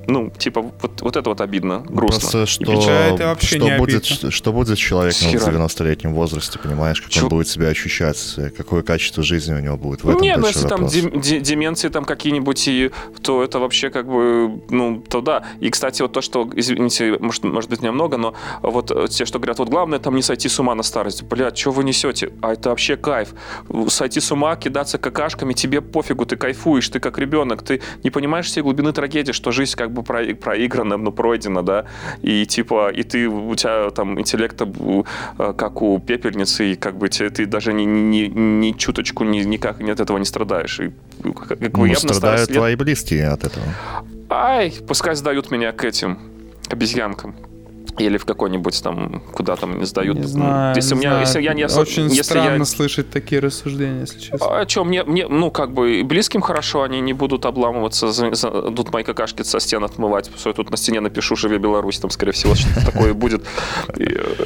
Ну, 0.08 0.32
типа, 0.38 0.62
вот, 0.62 1.02
вот 1.02 1.16
это 1.18 1.30
вот 1.30 1.42
обидно, 1.42 1.84
грустно. 1.88 2.20
Просто 2.22 2.46
что. 2.46 2.72
Это 2.72 3.28
вообще 3.28 3.58
что, 3.58 3.66
не 3.66 3.78
будет, 3.78 4.06
обидно. 4.06 4.32
что 4.32 4.54
будет 4.54 4.78
с 4.78 4.82
человеком 4.82 5.28
Хера. 5.30 5.40
в 5.52 5.56
90-летнем 5.66 6.14
возрасте, 6.14 6.58
понимаешь, 6.60 7.02
как 7.02 7.12
Чё? 7.12 7.24
он 7.24 7.30
будет 7.30 7.48
себя 7.48 7.68
ощущать, 7.68 8.36
какое 8.58 8.84
качество 8.84 9.22
жизни 9.22 9.54
у 9.54 9.60
него 9.60 9.78
будет 9.78 10.04
в 10.04 10.10
этом 10.10 10.22
Не, 10.22 10.38
ну 10.38 10.48
если 10.48 10.62
там 10.62 10.84
вопрос. 10.84 10.94
дем- 10.94 11.20
де- 11.22 11.40
деменции 11.42 11.90
там 11.90 12.06
какие-нибудь, 12.06 12.68
и, 12.68 12.92
то 13.22 13.44
это 13.44 13.60
вообще 13.60 13.90
как 13.90 14.08
бы, 14.08 14.62
ну, 14.70 15.04
то 15.10 15.22
да. 15.22 15.44
И, 15.60 15.70
кстати, 15.70 16.02
вот 16.02 16.14
то, 16.14 16.22
что, 16.22 16.50
извините, 16.56 17.18
может, 17.20 17.44
может 17.44 17.70
быть, 17.70 17.82
немного, 17.82 18.18
но 18.18 18.34
вот 18.62 18.92
э, 18.92 19.08
те, 19.10 19.26
что 19.26 19.40
говорят, 19.40 19.60
вот 19.60 19.70
главное 19.70 20.00
там 20.00 20.16
не 20.16 20.22
сойти 20.22 20.48
с 20.48 20.58
ума 20.60 20.74
на 20.76 20.84
старость. 20.84 21.24
Блядь, 21.24 21.58
что 21.58 21.72
вы 21.72 21.84
несете? 21.84 22.32
А 22.42 22.54
это 22.54 22.70
вообще 22.70 22.96
кайф. 22.96 23.34
Сойти 23.90 24.20
с 24.22 24.32
ума, 24.32 24.56
кидаться 24.56 24.98
какашками, 24.98 25.54
тебе 25.54 25.82
пофигу, 25.82 26.26
ты 26.26 26.38
кайфуешь, 26.38 26.88
ты 26.90 27.00
как 27.00 27.18
ребенок, 27.20 27.62
ты 27.64 27.82
не 28.04 28.10
понимаешь 28.10 28.46
всей 28.46 28.62
глубины 28.62 28.94
трагедии, 28.94 29.34
что 29.34 29.52
жизнь 29.52 29.76
как 29.76 29.92
бы 29.92 29.97
про- 30.04 30.34
проиграна, 30.36 30.98
ну, 30.98 31.12
пройдена, 31.12 31.64
да, 31.64 31.86
и 32.22 32.46
типа, 32.46 32.90
и 32.90 33.04
ты, 33.04 33.28
у 33.28 33.56
тебя 33.56 33.90
там 33.92 34.20
интеллекта 34.20 34.66
э, 35.40 35.54
как 35.58 35.82
у 35.82 36.00
пепельницы, 36.00 36.72
и 36.72 36.76
как 36.76 36.98
бы 36.98 37.10
те- 37.10 37.30
ты 37.30 37.46
даже 37.46 37.74
ни, 37.74 37.84
ни, 37.86 38.28
ни 38.28 38.72
чуточку 38.78 39.24
ни, 39.24 39.40
никак 39.46 39.82
от 39.82 40.00
этого 40.00 40.18
не 40.18 40.26
страдаешь. 40.26 40.80
И, 40.80 40.92
как, 41.34 41.48
как 41.48 41.60
бы 41.60 41.70
Ну, 41.74 41.86
я 41.86 41.94
бы 41.94 42.00
страдают 42.00 42.50
лет- 42.50 42.58
твои 42.58 42.76
близкие 42.76 43.28
от 43.30 43.44
этого. 43.44 43.66
Ай, 44.30 44.74
пускай 44.88 45.16
сдают 45.16 45.52
меня 45.52 45.72
к 45.72 45.84
этим, 45.86 46.18
обезьянкам. 46.70 47.36
Или 48.00 48.18
в 48.18 48.26
какой-нибудь 48.26 48.82
там, 48.84 49.22
куда 49.34 49.56
там 49.56 49.80
не 49.80 49.86
сдают. 49.86 50.16
Не 50.18 50.22
Ну, 50.22 50.28
знаю, 50.28 50.76
если 50.76 50.94
не 50.94 50.96
у 50.96 51.00
меня, 51.00 51.10
знаю. 51.12 51.26
если 51.26 51.42
я 51.42 51.54
не 51.54 51.66
Очень 51.66 52.04
если 52.10 52.22
странно 52.22 52.58
я... 52.60 52.66
слышать 52.66 53.10
такие 53.10 53.42
рассуждения, 53.42 54.02
если 54.02 54.20
честно. 54.20 54.60
А 54.60 54.68
что, 54.68 54.84
мне, 54.84 55.04
мне, 55.04 55.28
ну, 55.28 55.50
как 55.52 55.74
бы, 55.74 56.04
близким 56.04 56.42
хорошо, 56.42 56.84
они 56.84 57.02
не 57.02 57.14
будут 57.14 57.46
обламываться, 57.46 58.12
за- 58.12 58.34
за- 58.36 58.50
тут 58.72 58.94
мои 58.94 59.04
какашки 59.04 59.42
со 59.44 59.60
стен 59.60 59.84
отмывать, 59.84 60.30
что 60.38 60.50
я 60.50 60.54
тут 60.54 60.70
на 60.70 60.78
стене 60.78 61.00
напишу 61.00 61.36
«Живи 61.36 61.58
Беларусь», 61.58 62.00
там, 62.00 62.10
скорее 62.12 62.34
всего, 62.34 62.54
что-то 62.56 62.86
такое 62.92 63.14
будет. 63.14 63.44
Э, 63.98 64.04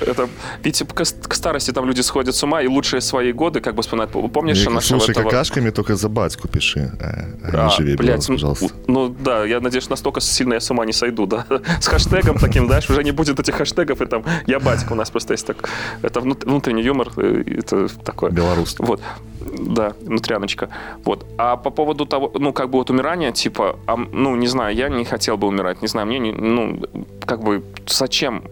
это, 0.07 0.29
видите, 0.63 0.85
к, 0.85 1.03
старости 1.35 1.71
там 1.71 1.85
люди 1.85 2.01
сходят 2.01 2.35
с 2.35 2.43
ума, 2.43 2.61
и 2.61 2.67
лучшие 2.67 3.01
свои 3.01 3.33
годы, 3.33 3.59
как 3.59 3.75
бы 3.75 3.81
вспоминать. 3.81 4.09
Помнишь 4.11 4.63
нашего 4.65 4.99
слушай, 4.99 5.13
какашками 5.13 5.69
только 5.71 5.95
за 5.95 6.07
батьку 6.09 6.47
пиши. 6.47 6.91
э, 6.99 7.03
а 7.43 7.51
не 7.51 7.57
А, 7.57 7.69
живи, 7.69 7.95
Беларусь, 7.95 8.27
ну, 8.29 8.35
пожалуйста. 8.35 8.67
Ну 8.87 9.09
да, 9.09 9.45
я 9.45 9.59
надеюсь, 9.59 9.89
настолько 9.89 10.21
сильно 10.21 10.53
я 10.53 10.59
с 10.61 10.71
ума 10.71 10.85
не 10.85 10.93
сойду, 10.93 11.25
да. 11.25 11.45
С 11.81 11.87
хэштегом 11.87 12.37
таким, 12.39 12.67
знаешь, 12.67 12.89
уже 12.89 13.03
не 13.03 13.11
будет 13.11 13.40
этих 13.41 13.55
хэштегов, 13.55 14.01
и 14.01 14.05
там 14.05 14.23
я 14.47 14.59
батька, 14.59 14.93
у 14.93 14.95
нас 14.95 15.09
просто 15.09 15.33
есть 15.33 15.47
так. 15.47 15.69
Это 16.01 16.19
внут- 16.19 16.45
внутренний 16.45 16.83
юмор, 16.83 17.09
э, 17.17 17.43
это 17.59 17.87
такое. 18.03 18.31
Белорус. 18.31 18.75
Вот, 18.79 19.01
да, 19.41 19.93
внутряночка. 20.01 20.69
Вот. 21.05 21.25
А 21.37 21.57
по 21.57 21.71
поводу 21.71 22.05
того, 22.05 22.31
ну, 22.39 22.53
как 22.53 22.69
бы 22.69 22.77
вот 22.77 22.89
умирания, 22.89 23.31
типа, 23.31 23.75
а, 23.85 23.97
ну, 23.97 24.35
не 24.35 24.47
знаю, 24.47 24.75
я 24.75 24.89
не 24.89 25.05
хотел 25.05 25.37
бы 25.37 25.47
умирать, 25.47 25.81
не 25.81 25.87
знаю, 25.87 26.07
мне, 26.07 26.19
не, 26.19 26.31
ну, 26.31 26.81
как 27.25 27.43
бы, 27.43 27.63
зачем, 27.87 28.43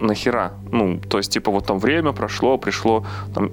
нахера? 0.00 0.52
Ну, 0.72 1.00
то 1.08 1.18
есть, 1.18 1.32
типа, 1.32 1.50
вот 1.50 1.66
там 1.66 1.78
время 1.78 2.12
прошло, 2.12 2.58
пришло, 2.58 3.04
там, 3.34 3.50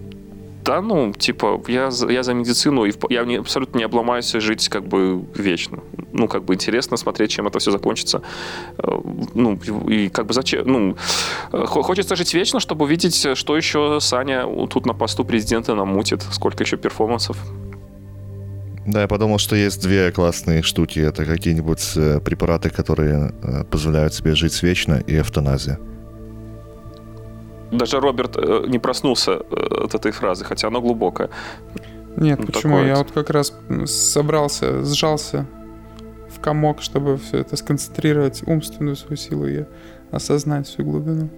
да, 0.68 0.82
ну, 0.82 1.14
типа, 1.14 1.62
я, 1.70 1.90
я 2.10 2.24
за 2.24 2.34
медицину, 2.34 2.86
и 2.86 2.92
я 3.10 3.24
не, 3.26 3.38
абсолютно 3.38 3.78
не 3.78 3.86
обломаюсь 3.86 4.34
жить 4.34 4.68
как 4.70 4.84
бы 4.84 5.24
вечно. 5.36 5.80
Ну, 6.14 6.28
как 6.28 6.44
бы 6.44 6.54
интересно 6.54 6.98
смотреть, 6.98 7.32
чем 7.32 7.48
это 7.48 7.58
все 7.60 7.72
закончится. 7.72 8.22
Э, 8.78 8.88
Ну, 9.34 9.56
и 9.90 10.10
как 10.10 10.26
бы 10.26 10.34
зачем, 10.34 10.68
ну, 10.68 10.96
э, 11.54 11.66
хо- 11.66 11.84
хочется 11.84 12.16
жить 12.16 12.34
вечно, 12.34 12.60
чтобы 12.60 12.84
увидеть, 12.86 13.38
что 13.38 13.56
еще 13.58 14.00
Саня 14.02 14.46
тут 14.68 14.86
на 14.86 14.94
посту 14.94 15.24
президента 15.26 15.76
намутит, 15.76 16.22
сколько 16.32 16.64
еще 16.64 16.78
перформансов. 16.78 17.38
Да, 18.86 19.02
я 19.02 19.08
подумал, 19.08 19.38
что 19.38 19.56
есть 19.56 19.82
две 19.82 20.12
классные 20.12 20.62
штуки. 20.64 21.00
Это 21.00 21.26
какие-нибудь 21.26 21.94
э, 21.98 22.20
препараты, 22.20 22.70
которые 22.70 23.32
позволяют 23.72 24.14
себе 24.14 24.36
жить 24.36 24.64
вечно, 24.64 25.02
и 25.08 25.18
эвтаназия. 25.20 25.78
Даже 27.72 28.00
Роберт 28.00 28.38
э, 28.38 28.64
не 28.68 28.80
проснулся 28.80 29.32
э, 29.32 29.84
от 29.86 29.96
этой 29.96 30.12
фразы, 30.12 30.46
хотя 30.46 30.68
она 30.68 30.80
глубокая. 30.80 31.30
Нет, 32.16 32.40
Ну, 32.40 32.48
почему? 32.48 32.80
Я 32.80 32.96
вот. 32.96 33.12
как 33.12 33.30
раз 33.30 33.54
собрался, 33.86 34.84
сжался 34.84 35.46
в 36.30 36.40
комок, 36.40 36.82
чтобы 36.82 37.18
все 37.18 37.40
это 37.40 37.56
сконцентрировать, 37.58 38.44
умственную 38.48 38.96
свою 38.96 39.18
силу 39.18 39.48
и 39.48 39.66
осознать 40.12 40.68
всю 40.68 40.84
глубину. 40.84 41.30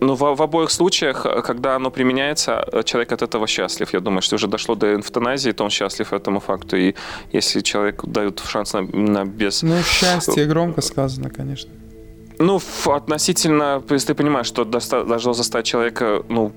Ну, 0.00 0.14
в, 0.14 0.34
в 0.34 0.42
обоих 0.42 0.70
случаях, 0.70 1.24
э, 1.24 1.42
когда 1.42 1.76
оно 1.76 1.90
применяется, 1.90 2.64
э, 2.72 2.82
человек 2.82 3.12
от 3.12 3.22
этого 3.22 3.46
счастлив. 3.46 3.94
Я 3.94 4.00
думаю, 4.00 4.22
что 4.22 4.34
уже 4.36 4.46
дошло 4.46 4.74
до 4.74 4.96
эвтаназии, 4.96 5.52
то 5.52 5.64
он 5.64 5.70
счастлив 5.70 6.12
этому 6.12 6.40
факту. 6.40 6.76
И 6.76 6.94
если 7.32 7.60
человеку 7.60 8.06
дают 8.06 8.40
шанс 8.40 8.74
на, 8.74 8.82
на 8.82 9.24
без... 9.24 9.62
Ну, 9.62 9.80
счастье 9.82 10.44
громко 10.46 10.82
сказано, 10.82 11.30
конечно. 11.30 11.70
Ну, 12.38 12.60
относительно, 12.86 13.80
то 13.80 13.94
есть 13.94 14.06
ты 14.06 14.14
понимаешь, 14.14 14.46
что 14.46 14.64
должно 14.64 15.32
заставить 15.32 15.66
человека, 15.66 16.22
ну, 16.28 16.52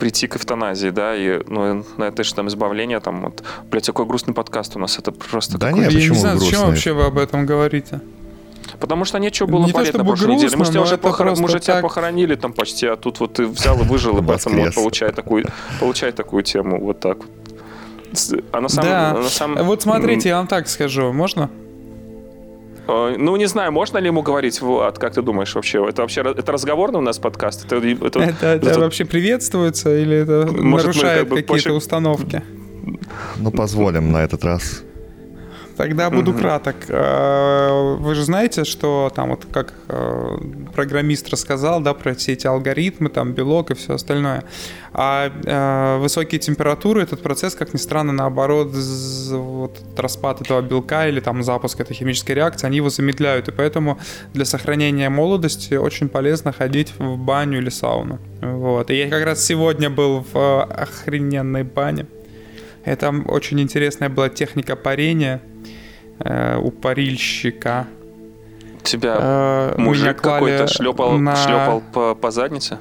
прийти 0.00 0.26
к 0.26 0.36
эвтаназии, 0.36 0.90
да, 0.90 1.14
и 1.14 1.40
ну, 1.46 1.84
на 1.98 2.04
это 2.04 2.24
же 2.24 2.34
там 2.34 2.48
избавление, 2.48 3.00
там, 3.00 3.20
вот, 3.22 3.42
блядь, 3.70 3.86
такой 3.86 4.06
грустный 4.06 4.34
подкаст 4.34 4.76
у 4.76 4.78
нас, 4.78 4.98
это 4.98 5.12
просто... 5.12 5.58
Да 5.58 5.72
нет, 5.72 5.86
почему 5.86 6.02
Я 6.02 6.08
не 6.08 6.18
знаю, 6.18 6.36
грустный? 6.36 6.56
зачем 6.56 6.68
вообще 6.68 6.92
вы 6.92 7.04
об 7.04 7.18
этом 7.18 7.46
говорите? 7.46 8.00
Потому 8.78 9.04
что 9.04 9.18
нечего 9.18 9.46
было 9.46 9.66
не 9.66 9.72
болеть 9.72 9.92
на 9.92 10.04
прошлой 10.04 10.26
грустно, 10.26 10.44
неделе. 10.44 10.56
Мы 10.56 10.64
же, 10.64 10.70
тебя 10.70 10.82
уже 10.82 10.98
похор... 10.98 11.26
Мы 11.36 11.48
же 11.48 11.54
так... 11.54 11.62
тебя 11.62 11.80
похоронили 11.82 12.34
там 12.34 12.52
почти, 12.52 12.86
а 12.86 12.96
тут 12.96 13.20
вот 13.20 13.34
ты 13.34 13.46
взял 13.46 13.78
и 13.80 13.84
выжил, 13.84 14.18
и 14.18 14.22
поэтому 14.22 14.64
вот 14.64 14.74
получай 14.74 15.12
такую, 15.12 15.46
получай 15.78 16.12
такую 16.12 16.42
тему 16.42 16.80
вот 16.82 17.00
так 17.00 17.18
вот. 17.18 17.30
А 18.52 18.60
на 18.60 18.68
самом, 18.68 18.90
да. 18.90 19.12
на 19.14 19.28
самом... 19.28 19.64
Вот 19.64 19.82
смотрите, 19.82 20.30
я 20.30 20.38
вам 20.38 20.46
так 20.46 20.68
скажу, 20.68 21.12
можно? 21.12 21.50
Э, 22.90 23.16
ну, 23.18 23.36
не 23.36 23.46
знаю, 23.46 23.72
можно 23.72 23.98
ли 23.98 24.06
ему 24.06 24.22
говорить, 24.22 24.60
Влад, 24.60 24.98
как 24.98 25.14
ты 25.14 25.22
думаешь 25.22 25.54
вообще? 25.54 25.78
Это 25.88 26.02
вообще 26.02 26.22
это 26.22 26.52
разговорный 26.52 26.98
у 26.98 27.02
нас 27.02 27.18
подкаст? 27.18 27.64
Это, 27.66 27.76
это, 27.76 28.20
это, 28.20 28.46
это 28.46 28.80
вообще 28.80 29.04
приветствуется 29.04 29.96
или 29.96 30.16
это 30.16 30.48
Может, 30.50 30.86
нарушает 30.86 31.20
как 31.20 31.28
бы 31.28 31.36
какие-то 31.36 31.52
позже... 31.52 31.72
установки? 31.72 32.42
Ну, 33.36 33.50
позволим 33.50 34.10
на 34.12 34.24
этот 34.24 34.44
раз. 34.44 34.82
Тогда 35.80 36.10
буду 36.10 36.32
угу. 36.32 36.40
краток. 36.40 36.76
Э, 36.88 37.96
вы 37.98 38.14
же 38.14 38.22
знаете, 38.24 38.64
что 38.64 39.10
там 39.16 39.30
вот 39.30 39.46
как 39.50 39.72
э, 39.88 40.38
программист 40.74 41.30
рассказал, 41.30 41.80
да, 41.80 41.94
про 41.94 42.14
все 42.14 42.34
эти 42.34 42.46
алгоритмы, 42.46 43.08
там 43.08 43.32
белок 43.32 43.70
и 43.70 43.74
все 43.74 43.94
остальное. 43.94 44.44
А 44.92 45.32
э, 45.32 45.98
высокие 45.98 46.38
температуры, 46.38 47.02
этот 47.02 47.22
процесс, 47.22 47.54
как 47.54 47.72
ни 47.72 47.78
странно, 47.78 48.12
наоборот, 48.12 48.74
вот 49.30 49.78
распад 49.96 50.42
этого 50.42 50.60
белка 50.60 51.08
или 51.08 51.20
там 51.20 51.42
запуск 51.42 51.80
этой 51.80 51.94
химической 51.94 52.32
реакции, 52.32 52.66
они 52.66 52.76
его 52.76 52.90
замедляют. 52.90 53.48
И 53.48 53.52
поэтому 53.52 53.98
для 54.34 54.44
сохранения 54.44 55.08
молодости 55.08 55.72
очень 55.76 56.10
полезно 56.10 56.52
ходить 56.52 56.92
в 56.98 57.16
баню 57.16 57.56
или 57.56 57.70
сауну. 57.70 58.18
Вот. 58.42 58.90
И 58.90 58.98
я 58.98 59.08
как 59.08 59.24
раз 59.24 59.42
сегодня 59.42 59.88
был 59.88 60.26
в 60.30 60.62
охрененной 60.62 61.62
бане. 61.62 62.04
Это 62.84 63.14
очень 63.28 63.60
интересная 63.60 64.10
была 64.10 64.28
техника 64.28 64.76
парения 64.76 65.40
э, 66.20 66.58
у 66.58 66.70
парильщика. 66.70 67.86
Тебя 68.82 69.16
э, 69.20 69.74
мужик 69.78 70.20
какой-то 70.20 70.66
шлепал, 70.66 71.18
на... 71.18 71.36
шлепал 71.36 71.82
по, 71.92 72.14
по 72.14 72.30
заднице? 72.30 72.78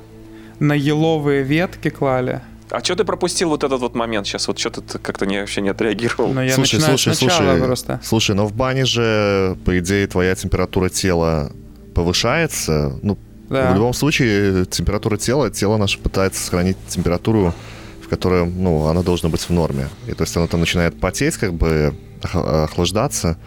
На 0.60 0.74
еловые 0.74 1.44
ветки 1.44 1.90
клали. 1.90 2.42
А 2.72 2.84
что 2.84 2.96
ты 2.96 3.04
пропустил 3.04 3.50
вот 3.50 3.64
этот 3.64 3.82
вот 3.82 3.96
момент 3.96 4.28
сейчас? 4.28 4.48
Вот 4.48 4.60
что 4.60 4.70
ты 4.70 5.00
как-то 5.00 5.26
не, 5.26 5.40
вообще 5.40 5.62
не 5.62 5.70
отреагировал? 5.70 6.28
Но 6.28 6.36
ну, 6.36 6.42
я 6.44 6.54
слушай, 6.54 6.80
слушай, 6.80 7.16
слушай, 7.16 7.62
просто. 7.62 8.00
слушай, 8.04 8.36
но 8.36 8.46
в 8.46 8.54
бане 8.54 8.86
же, 8.86 9.58
по 9.66 9.80
идее, 9.80 10.06
твоя 10.08 10.36
температура 10.36 10.90
тела 10.90 11.52
повышается. 11.96 13.00
Ну, 13.02 13.18
да. 13.50 13.72
в 13.72 13.76
любом 13.76 13.94
случае, 13.94 14.66
температура 14.66 15.18
тела, 15.18 15.50
тело 15.50 15.78
наше 15.78 15.98
пытается 16.00 16.44
сохранить 16.44 16.78
температуру, 16.88 17.56
в 18.04 18.08
которой, 18.08 18.46
ну, 18.46 18.86
она 18.86 19.02
должна 19.02 19.30
быть 19.30 19.42
в 19.42 19.50
норме. 19.50 19.90
И 20.08 20.14
то 20.14 20.24
есть 20.24 20.38
оно 20.38 20.48
там 20.48 20.60
начинает 20.60 21.00
потеть, 21.00 21.38
как 21.38 21.56
бы 21.56 21.96
охлаждаться, 22.22 23.38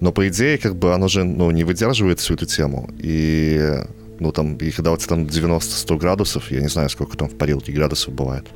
но 0.00 0.12
по 0.12 0.28
идее, 0.28 0.58
как 0.58 0.76
бы 0.76 0.94
оно 0.94 1.08
же, 1.08 1.24
ну, 1.24 1.50
не 1.50 1.64
выдерживает 1.64 2.20
всю 2.20 2.34
эту 2.34 2.46
тему. 2.46 2.90
И, 2.98 3.82
ну, 4.18 4.32
там, 4.32 4.56
и 4.56 4.70
когда 4.70 4.92
у 4.92 4.96
тебя 4.96 5.08
там 5.16 5.24
90-100 5.24 5.98
градусов, 5.98 6.50
я 6.50 6.60
не 6.60 6.68
знаю, 6.68 6.90
сколько 6.90 7.16
там 7.16 7.28
в 7.28 7.36
парилке 7.36 7.72
градусов 7.72 8.14
бывает, 8.14 8.46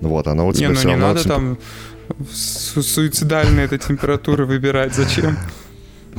вот, 0.00 0.26
оно 0.28 0.46
у 0.46 0.52
тебя 0.52 0.68
не, 0.68 0.72
ну, 0.74 0.78
все 0.78 0.88
не 0.88 0.94
равно... 0.94 1.08
надо 1.08 1.24
темп... 1.24 1.58
там 2.08 2.26
су- 2.32 2.82
суицидальные 2.82 3.64
этой 3.64 3.78
температуры 3.78 4.46
выбирать, 4.46 4.94
зачем? 4.94 5.36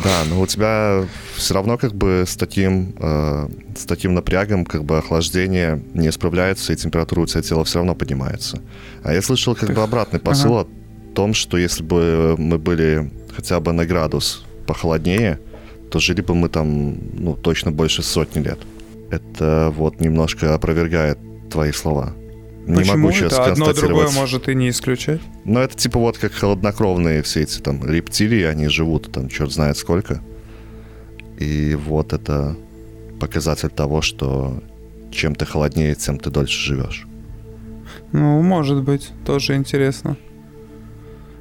Да, 0.04 0.24
но 0.30 0.40
у 0.40 0.48
тебя 0.48 1.06
все 1.36 1.54
равно 1.54 1.78
как 1.78 1.94
бы 1.94 2.24
с 2.26 2.38
таким, 2.38 2.96
э, 3.00 3.50
с 3.76 3.86
таким 3.86 4.14
напрягом 4.14 4.66
как 4.66 4.84
бы 4.84 4.98
охлаждение 4.98 5.84
не 5.94 6.12
справляется, 6.12 6.74
и 6.74 6.76
температура 6.76 7.22
у 7.22 7.26
тебя 7.26 7.42
тела 7.42 7.66
все 7.66 7.80
равно 7.80 7.96
поднимается. 7.96 8.62
А 9.04 9.14
я 9.14 9.22
слышал 9.22 9.56
как 9.56 9.74
бы 9.74 9.82
обратный 9.82 10.20
посыл 10.20 10.58
ага. 10.58 10.70
о 10.70 10.79
том, 11.14 11.34
что 11.34 11.57
если 11.57 11.84
бы 11.84 12.36
мы 12.38 12.57
были 12.57 13.12
хотя 13.36 13.60
бы 13.60 13.72
на 13.72 13.86
градус 13.86 14.43
похолоднее, 14.66 15.39
то 15.89 15.99
жили 15.99 16.22
бы 16.22 16.36
мы 16.36 16.49
там, 16.49 16.97
ну, 17.14 17.36
точно 17.36 17.72
больше 17.72 18.03
сотни 18.03 18.41
лет. 18.41 18.60
Это 19.12 19.74
вот 19.76 19.99
немножко 19.99 20.53
опровергает 20.53 21.18
твои 21.49 21.72
слова. 21.72 22.14
Не 22.68 22.76
Почему 22.76 22.97
могу 22.97 23.12
сейчас 23.12 23.34
это 23.34 23.45
одно 23.45 23.74
другое 23.74 24.10
может 24.10 24.47
и 24.47 24.53
не 24.53 24.70
исключать? 24.70 25.22
Ну, 25.45 25.60
это 25.60 25.76
типа 25.76 25.97
вот 25.99 26.20
как 26.20 26.34
холоднокровные 26.34 27.24
все 27.24 27.41
эти 27.41 27.60
там 27.60 27.84
рептилии, 27.84 28.43
они 28.43 28.68
живут 28.68 29.12
там 29.12 29.28
черт 29.30 29.51
знает 29.51 29.78
сколько. 29.78 30.22
И 31.39 31.76
вот 31.76 32.14
это 32.14 32.55
показатель 33.20 33.70
того, 33.70 34.01
что 34.01 34.62
чем 35.12 35.34
ты 35.34 35.45
холоднее, 35.45 35.95
тем 35.95 36.20
ты 36.20 36.30
дольше 36.30 36.60
живешь. 36.60 37.07
Ну, 38.12 38.41
может 38.41 38.84
быть, 38.84 39.10
тоже 39.26 39.55
интересно. 39.55 40.16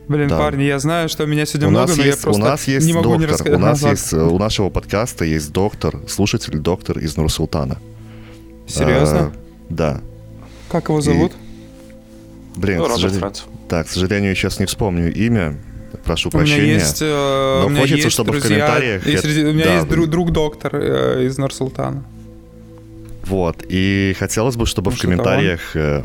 Блин, 0.08 0.28
да. 0.28 0.38
парни, 0.38 0.62
я 0.62 0.78
знаю, 0.78 1.10
что 1.10 1.24
у 1.24 1.26
меня 1.26 1.44
сегодня 1.44 1.68
у 1.68 1.70
много, 1.70 1.94
но 1.94 2.02
есть, 2.02 2.18
я 2.18 2.22
просто 2.22 2.42
у 2.42 2.44
нас 2.44 2.66
есть 2.66 2.86
не 2.86 2.94
могу 2.94 3.10
доктор, 3.10 3.20
не 3.20 3.26
рассказать. 3.26 3.54
У 3.54 3.58
нас 3.58 3.82
есть, 3.82 4.12
у 4.14 4.38
нашего 4.38 4.70
подкаста 4.70 5.26
есть 5.26 5.52
доктор, 5.52 6.00
слушатель 6.08 6.58
доктор 6.58 6.98
из 6.98 7.16
Нурсултана. 7.18 7.78
Серьезно? 8.66 9.18
А, 9.18 9.32
да. 9.68 10.00
Как 10.70 10.88
его 10.88 11.02
зовут? 11.02 11.32
И... 11.32 12.58
Блин, 12.58 12.78
ну, 12.78 12.86
к 12.86 12.92
сожалению, 12.92 13.32
да, 13.68 13.84
к 13.84 13.88
сожалению, 13.88 14.34
сейчас 14.34 14.58
не 14.58 14.66
вспомню 14.66 15.12
имя. 15.12 15.58
Прошу 16.04 16.28
у 16.28 16.32
прощения. 16.32 16.62
Меня 16.62 16.74
есть, 16.74 17.02
э, 17.02 17.66
но 17.68 17.80
хочется, 17.80 17.96
есть 17.96 18.12
чтобы 18.12 18.32
друзья, 18.32 18.46
в 18.46 18.48
комментариях... 18.48 19.06
И 19.06 19.16
среди, 19.16 19.44
у 19.44 19.52
меня 19.52 19.64
да, 19.64 19.74
есть 19.76 19.88
друг, 19.88 20.06
друг 20.08 20.32
доктор 20.32 20.74
э, 20.74 21.26
из 21.26 21.38
Нурсултана. 21.38 22.04
Вот, 23.24 23.64
и 23.68 24.14
хотелось 24.18 24.56
бы, 24.56 24.66
чтобы 24.66 24.90
Может, 24.90 25.00
в 25.00 25.02
комментариях 25.02 25.76
э, 25.76 26.02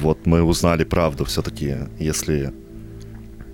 вот 0.00 0.26
мы 0.26 0.42
узнали 0.42 0.84
правду 0.84 1.24
все-таки, 1.24 1.74
если 1.98 2.52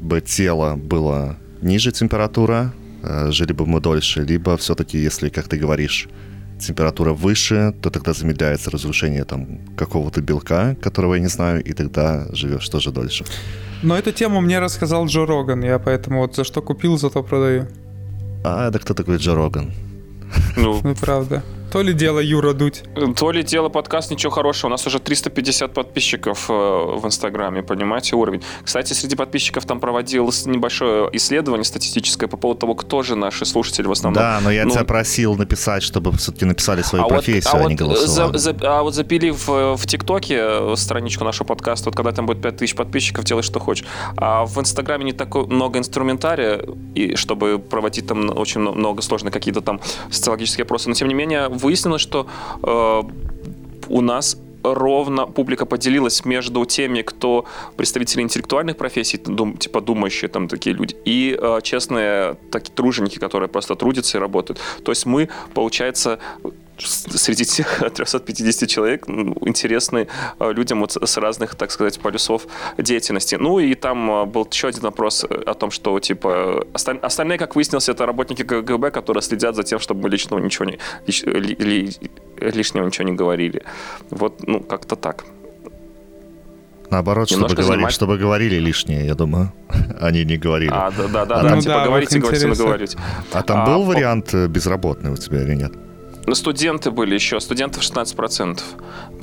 бы 0.01 0.21
тело 0.21 0.77
было 0.77 1.37
ниже 1.63 1.93
температура, 1.93 2.73
э, 3.03 3.31
жили 3.31 3.53
бы 3.53 3.67
мы 3.67 3.81
дольше, 3.81 4.23
либо 4.23 4.57
все-таки, 4.57 4.99
если, 4.99 5.29
как 5.29 5.49
ты 5.49 5.59
говоришь, 5.59 6.09
температура 6.61 7.13
выше, 7.13 7.75
то 7.83 7.91
тогда 7.91 8.13
замедляется 8.13 8.71
разрушение 8.71 9.25
там 9.25 9.61
какого-то 9.77 10.21
белка, 10.21 10.77
которого 10.83 11.15
я 11.15 11.21
не 11.21 11.29
знаю, 11.29 11.63
и 11.65 11.73
тогда 11.73 12.27
живешь 12.33 12.69
тоже 12.69 12.91
дольше. 12.91 13.25
Но 13.83 13.97
эту 13.97 14.13
тему 14.13 14.41
мне 14.41 14.61
рассказал 14.61 15.07
Джо 15.07 15.27
Роган, 15.27 15.65
я 15.65 15.79
поэтому 15.79 16.21
вот 16.21 16.37
за 16.37 16.45
что 16.45 16.63
купил, 16.63 16.99
зато 16.99 17.23
продаю. 17.23 17.67
А, 18.45 18.69
это 18.69 18.79
кто 18.79 18.95
такой 18.95 19.17
Джо 19.17 19.35
Роган? 19.35 19.73
Ну, 20.57 20.81
ну 20.85 20.95
правда. 20.95 21.43
То 21.71 21.83
ли 21.83 21.93
дело 21.93 22.19
Юра 22.19 22.53
Дудь. 22.53 22.83
То 23.17 23.31
ли 23.31 23.43
дело 23.45 23.69
подкаст, 23.69 24.11
ничего 24.11 24.33
хорошего. 24.33 24.69
У 24.69 24.73
нас 24.73 24.87
уже 24.87 24.99
350 24.99 25.73
подписчиков 25.73 26.47
э, 26.51 26.53
в 26.53 27.07
Инстаграме, 27.07 27.63
понимаете, 27.63 28.17
уровень. 28.17 28.43
Кстати, 28.65 28.93
среди 28.93 29.15
подписчиков 29.15 29.65
там 29.67 29.79
проводилось 29.79 30.47
небольшое 30.47 31.09
исследование 31.13 31.65
статистическое 31.65 32.29
по 32.29 32.37
поводу 32.37 32.61
того, 32.61 32.75
кто 32.75 33.03
же 33.03 33.15
наши 33.15 33.45
слушатели 33.45 33.87
в 33.87 33.93
основном. 33.93 34.23
Да, 34.23 34.41
но 34.43 34.51
я 34.51 34.65
ну, 34.65 34.73
тебя 34.73 34.85
просил 34.85 35.37
написать, 35.37 35.85
чтобы 35.85 36.11
все-таки 36.17 36.45
написали 36.45 36.83
свою 36.83 37.05
а 37.05 37.09
профессию, 37.09 37.53
вот, 37.53 37.63
а, 37.63 37.67
а 37.67 37.69
не 37.69 37.77
голосовали. 37.77 38.37
За, 38.37 38.53
за, 38.53 38.57
а 38.63 38.83
вот 38.83 38.95
запили 38.95 39.31
в, 39.31 39.77
в 39.77 39.87
ТикТоке 39.87 40.39
э, 40.41 40.75
страничку 40.77 41.25
нашего 41.25 41.47
подкаста, 41.47 41.91
вот 41.91 41.97
когда 41.97 42.11
там 42.11 42.27
будет 42.27 42.43
5000 42.43 42.75
подписчиков, 42.75 43.25
делай 43.25 43.43
что 43.43 43.61
хочешь. 43.61 43.87
А 44.17 44.45
в 44.45 44.59
Инстаграме 44.59 45.05
не 45.05 45.13
так 45.13 45.33
много 45.35 45.79
инструментария, 45.79 46.61
и 46.97 47.15
чтобы 47.15 47.61
проводить 47.61 48.09
там 48.09 48.37
очень 48.37 48.61
много 48.61 49.03
сложных 49.03 49.33
какие-то 49.33 49.61
там 49.61 49.81
социологические 50.11 50.65
опросы, 50.65 50.89
но 50.89 50.95
тем 50.95 51.07
не 51.07 51.15
менее 51.15 51.49
выяснилось, 51.61 52.03
что 52.03 52.27
э, 52.63 53.03
у 53.89 54.01
нас 54.01 54.37
ровно 54.63 55.27
публика 55.27 55.67
поделилась 55.67 56.25
между 56.25 56.65
теми, 56.65 57.03
кто 57.03 57.45
представители 57.77 58.23
интеллектуальных 58.23 58.77
профессий, 58.77 59.19
дум, 59.19 59.57
типа 59.57 59.81
думающие 59.81 60.29
там 60.29 60.49
такие 60.49 60.77
люди, 60.77 60.97
и 61.05 61.39
э, 61.41 61.61
честные 61.63 62.37
такие 62.51 62.73
труженики, 62.75 63.19
которые 63.19 63.49
просто 63.49 63.75
трудятся 63.75 64.19
и 64.19 64.21
работают. 64.21 64.61
То 64.85 64.93
есть 64.93 65.07
мы, 65.07 65.29
получается, 65.55 66.19
среди 66.87 67.45
тех 67.45 67.83
350 67.95 68.69
человек 68.69 69.09
интересны 69.09 70.09
э, 70.39 70.53
людям 70.53 70.81
вот 70.81 70.97
с 71.03 71.17
разных, 71.17 71.55
так 71.55 71.71
сказать, 71.71 72.01
полюсов 72.01 72.47
деятельности. 72.79 73.37
Ну 73.37 73.59
и 73.59 73.75
там 73.75 74.11
э, 74.11 74.25
был 74.27 74.47
еще 74.51 74.69
один 74.69 74.83
вопрос 74.83 75.25
о 75.25 75.55
том, 75.55 75.71
что 75.71 75.99
типа 76.01 76.67
остальные, 77.03 77.39
как 77.39 77.57
выяснилось, 77.57 77.89
это 77.89 78.07
работники 78.07 78.43
КГБ, 78.43 78.91
которые 78.91 79.23
следят 79.23 79.55
за 79.57 79.63
тем, 79.63 79.79
чтобы 79.79 80.03
мы 80.03 80.09
личного 80.09 80.41
ничего 80.41 80.65
не 80.65 80.79
лиш, 81.07 81.23
ли, 81.23 81.55
ли, 81.55 81.91
лишнего 82.41 82.87
ничего 82.87 83.09
не 83.09 83.17
говорили. 83.17 83.63
Вот, 84.11 84.47
ну, 84.47 84.61
как-то 84.61 84.97
так. 84.97 85.25
Наоборот, 86.91 87.29
чтобы, 87.29 87.47
говорили, 87.47 87.63
занимать... 87.63 87.93
чтобы 87.93 88.19
говорили 88.19 88.57
лишнее, 88.57 89.07
я 89.07 89.15
думаю. 89.15 89.53
Они 90.01 90.25
не 90.25 90.37
говорили. 90.37 90.73
А, 90.73 90.91
да, 90.91 91.07
да, 91.09 91.25
да, 91.25 91.35
а 91.37 91.43
там, 91.43 91.55
ну, 91.55 91.61
типа 91.61 91.75
да, 91.75 91.85
говорите, 91.85 92.19
говорите, 92.19 92.47
наговорить. 92.49 92.97
А 93.33 93.43
там 93.43 93.61
а, 93.61 93.67
был 93.67 93.85
вариант 93.85 94.35
э, 94.35 94.49
безработный 94.49 95.13
у 95.13 95.17
тебя 95.17 95.43
или 95.43 95.55
нет? 95.55 95.73
Студенты 96.33 96.91
были 96.91 97.15
еще, 97.15 97.41
студентов 97.41 97.83
16%. 97.83 98.61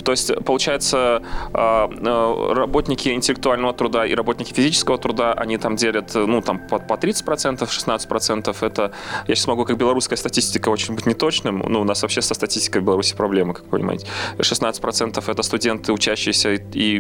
То 0.04 0.12
есть, 0.12 0.34
получается, 0.46 1.22
а, 1.54 1.90
а, 1.90 2.54
работники 2.54 3.10
интеллектуального 3.10 3.74
труда 3.74 4.06
и 4.06 4.14
работники 4.16 4.54
физического 4.54 4.98
труда, 4.98 5.34
они 5.34 5.58
там 5.58 5.76
делят, 5.76 6.16
ну, 6.16 6.42
там, 6.42 6.60
по, 6.68 6.80
по 6.80 6.94
30%, 6.94 7.68
16% 7.68 8.58
это, 8.62 8.92
я 9.28 9.36
сейчас 9.36 9.48
могу, 9.48 9.66
как 9.66 9.78
белорусская 9.78 10.16
статистика, 10.16 10.70
очень 10.70 10.96
быть 10.96 11.06
неточным, 11.06 11.60
ну, 11.68 11.82
у 11.82 11.84
нас 11.84 12.02
вообще 12.02 12.22
со 12.22 12.34
статистикой 12.34 12.82
в 12.82 12.86
Беларуси 12.86 13.16
проблемы, 13.16 13.54
как 13.54 13.66
вы 13.66 13.72
понимаете. 13.72 14.08
16% 14.38 15.24
это 15.28 15.44
студенты, 15.44 15.92
учащиеся 15.92 16.54
и 16.54 17.00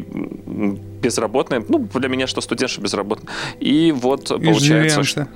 безработные, 1.01 1.63
ну, 1.67 1.79
для 1.79 2.09
меня 2.09 2.27
что 2.27 2.41
студент, 2.41 2.71
что 2.71 2.81
безработный. 2.81 3.29
И 3.59 3.91
вот 3.91 4.27
получается... 4.27 5.03
Что... 5.03 5.27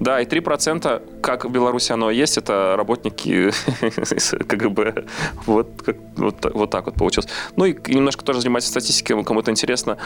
Да, 0.00 0.20
и 0.20 0.24
3%, 0.24 1.20
как 1.20 1.44
в 1.44 1.50
Беларуси 1.50 1.92
оно 1.92 2.10
есть, 2.10 2.38
это 2.38 2.74
работники 2.76 3.50
КГБ. 4.48 5.04
Вот, 5.46 5.68
как, 5.84 5.96
вот, 6.16 6.54
вот 6.54 6.70
так 6.70 6.86
вот 6.86 6.94
получилось. 6.94 7.28
Ну 7.56 7.64
и 7.64 7.76
немножко 7.88 8.24
тоже 8.24 8.40
заниматься 8.40 8.68
статистикой, 8.68 9.24
кому-то 9.24 9.50
интересно. 9.50 9.96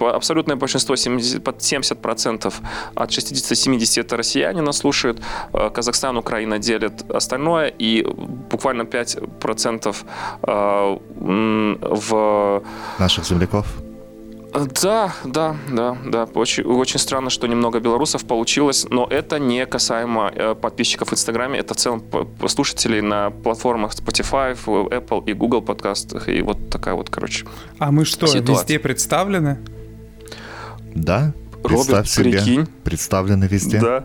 Абсолютное 0.00 0.56
большинство, 0.56 0.94
70%, 0.94 1.40
под 1.40 1.56
70% 1.56 2.54
от 2.94 3.10
60-70 3.10 4.00
это 4.00 4.16
россияне 4.16 4.62
нас 4.62 4.78
слушают. 4.78 5.20
Э, 5.52 5.70
Казахстан, 5.70 6.16
Украина 6.16 6.58
делят 6.58 7.10
остальное. 7.10 7.72
И 7.80 8.04
буквально 8.50 8.82
5% 8.82 9.96
э, 10.42 10.98
в... 11.10 12.62
Наших 12.98 13.24
земляков? 13.24 13.66
Да, 14.52 15.14
да, 15.24 15.56
да, 15.70 15.96
да. 16.06 16.24
Очень, 16.34 16.64
очень 16.64 16.98
странно, 16.98 17.30
что 17.30 17.46
немного 17.46 17.80
белорусов 17.80 18.26
получилось, 18.26 18.86
но 18.90 19.06
это 19.08 19.38
не 19.38 19.66
касаемо 19.66 20.32
э, 20.34 20.54
подписчиков 20.54 21.10
в 21.10 21.12
Инстаграме, 21.12 21.58
это 21.58 21.74
в 21.74 21.76
целом 21.76 22.02
слушателей 22.46 23.00
на 23.00 23.30
платформах 23.30 23.92
Spotify, 23.92 24.56
Apple 24.56 25.24
и 25.26 25.34
Google 25.34 25.62
подкастах, 25.62 26.28
и 26.28 26.40
вот 26.42 26.70
такая 26.70 26.94
вот, 26.94 27.10
короче. 27.10 27.46
А 27.78 27.92
мы 27.92 28.04
что, 28.04 28.26
ситуация. 28.26 28.54
везде 28.54 28.78
представлены? 28.78 29.58
Да, 30.94 31.32
Роберт, 31.62 32.08
себе, 32.08 32.32
прикинь. 32.32 32.66
представлены 32.84 33.44
везде. 33.44 33.80
Да, 33.80 34.04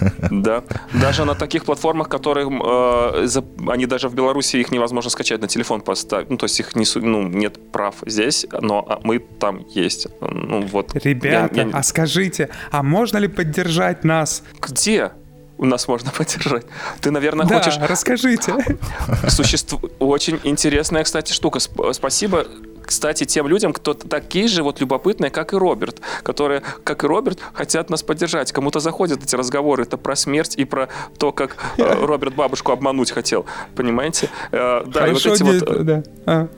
да. 0.30 0.64
Даже 0.92 1.24
на 1.24 1.34
таких 1.34 1.64
платформах, 1.64 2.08
которые 2.08 2.48
э, 2.48 3.28
они 3.68 3.86
даже 3.86 4.08
в 4.08 4.14
Беларуси 4.14 4.56
их 4.56 4.70
невозможно 4.70 5.10
скачать 5.10 5.40
на 5.40 5.48
телефон 5.48 5.80
поставить. 5.80 6.30
Ну, 6.30 6.36
то 6.36 6.44
есть 6.44 6.58
их 6.60 6.74
не, 6.74 6.84
ну, 6.96 7.28
нет 7.28 7.72
прав 7.72 7.96
здесь, 8.06 8.46
но 8.60 8.84
а, 8.88 9.00
мы 9.02 9.18
там 9.18 9.66
есть. 9.68 10.08
Ну, 10.20 10.62
вот. 10.62 10.94
Ребята, 11.04 11.54
я, 11.54 11.62
я... 11.64 11.70
а 11.72 11.82
скажите, 11.82 12.48
а 12.70 12.82
можно 12.82 13.18
ли 13.18 13.28
поддержать 13.28 14.04
нас? 14.04 14.42
Где? 14.60 15.12
у 15.58 15.64
нас 15.64 15.88
можно 15.88 16.10
поддержать. 16.16 16.64
Ты, 17.00 17.10
наверное, 17.10 17.46
да, 17.46 17.58
хочешь... 17.58 17.78
расскажите. 17.80 18.54
Существует 19.28 19.92
очень 19.98 20.40
интересная, 20.44 21.04
кстати, 21.04 21.32
штука. 21.32 21.58
Спасибо 21.92 22.46
кстати, 22.88 23.24
тем 23.24 23.46
людям, 23.46 23.74
кто 23.74 23.92
такие 23.92 24.48
же 24.48 24.62
вот 24.62 24.80
любопытные, 24.80 25.30
как 25.30 25.52
и 25.52 25.56
Роберт, 25.56 26.00
которые, 26.22 26.62
как 26.84 27.04
и 27.04 27.06
Роберт, 27.06 27.38
хотят 27.52 27.90
нас 27.90 28.02
поддержать. 28.02 28.50
Кому-то 28.50 28.80
заходят 28.80 29.22
эти 29.22 29.36
разговоры, 29.36 29.82
это 29.82 29.98
про 29.98 30.16
смерть 30.16 30.54
и 30.56 30.64
про 30.64 30.88
то, 31.18 31.30
как 31.30 31.58
э, 31.76 31.82
Роберт 32.06 32.34
бабушку 32.34 32.72
обмануть 32.72 33.10
хотел, 33.10 33.44
понимаете? 33.76 34.30
Э, 34.52 34.84
да, 34.86 35.00
Хорошо, 35.00 35.34
и 35.34 35.42
вот 35.42 35.50
эти 35.50 35.64
вот... 35.64 35.84
Да. 35.84 36.02
А 36.24 36.48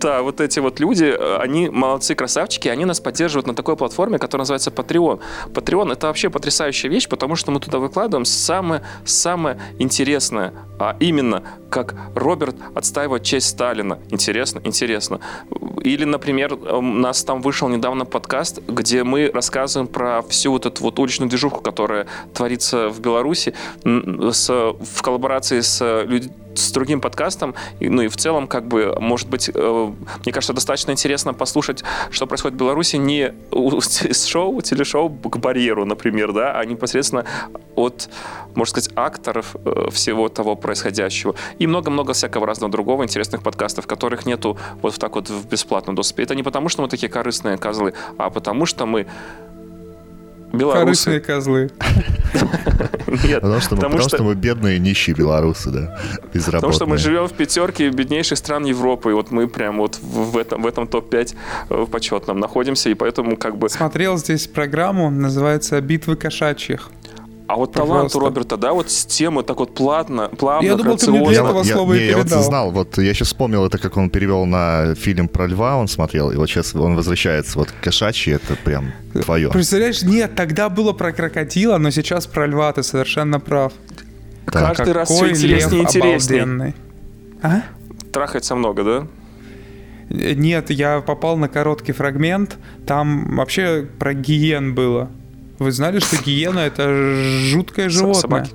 да, 0.00 0.22
вот 0.22 0.40
эти 0.40 0.60
вот 0.60 0.80
люди, 0.80 1.04
э, 1.04 1.36
они 1.38 1.68
молодцы, 1.68 2.14
красавчики, 2.14 2.68
они 2.68 2.84
нас 2.84 3.00
поддерживают 3.00 3.46
на 3.46 3.54
такой 3.54 3.76
платформе, 3.76 4.18
которая 4.18 4.42
называется 4.42 4.70
Patreon. 4.70 5.20
Patreon— 5.46 5.92
это 5.92 6.06
вообще 6.08 6.30
потрясающая 6.30 6.90
вещь, 6.90 7.08
потому 7.08 7.36
что 7.36 7.50
мы 7.50 7.60
туда 7.60 7.78
выкладываем 7.78 8.24
самое-самое 8.24 9.60
интересное, 9.78 10.52
а 10.78 10.96
именно, 11.00 11.42
как 11.70 11.94
Роберт 12.14 12.56
отстаивает 12.74 13.22
честь 13.22 13.48
Сталина. 13.48 13.98
Интересно? 14.10 14.60
Интересно. 14.64 15.20
Или, 15.82 16.04
например, 16.04 16.54
у 16.54 16.80
нас 16.80 17.24
там 17.24 17.42
вышел 17.42 17.68
недавно 17.68 18.04
подкаст, 18.04 18.60
где 18.66 19.04
мы 19.04 19.30
рассказываем 19.32 19.88
про 19.88 20.22
всю 20.22 20.52
вот 20.52 20.66
эту 20.66 20.82
вот 20.82 20.98
уличную 20.98 21.28
движуху, 21.28 21.60
которая 21.60 22.06
творится 22.32 22.88
в 22.88 23.00
Беларуси 23.00 23.54
с, 23.84 24.48
в 24.48 25.02
коллаборации 25.02 25.60
с 25.60 26.02
людьми 26.04 26.32
с 26.54 26.72
другим 26.72 27.00
подкастом, 27.00 27.54
ну 27.80 28.02
и 28.02 28.08
в 28.08 28.16
целом, 28.16 28.46
как 28.46 28.66
бы, 28.66 28.96
может 29.00 29.28
быть, 29.28 29.50
э, 29.52 29.92
мне 30.24 30.32
кажется, 30.32 30.52
достаточно 30.52 30.92
интересно 30.92 31.34
послушать, 31.34 31.84
что 32.10 32.26
происходит 32.26 32.56
в 32.56 32.58
Беларуси 32.58 32.96
не 32.96 33.34
с 33.52 34.24
шоу, 34.26 34.60
телешоу 34.62 35.10
к 35.10 35.36
барьеру, 35.38 35.84
например, 35.84 36.32
да, 36.32 36.58
а 36.58 36.64
непосредственно 36.64 37.24
от, 37.76 38.08
можно 38.54 38.70
сказать, 38.70 38.90
акторов 38.96 39.56
э, 39.64 39.90
всего 39.90 40.28
того 40.28 40.56
происходящего. 40.56 41.34
И 41.58 41.66
много-много 41.66 42.12
всякого 42.12 42.46
разного 42.46 42.70
другого 42.70 43.02
интересных 43.04 43.42
подкастов, 43.42 43.86
которых 43.86 44.26
нету 44.26 44.56
вот 44.82 44.96
так 44.96 45.14
вот 45.14 45.28
в 45.28 45.48
бесплатном 45.48 45.96
доступе. 45.96 46.22
Это 46.22 46.34
не 46.34 46.42
потому, 46.42 46.68
что 46.68 46.82
мы 46.82 46.88
такие 46.88 47.08
корыстные 47.08 47.58
козлы, 47.58 47.94
а 48.18 48.30
потому 48.30 48.66
что 48.66 48.86
мы 48.86 49.06
белорусы. 50.54 50.84
Корыстные 50.84 51.20
козлы. 51.20 51.70
Нет, 53.24 53.42
потому 53.42 53.60
что, 53.60 53.76
мы, 53.76 53.82
потому, 53.82 53.98
что... 54.00 54.16
что 54.16 54.24
мы 54.24 54.34
бедные 54.34 54.78
нищие 54.78 55.14
белорусы, 55.14 55.70
да, 55.70 56.00
безработные. 56.32 56.52
Потому 56.52 56.72
что 56.72 56.86
мы 56.86 56.98
живем 56.98 57.26
в 57.26 57.32
пятерке 57.32 57.90
беднейших 57.90 58.38
стран 58.38 58.64
Европы, 58.64 59.10
и 59.10 59.12
вот 59.12 59.30
мы 59.30 59.48
прям 59.48 59.78
вот 59.78 59.98
в 60.00 60.36
этом, 60.36 60.62
в 60.62 60.66
этом 60.66 60.86
топ-5 60.86 61.34
э, 61.70 61.86
почетном 61.90 62.40
находимся, 62.40 62.90
и 62.90 62.94
поэтому 62.94 63.36
как 63.36 63.56
бы... 63.56 63.68
Смотрел 63.68 64.16
здесь 64.16 64.46
программу, 64.46 65.10
называется 65.10 65.80
«Битвы 65.80 66.16
кошачьих». 66.16 66.90
А 67.46 67.56
вот 67.56 67.72
талант 67.72 68.14
у 68.16 68.18
Роберта, 68.20 68.56
да, 68.56 68.72
вот 68.72 68.90
с 68.90 69.04
темы 69.04 69.42
так 69.42 69.58
вот 69.58 69.74
плавно, 69.74 70.28
плавно, 70.28 70.66
Я 70.66 70.76
думал, 70.76 70.96
ты 70.96 71.10
мне 71.10 71.26
для 71.26 71.40
этого 71.42 71.62
слова 71.62 71.92
я, 71.92 72.00
и 72.00 72.06
передал. 72.06 72.26
Я 72.26 72.36
вот 72.36 72.44
знал, 72.44 72.70
вот 72.70 72.98
я 72.98 73.12
сейчас 73.12 73.28
вспомнил 73.28 73.66
это, 73.66 73.76
как 73.76 73.98
он 73.98 74.08
перевел 74.08 74.46
на 74.46 74.94
фильм 74.94 75.28
про 75.28 75.46
льва, 75.46 75.76
он 75.76 75.86
смотрел, 75.86 76.30
и 76.30 76.36
вот 76.36 76.48
сейчас 76.48 76.74
он 76.74 76.96
возвращается, 76.96 77.58
вот 77.58 77.68
кошачьи, 77.82 78.32
это 78.32 78.56
прям 78.64 78.92
твое. 79.12 79.50
Представляешь, 79.50 80.02
нет, 80.02 80.34
тогда 80.34 80.70
было 80.70 80.94
про 80.94 81.12
крокодила, 81.12 81.76
но 81.76 81.90
сейчас 81.90 82.26
про 82.26 82.46
льва, 82.46 82.72
ты 82.72 82.82
совершенно 82.82 83.40
прав. 83.40 83.74
Да. 84.46 84.60
Каждый 84.60 84.76
Какой 84.76 84.92
раз 84.92 85.10
все 85.10 85.30
интереснее 85.30 85.80
и 85.80 85.84
интереснее. 85.84 86.74
А? 87.42 87.62
Трахается 88.10 88.54
много, 88.54 88.84
да? 88.84 89.06
Нет, 90.08 90.70
я 90.70 91.00
попал 91.00 91.36
на 91.36 91.48
короткий 91.48 91.92
фрагмент, 91.92 92.56
там 92.86 93.36
вообще 93.36 93.86
про 93.98 94.14
гиен 94.14 94.74
было. 94.74 95.10
Вы 95.58 95.72
знали, 95.72 96.00
что 96.00 96.16
гиена 96.22 96.60
это 96.60 96.88
жуткое 97.50 97.88
животное? 97.88 98.44
Собаки. 98.44 98.50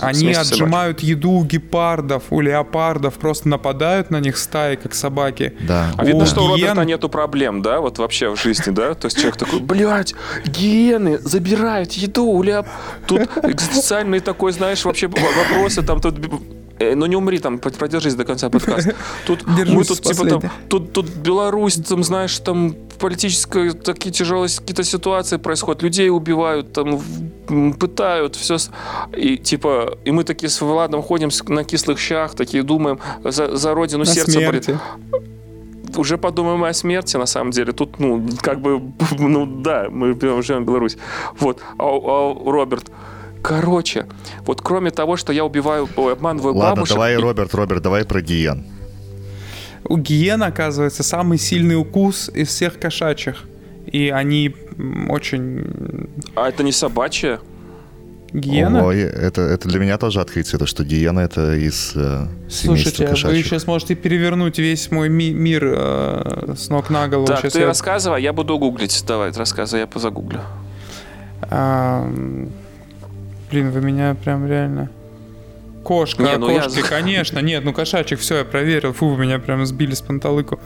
Они 0.00 0.32
отжимают 0.32 0.98
собаки. 0.98 1.10
еду 1.10 1.30
у 1.30 1.44
гепардов, 1.44 2.24
у 2.30 2.40
леопардов, 2.40 3.14
просто 3.14 3.48
нападают 3.48 4.10
на 4.10 4.18
них 4.18 4.36
стаи, 4.36 4.76
как 4.76 4.94
собаки. 4.94 5.54
Да. 5.60 5.92
А 5.96 6.04
видно, 6.04 6.26
что 6.26 6.40
гиен... 6.40 6.50
у 6.50 6.52
Роберта 6.54 6.84
нету 6.84 7.08
проблем, 7.08 7.62
да, 7.62 7.80
вот 7.80 7.98
вообще 7.98 8.30
в 8.34 8.36
жизни, 8.40 8.72
да? 8.72 8.94
То 8.94 9.06
есть 9.06 9.16
человек 9.16 9.36
такой, 9.36 9.60
блядь, 9.60 10.14
гиены 10.44 11.18
забирают 11.18 11.92
еду 11.92 12.24
у 12.24 12.42
леоп... 12.42 12.66
Тут 13.06 13.22
экзистенциальный 13.42 14.20
такой, 14.20 14.52
знаешь, 14.52 14.84
вообще 14.84 15.06
вопросы, 15.06 15.82
там 15.82 16.00
тут 16.00 16.16
Э, 16.78 16.94
ну 16.94 17.06
не 17.06 17.16
умри 17.16 17.38
там, 17.38 17.58
продержись 17.58 18.14
до 18.14 18.24
конца 18.24 18.50
подкаста. 18.50 18.94
Тут 19.26 19.46
мы 19.46 19.84
тут 19.84 20.00
типа 20.00 20.26
там, 20.26 20.42
тут, 20.68 20.92
тут 20.92 21.06
Беларусь, 21.08 21.74
там, 21.74 22.04
знаешь, 22.04 22.38
там 22.38 22.76
политические 22.98 23.72
такие 23.72 24.12
тяжелые 24.12 24.48
какие-то 24.48 24.84
ситуации 24.84 25.36
происходят, 25.36 25.82
людей 25.82 26.10
убивают, 26.10 26.72
там 26.72 27.00
пытают, 27.74 28.36
все. 28.36 28.56
И 29.16 29.36
типа, 29.36 29.98
и 30.04 30.10
мы 30.10 30.24
такие 30.24 30.50
с 30.50 30.60
Владом 30.60 31.02
ходим 31.02 31.30
на 31.48 31.64
кислых 31.64 31.98
щах, 31.98 32.34
такие 32.34 32.62
думаем, 32.62 32.98
за, 33.24 33.56
за 33.56 33.74
родину 33.74 34.00
на 34.00 34.06
сердце 34.06 34.32
смерти. 34.32 34.70
болит 34.70 34.80
уже 35.96 36.18
подумаем 36.18 36.62
о 36.64 36.72
смерти, 36.74 37.16
на 37.16 37.26
самом 37.26 37.50
деле. 37.50 37.72
Тут, 37.72 37.98
ну, 37.98 38.26
как 38.42 38.60
бы, 38.60 38.92
ну, 39.18 39.46
да, 39.46 39.86
мы 39.90 40.12
живем 40.42 40.64
в 40.64 40.66
Беларусь. 40.66 40.96
Вот. 41.38 41.60
А, 41.78 41.84
а 41.84 42.50
Роберт, 42.50 42.90
Короче, 43.42 44.06
вот 44.44 44.60
кроме 44.62 44.90
того, 44.90 45.16
что 45.16 45.32
я 45.32 45.44
убиваю, 45.44 45.88
обманываю 45.96 46.54
Ладно, 46.54 46.76
бабушек... 46.76 46.94
давай, 46.94 47.14
и... 47.14 47.16
Роберт, 47.16 47.54
Роберт, 47.54 47.82
давай 47.82 48.04
про 48.04 48.20
гиен. 48.20 48.64
У 49.88 49.96
гиен, 49.96 50.42
оказывается, 50.42 51.02
самый 51.02 51.38
сильный 51.38 51.76
укус 51.76 52.30
из 52.34 52.48
всех 52.48 52.78
кошачьих. 52.78 53.44
И 53.86 54.10
они 54.10 54.54
очень... 55.08 56.08
А 56.34 56.48
это 56.48 56.62
не 56.62 56.72
собачья? 56.72 57.40
Гиена? 58.32 58.84
Ой, 58.84 59.00
это, 59.00 59.40
это 59.40 59.68
для 59.68 59.80
меня 59.80 59.96
тоже 59.96 60.20
открытие, 60.20 60.58
то, 60.58 60.66
что 60.66 60.84
гиена 60.84 61.20
это 61.20 61.54
из 61.54 61.92
э, 61.96 62.26
Слушайте, 62.50 63.06
кошачьих. 63.06 63.36
вы 63.38 63.42
сейчас 63.42 63.66
можете 63.66 63.94
перевернуть 63.94 64.58
весь 64.58 64.90
мой 64.90 65.08
ми- 65.08 65.32
мир 65.32 65.62
э, 65.64 66.54
с 66.54 66.68
ног 66.68 66.90
на 66.90 67.08
голову. 67.08 67.26
Так, 67.26 67.40
сейчас 67.40 67.54
ты 67.54 67.60
я... 67.60 67.66
рассказывай, 67.66 68.22
я 68.22 68.34
буду 68.34 68.58
гуглить. 68.58 69.02
Давай, 69.06 69.32
рассказывай, 69.32 69.80
я 69.80 69.86
позагуглю. 69.86 70.40
А, 71.42 72.06
Блин, 73.50 73.70
вы 73.70 73.80
меня 73.80 74.14
прям 74.22 74.46
реально... 74.46 74.90
Кошка, 75.88 76.22
не, 76.22 76.36
ну 76.36 76.48
кошки, 76.48 76.80
я... 76.80 76.84
конечно. 76.84 77.38
Нет, 77.38 77.64
ну 77.64 77.72
кошачьих, 77.72 78.20
все, 78.20 78.36
я 78.36 78.44
проверил. 78.44 78.92
Фу, 78.92 79.08
вы 79.08 79.24
меня 79.24 79.38
прям 79.38 79.64
сбили 79.64 79.94
с 79.94 80.02
панталыку. 80.02 80.60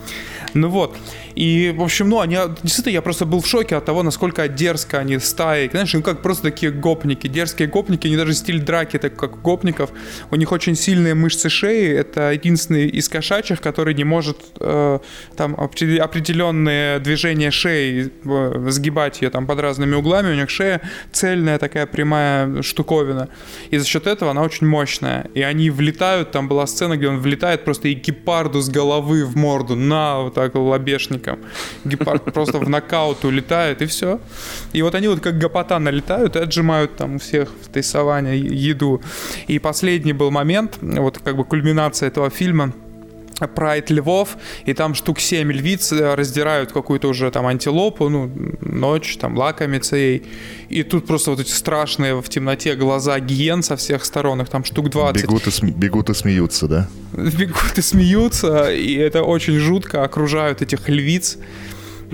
Ну 0.52 0.68
вот. 0.68 0.96
И, 1.36 1.72
в 1.76 1.80
общем, 1.80 2.08
ну, 2.08 2.18
они, 2.18 2.36
действительно, 2.64 2.92
я 2.92 3.02
просто 3.02 3.24
был 3.24 3.40
в 3.40 3.46
шоке 3.46 3.76
от 3.76 3.84
того, 3.84 4.02
насколько 4.02 4.48
дерзко 4.48 4.98
они 4.98 5.20
стаи. 5.20 5.68
Знаешь, 5.70 5.94
ну, 5.94 6.02
как 6.02 6.22
просто 6.22 6.50
такие 6.50 6.72
гопники. 6.72 7.28
Дерзкие 7.28 7.68
гопники, 7.68 8.08
они 8.08 8.16
даже 8.16 8.34
стиль 8.34 8.60
драки, 8.60 8.98
так 8.98 9.14
как 9.14 9.40
гопников. 9.42 9.90
У 10.32 10.36
них 10.36 10.50
очень 10.50 10.74
сильные 10.74 11.14
мышцы 11.14 11.48
шеи. 11.48 11.96
Это 11.96 12.32
единственный 12.32 12.88
из 12.88 13.08
кошачьих, 13.08 13.60
который 13.60 13.94
не 13.94 14.04
может 14.04 14.38
э, 14.58 14.98
там 15.36 15.54
определенные 15.54 16.98
движения 16.98 17.52
шеи 17.52 18.10
э, 18.24 18.70
сгибать 18.70 19.22
ее 19.22 19.30
там 19.30 19.46
под 19.46 19.60
разными 19.60 19.94
углами. 19.94 20.32
У 20.32 20.34
них 20.34 20.50
шея 20.50 20.80
цельная 21.12 21.58
такая 21.58 21.86
прямая 21.86 22.60
штуковина. 22.62 23.28
И 23.70 23.78
за 23.78 23.86
счет 23.86 24.08
этого 24.08 24.32
она 24.32 24.42
очень 24.42 24.66
мощная. 24.66 25.11
И 25.34 25.42
они 25.42 25.70
влетают, 25.70 26.30
там 26.30 26.48
была 26.48 26.66
сцена, 26.66 26.96
где 26.96 27.08
он 27.08 27.20
влетает 27.20 27.64
просто 27.64 27.88
и 27.88 27.94
гепарду 27.94 28.60
с 28.60 28.68
головы 28.68 29.24
в 29.24 29.36
морду 29.36 29.76
на 29.76 30.20
вот 30.20 30.34
так 30.34 30.54
лобешником. 30.54 31.38
Гепард 31.84 32.24
просто 32.32 32.58
в 32.58 32.68
нокаут 32.68 33.24
улетает, 33.24 33.82
и 33.82 33.86
все. 33.86 34.20
И 34.72 34.82
вот 34.82 34.94
они 34.94 35.08
вот 35.08 35.20
как 35.20 35.38
гопота 35.38 35.78
налетают 35.78 36.36
и 36.36 36.38
отжимают 36.38 36.96
там 36.96 37.18
всех 37.18 37.50
в 37.62 37.68
этой 37.68 37.82
еду. 38.38 39.02
И 39.46 39.58
последний 39.58 40.12
был 40.12 40.30
момент, 40.30 40.78
вот 40.80 41.18
как 41.18 41.36
бы 41.36 41.44
кульминация 41.44 42.08
этого 42.08 42.30
фильма, 42.30 42.72
прайд 43.49 43.90
львов, 43.90 44.36
и 44.64 44.74
там 44.74 44.95
штук 44.95 45.20
7 45.20 45.51
львиц 45.53 45.93
э, 45.93 46.14
раздирают 46.14 46.72
какую-то 46.72 47.09
уже 47.09 47.30
там 47.30 47.47
антилопу, 47.47 48.09
ну, 48.09 48.30
ночь, 48.61 49.16
там 49.16 49.36
лакомится 49.36 49.97
ей. 49.97 50.22
И 50.68 50.82
тут 50.82 51.07
просто 51.07 51.30
вот 51.30 51.40
эти 51.40 51.51
страшные 51.51 52.20
в 52.20 52.28
темноте 52.28 52.74
глаза 52.74 53.18
гиен 53.20 53.62
со 53.62 53.76
всех 53.76 54.05
сторон, 54.05 54.40
их 54.40 54.49
там 54.49 54.64
штук 54.64 54.90
20. 54.90 55.22
Бегут 55.22 55.47
и, 55.47 55.51
см... 55.51 55.78
бегут 55.78 56.11
и 56.11 56.14
смеются, 56.14 56.68
да? 56.68 56.88
Бегут 57.12 57.76
и 57.76 57.82
смеются, 57.82 58.72
и 58.72 58.95
это 58.95 59.22
очень 59.22 59.59
жутко, 59.59 60.05
окружают 60.05 60.62
этих 60.62 60.88
львиц. 60.88 61.38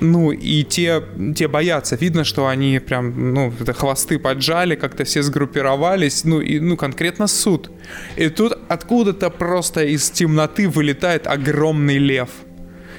Ну, 0.00 0.30
и 0.32 0.64
те, 0.64 1.02
те 1.34 1.48
боятся. 1.48 1.96
Видно, 1.96 2.24
что 2.24 2.46
они 2.46 2.78
прям, 2.78 3.34
ну, 3.34 3.52
это 3.60 3.72
хвосты 3.72 4.18
поджали, 4.18 4.76
как-то 4.76 5.04
все 5.04 5.22
сгруппировались. 5.22 6.24
Ну, 6.24 6.40
и, 6.40 6.60
ну, 6.60 6.76
конкретно 6.76 7.26
суд. 7.26 7.70
И 8.16 8.28
тут 8.28 8.52
откуда-то 8.68 9.30
просто 9.30 9.84
из 9.84 10.10
темноты 10.10 10.68
вылетает 10.68 11.26
огромный 11.26 11.98
лев– 11.98 12.30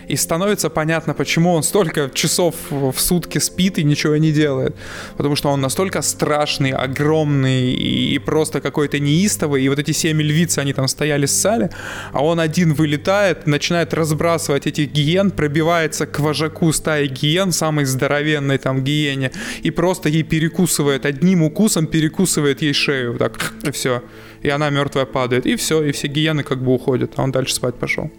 и 0.10 0.16
становится 0.16 0.70
понятно, 0.70 1.14
почему 1.14 1.54
он 1.54 1.64
столько 1.64 2.10
часов 2.14 2.56
в 2.72 3.00
сутки 3.00 3.38
спит 3.38 3.78
и 3.78 3.84
ничего 3.84 4.18
не 4.18 4.32
делает. 4.32 4.76
Потому 5.18 5.36
что 5.36 5.50
он 5.50 5.62
настолько 5.62 6.02
страшный, 6.02 6.72
огромный 6.72 7.74
и 7.74 8.18
просто 8.20 8.60
какой-то 8.60 9.00
неистовый. 9.00 9.64
И 9.64 9.70
вот 9.70 9.80
эти 9.80 9.92
семь 9.92 10.22
львиц, 10.22 10.58
они 10.58 10.74
там 10.74 10.88
стояли, 10.88 11.28
ссали, 11.28 11.70
а 12.12 12.24
он 12.24 12.40
один 12.40 12.74
вылетает, 12.74 13.48
начинает 13.48 13.94
разбрасывать 13.94 14.66
этих 14.68 14.92
гиен, 14.92 15.30
пробивается 15.30 16.08
к 16.08 16.20
вожаку 16.20 16.74
стаи 16.74 17.08
гиен, 17.08 17.52
самой 17.52 17.86
здоровенной 17.86 18.58
там 18.58 18.84
гиене, 18.84 19.32
и 19.62 19.72
просто 19.72 20.10
ей 20.10 20.24
перекусывает, 20.24 21.06
одним 21.06 21.44
укусом 21.44 21.86
перекусывает 21.86 22.64
ей 22.64 22.74
шею. 22.74 23.16
Так, 23.20 23.54
и 23.68 23.72
все. 23.72 24.02
И 24.42 24.50
она 24.50 24.72
мертвая 24.72 25.06
падает. 25.06 25.46
И 25.46 25.56
все, 25.56 25.84
и 25.84 25.92
все 25.92 26.08
гиены 26.08 26.44
как 26.44 26.64
бы 26.64 26.74
уходят, 26.74 27.12
а 27.18 27.24
он 27.24 27.32
дальше 27.32 27.54
спать 27.54 27.76
пошел. 27.76 28.10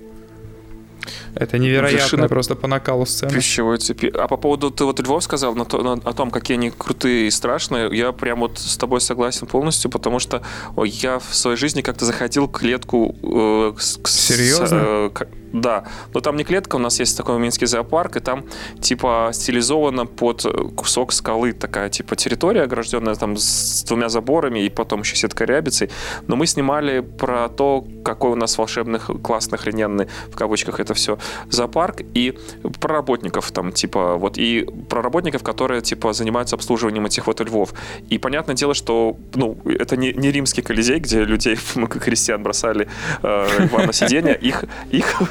Это 1.35 1.59
невероятно 1.59 1.99
Вершина 1.99 2.29
просто 2.29 2.55
по 2.55 2.67
накалу 2.67 3.07
сцены. 3.07 3.33
Пищевой 3.33 3.79
цепи. 3.79 4.07
А 4.07 4.29
по 4.29 4.37
поводу, 4.37 4.71
ты 4.71 4.85
вот 4.85 5.01
Львов 5.01 5.23
сказал 5.23 5.55
на 5.55 5.65
то, 5.65 5.83
на, 5.83 5.93
о 5.93 6.13
том, 6.13 6.31
какие 6.31 6.57
они 6.57 6.71
крутые 6.71 7.29
и 7.29 7.31
страшные, 7.31 7.95
я 7.97 8.13
прям 8.13 8.41
вот 8.41 8.59
с 8.59 8.77
тобой 8.77 9.01
согласен 9.01 9.47
полностью, 9.47 9.91
потому 9.91 10.19
что 10.19 10.43
я 10.85 11.19
в 11.19 11.35
своей 11.35 11.57
жизни 11.57 11.83
как-то 11.83 12.05
заходил 12.05 12.49
к 12.49 12.61
клетку... 12.61 13.15
Э, 13.23 13.73
к, 13.77 14.09
Серьезно? 14.09 14.67
С, 14.67 14.73
э, 14.73 15.11
к, 15.13 15.29
да, 15.53 15.85
но 16.15 16.21
там 16.21 16.37
не 16.37 16.45
клетка, 16.45 16.77
у 16.77 16.79
нас 16.79 17.01
есть 17.01 17.17
такой 17.17 17.39
минский 17.39 17.67
зоопарк, 17.67 18.17
и 18.17 18.21
там 18.21 18.45
типа 18.81 19.31
стилизовано 19.33 20.07
под 20.07 20.47
кусок 20.77 21.13
скалы 21.13 21.53
такая 21.53 21.89
типа 21.89 22.15
территория 22.15 22.63
огражденная 22.63 23.15
там 23.17 23.37
с 23.37 23.83
двумя 23.85 24.09
заборами 24.09 24.61
и 24.61 24.69
потом 24.69 25.01
еще 25.01 25.17
сетка 25.17 25.45
рябицей. 25.45 25.91
Но 26.29 26.37
мы 26.37 26.47
снимали 26.47 27.01
про 27.01 27.49
то, 27.49 27.85
какой 28.05 28.31
у 28.31 28.37
нас 28.37 28.59
волшебный, 28.59 29.01
классный, 29.01 29.59
охрененный, 29.59 30.09
в 30.31 30.37
кавычках 30.37 30.79
это 30.79 30.95
все, 30.95 31.19
зоопарк, 31.49 32.03
и 32.15 32.39
про 32.81 32.95
работников 32.95 33.51
там 33.53 33.73
типа 33.73 34.17
вот, 34.17 34.39
и 34.39 34.67
про 34.89 35.03
работников, 35.03 35.43
которые 35.43 35.81
типа 35.81 36.13
занимаются 36.13 36.57
обслуживанием 36.57 37.07
этих 37.07 37.27
вот 37.27 37.41
львов. 37.41 37.75
И 38.09 38.19
понятное 38.19 38.55
дело, 38.55 38.75
что 38.75 39.17
ну, 39.35 39.59
это 39.65 39.97
не, 39.97 40.13
не 40.13 40.31
римский 40.31 40.63
колизей, 40.63 40.99
где 40.99 41.25
людей, 41.25 41.59
как 41.75 42.03
крестьян 42.03 42.43
бросали 42.43 42.89
э, 43.23 43.65
льва 43.65 43.87
на 43.87 43.93
сиденье, 43.93 44.37
их, 44.37 44.65
их 44.91 45.23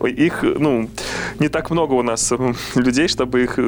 их, 0.06 0.42
ну, 0.42 0.88
не 1.38 1.48
так 1.48 1.70
много 1.70 1.94
у 1.94 2.02
нас 2.02 2.32
людей, 2.74 3.08
чтобы 3.08 3.42
их, 3.42 3.58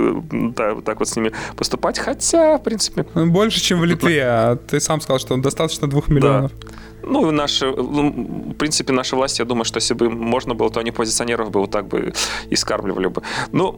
да, 0.54 0.74
вот 0.74 0.84
так 0.84 0.98
вот 0.98 1.08
с 1.08 1.16
ними 1.16 1.32
поступать, 1.56 1.98
хотя, 1.98 2.58
в 2.58 2.62
принципе... 2.62 3.04
Больше, 3.14 3.60
чем 3.60 3.80
в 3.80 3.84
Литве, 3.84 4.22
а 4.24 4.56
ты 4.56 4.80
сам 4.80 5.00
сказал, 5.00 5.18
что 5.18 5.36
достаточно 5.36 5.88
двух 5.88 6.08
миллионов. 6.08 6.52
Да. 6.60 6.68
Ну, 7.06 7.30
наши, 7.30 7.66
ну, 7.66 8.10
в 8.50 8.54
принципе, 8.54 8.92
наши 8.92 9.14
власти, 9.16 9.40
я 9.40 9.44
думаю, 9.44 9.64
что 9.64 9.78
если 9.78 9.94
бы 9.94 10.10
можно 10.10 10.54
было, 10.54 10.70
то 10.70 10.80
они 10.80 10.90
позиционеров 10.90 11.50
бы 11.50 11.60
вот 11.60 11.70
так 11.70 11.86
бы 11.86 12.12
и 12.50 12.56
скармливали 12.56 13.06
бы. 13.06 13.22
Ну, 13.52 13.76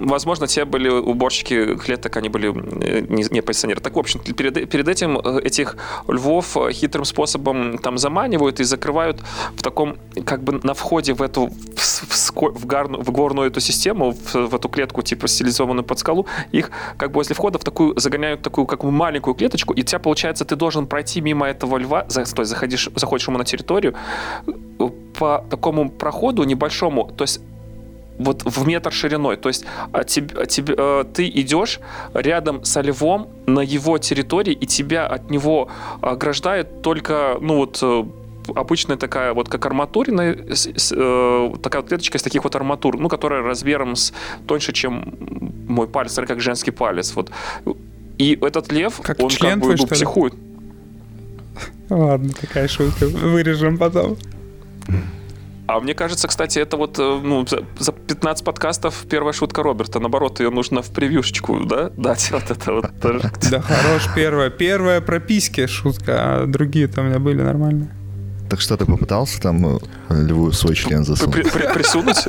возможно, 0.00 0.46
те 0.46 0.64
были 0.64 0.88
уборщики 0.88 1.76
клеток, 1.76 2.16
они 2.16 2.30
были 2.30 2.48
э, 2.48 3.00
не, 3.08 3.24
не 3.30 3.42
позиционеры. 3.42 3.80
Так, 3.80 3.96
в 3.96 3.98
общем, 3.98 4.20
перед, 4.20 4.70
перед 4.70 4.88
этим 4.88 5.18
э, 5.18 5.40
этих 5.44 5.76
львов 6.08 6.56
э, 6.56 6.72
хитрым 6.72 7.04
способом 7.04 7.78
там 7.78 7.98
заманивают 7.98 8.60
и 8.60 8.64
закрывают 8.64 9.20
в 9.54 9.62
таком, 9.62 9.96
как 10.24 10.42
бы 10.42 10.60
на 10.62 10.72
входе 10.72 11.12
в 11.12 11.20
эту, 11.20 11.50
в, 11.76 12.32
в, 12.32 12.66
гарну, 12.66 13.02
в 13.02 13.10
горную 13.10 13.50
эту 13.50 13.60
систему, 13.60 14.12
в, 14.12 14.34
в 14.34 14.54
эту 14.54 14.68
клетку, 14.70 15.02
типа 15.02 15.28
стилизованную 15.28 15.84
под 15.84 15.98
скалу, 15.98 16.26
их 16.50 16.70
как 16.96 17.10
бы 17.10 17.16
возле 17.16 17.34
входа 17.34 17.58
в 17.58 17.64
такую, 17.64 17.98
загоняют 18.00 18.40
такую, 18.40 18.66
как 18.66 18.84
маленькую 18.84 19.34
клеточку, 19.34 19.74
и 19.74 19.82
у 19.82 19.84
тебя, 19.84 19.98
получается, 19.98 20.44
ты 20.46 20.56
должен 20.56 20.86
пройти 20.86 21.20
мимо 21.20 21.46
этого 21.46 21.76
льва, 21.76 22.02
то 22.04 22.20
есть 22.20 22.36
заходить 22.36 22.69
заходишь, 22.70 23.00
заходишь 23.00 23.28
ему 23.28 23.38
на 23.38 23.44
территорию, 23.44 23.94
по 25.18 25.44
такому 25.50 25.90
проходу 25.90 26.44
небольшому, 26.44 27.12
то 27.16 27.24
есть 27.24 27.40
вот 28.18 28.42
в 28.44 28.66
метр 28.66 28.92
шириной. 28.92 29.36
То 29.36 29.48
есть 29.48 29.64
а 29.92 30.04
тебе, 30.04 30.42
а 30.42 30.46
тебе, 30.46 30.74
э, 30.76 31.04
ты 31.14 31.28
идешь 31.28 31.80
рядом 32.14 32.64
со 32.64 32.82
львом 32.82 33.28
на 33.46 33.60
его 33.60 33.98
территории, 33.98 34.52
и 34.52 34.66
тебя 34.66 35.06
от 35.06 35.30
него 35.30 35.68
ограждает 36.02 36.82
только, 36.82 37.38
ну 37.40 37.56
вот, 37.56 37.78
э, 37.82 38.04
обычная 38.54 38.96
такая 38.96 39.32
вот 39.32 39.48
как 39.48 39.66
арматурина, 39.66 40.20
э, 40.22 41.52
такая 41.62 41.82
вот 41.82 41.88
клеточка 41.88 42.18
из 42.18 42.22
таких 42.22 42.44
вот 42.44 42.54
арматур, 42.56 42.98
ну, 42.98 43.08
которая 43.08 43.42
размером 43.42 43.96
с 43.96 44.12
тоньше, 44.46 44.72
чем 44.72 45.14
мой 45.68 45.86
палец, 45.86 46.14
как 46.14 46.40
женский 46.40 46.72
палец. 46.72 47.14
Вот. 47.14 47.30
И 48.18 48.38
этот 48.42 48.70
лев, 48.70 49.00
как 49.02 49.18
он 49.18 49.30
член 49.30 49.60
как 49.60 49.70
бы 49.70 49.76
ну, 49.78 49.86
психует. 49.86 50.34
Ли? 50.34 50.40
Ладно, 51.88 52.30
такая 52.40 52.68
шутка. 52.68 53.06
Вырежем 53.06 53.78
потом. 53.78 54.16
А 55.66 55.78
мне 55.78 55.94
кажется, 55.94 56.26
кстати, 56.26 56.58
это 56.58 56.76
вот 56.76 56.98
э, 56.98 57.20
ну, 57.22 57.46
за 57.78 57.92
15 57.92 58.44
подкастов 58.44 59.04
первая 59.08 59.32
шутка 59.32 59.62
Роберта. 59.62 60.00
Наоборот, 60.00 60.40
ее 60.40 60.50
нужно 60.50 60.82
в 60.82 60.90
превьюшечку, 60.90 61.64
да, 61.64 61.90
дать 61.90 62.28
вот 62.32 62.50
это 62.50 62.72
вот. 62.72 62.90
Да, 63.50 63.60
хорош 63.60 64.08
первая. 64.16 64.50
Первая 64.50 65.00
про 65.00 65.20
письки 65.20 65.66
шутка, 65.66 66.42
а 66.42 66.46
другие-то 66.46 67.02
у 67.02 67.04
меня 67.04 67.20
были 67.20 67.42
нормальные. 67.42 67.88
Так 68.48 68.60
что 68.60 68.76
ты 68.76 68.84
попытался 68.84 69.40
там 69.40 69.76
э, 69.76 69.78
льву 70.10 70.50
свой 70.50 70.74
член 70.74 71.04
засунуть? 71.04 71.52
Присунуть? 71.52 72.26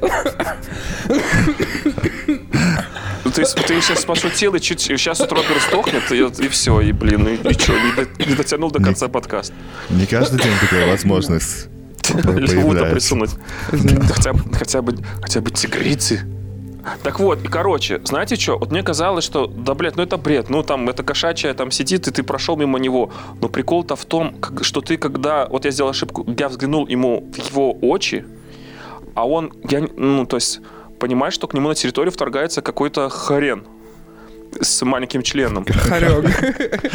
ты, 3.34 3.44
ты 3.44 3.80
сейчас 3.80 4.04
пошутил, 4.04 4.54
и 4.54 4.60
чуть, 4.60 4.80
сейчас 4.80 5.20
вот 5.20 5.32
Роберт 5.32 5.62
сдохнет, 5.68 6.10
и, 6.12 6.44
и 6.44 6.48
все, 6.48 6.80
и, 6.80 6.92
блин, 6.92 7.28
и, 7.28 7.34
и 7.34 7.52
что, 7.52 7.72
не, 7.72 8.26
не 8.26 8.34
дотянул 8.34 8.70
до 8.70 8.82
конца 8.82 9.06
не, 9.06 9.12
подкаста. 9.12 9.54
Не 9.90 10.06
каждый 10.06 10.40
день 10.40 10.52
такая 10.60 10.86
возможность 10.88 11.68
Льву-то 12.10 12.90
присунуть. 12.90 13.30
Хотя, 13.70 14.32
хотя, 14.52 14.82
бы, 14.82 14.96
хотя 15.20 15.40
бы 15.40 15.50
тигрицы. 15.50 16.22
Так 17.04 17.20
вот, 17.20 17.44
и 17.44 17.48
короче, 17.48 18.00
знаете 18.04 18.34
что? 18.36 18.58
Вот 18.58 18.72
мне 18.72 18.82
казалось, 18.82 19.24
что, 19.24 19.46
да, 19.46 19.74
блядь, 19.74 19.96
ну 19.96 20.02
это 20.02 20.16
бред. 20.16 20.50
Ну 20.50 20.62
там, 20.64 20.88
это 20.88 21.04
кошачья 21.04 21.54
там 21.54 21.70
сидит, 21.70 22.08
и 22.08 22.10
ты 22.10 22.22
прошел 22.24 22.56
мимо 22.56 22.78
него. 22.78 23.12
Но 23.40 23.48
прикол-то 23.48 23.94
в 23.94 24.04
том, 24.04 24.34
как, 24.40 24.64
что 24.64 24.80
ты 24.80 24.96
когда... 24.96 25.46
Вот 25.46 25.64
я 25.64 25.70
сделал 25.70 25.90
ошибку, 25.90 26.26
я 26.36 26.48
взглянул 26.48 26.88
ему 26.88 27.30
в 27.32 27.50
его 27.50 27.72
очи, 27.72 28.24
а 29.14 29.28
он... 29.28 29.52
Я, 29.70 29.86
ну, 29.96 30.26
то 30.26 30.36
есть 30.36 30.60
понимаешь, 31.02 31.34
что 31.34 31.48
к 31.48 31.54
нему 31.54 31.68
на 31.68 31.74
территорию 31.74 32.12
вторгается 32.12 32.62
какой-то 32.62 33.08
хрен 33.08 33.64
с 34.60 34.84
маленьким 34.84 35.22
членом. 35.22 35.64
Харек. 35.64 36.24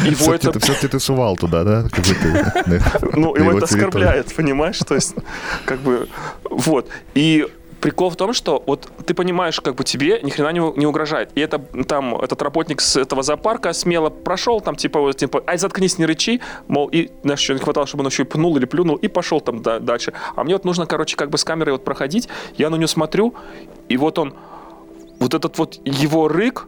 Его 0.00 0.32
это... 0.32 0.58
Все-таки 0.60 0.88
ты 0.88 0.98
сувал 0.98 1.36
туда, 1.36 1.64
да? 1.64 1.84
Ну, 3.12 3.36
его 3.36 3.52
это 3.52 3.66
оскорбляет, 3.66 4.34
понимаешь? 4.34 4.78
То 4.78 4.94
есть, 4.94 5.14
как 5.66 5.80
бы, 5.80 6.08
вот. 6.44 6.88
И 7.14 7.46
прикол 7.80 8.10
в 8.10 8.16
том, 8.16 8.32
что 8.32 8.62
вот 8.66 8.88
ты 9.06 9.14
понимаешь, 9.14 9.60
как 9.60 9.74
бы 9.74 9.84
тебе 9.84 10.20
ни 10.22 10.30
хрена 10.30 10.50
не, 10.50 10.60
не 10.78 10.86
угрожает. 10.86 11.30
И 11.34 11.40
это 11.40 11.58
там 11.58 12.16
этот 12.16 12.42
работник 12.42 12.80
с 12.80 12.96
этого 12.96 13.22
зоопарка 13.22 13.72
смело 13.72 14.10
прошел, 14.10 14.60
там 14.60 14.76
типа, 14.76 15.00
вот, 15.00 15.16
типа, 15.16 15.42
ай, 15.46 15.58
заткнись, 15.58 15.98
не 15.98 16.06
рычи, 16.06 16.40
мол, 16.66 16.88
и, 16.88 17.10
знаешь, 17.22 17.40
еще 17.40 17.54
не 17.54 17.60
хватало, 17.60 17.86
чтобы 17.86 18.02
он 18.02 18.08
еще 18.08 18.22
и 18.22 18.26
пнул 18.26 18.56
или 18.56 18.64
плюнул, 18.64 18.96
и 18.96 19.08
пошел 19.08 19.40
там 19.40 19.62
да, 19.62 19.78
дальше. 19.78 20.12
А 20.34 20.44
мне 20.44 20.54
вот 20.54 20.64
нужно, 20.64 20.86
короче, 20.86 21.16
как 21.16 21.30
бы 21.30 21.38
с 21.38 21.44
камерой 21.44 21.72
вот 21.72 21.84
проходить, 21.84 22.28
я 22.56 22.70
на 22.70 22.76
него 22.76 22.88
смотрю, 22.88 23.34
и 23.88 23.96
вот 23.96 24.18
он, 24.18 24.34
вот 25.20 25.34
этот 25.34 25.58
вот 25.58 25.80
его 25.84 26.28
рык, 26.28 26.66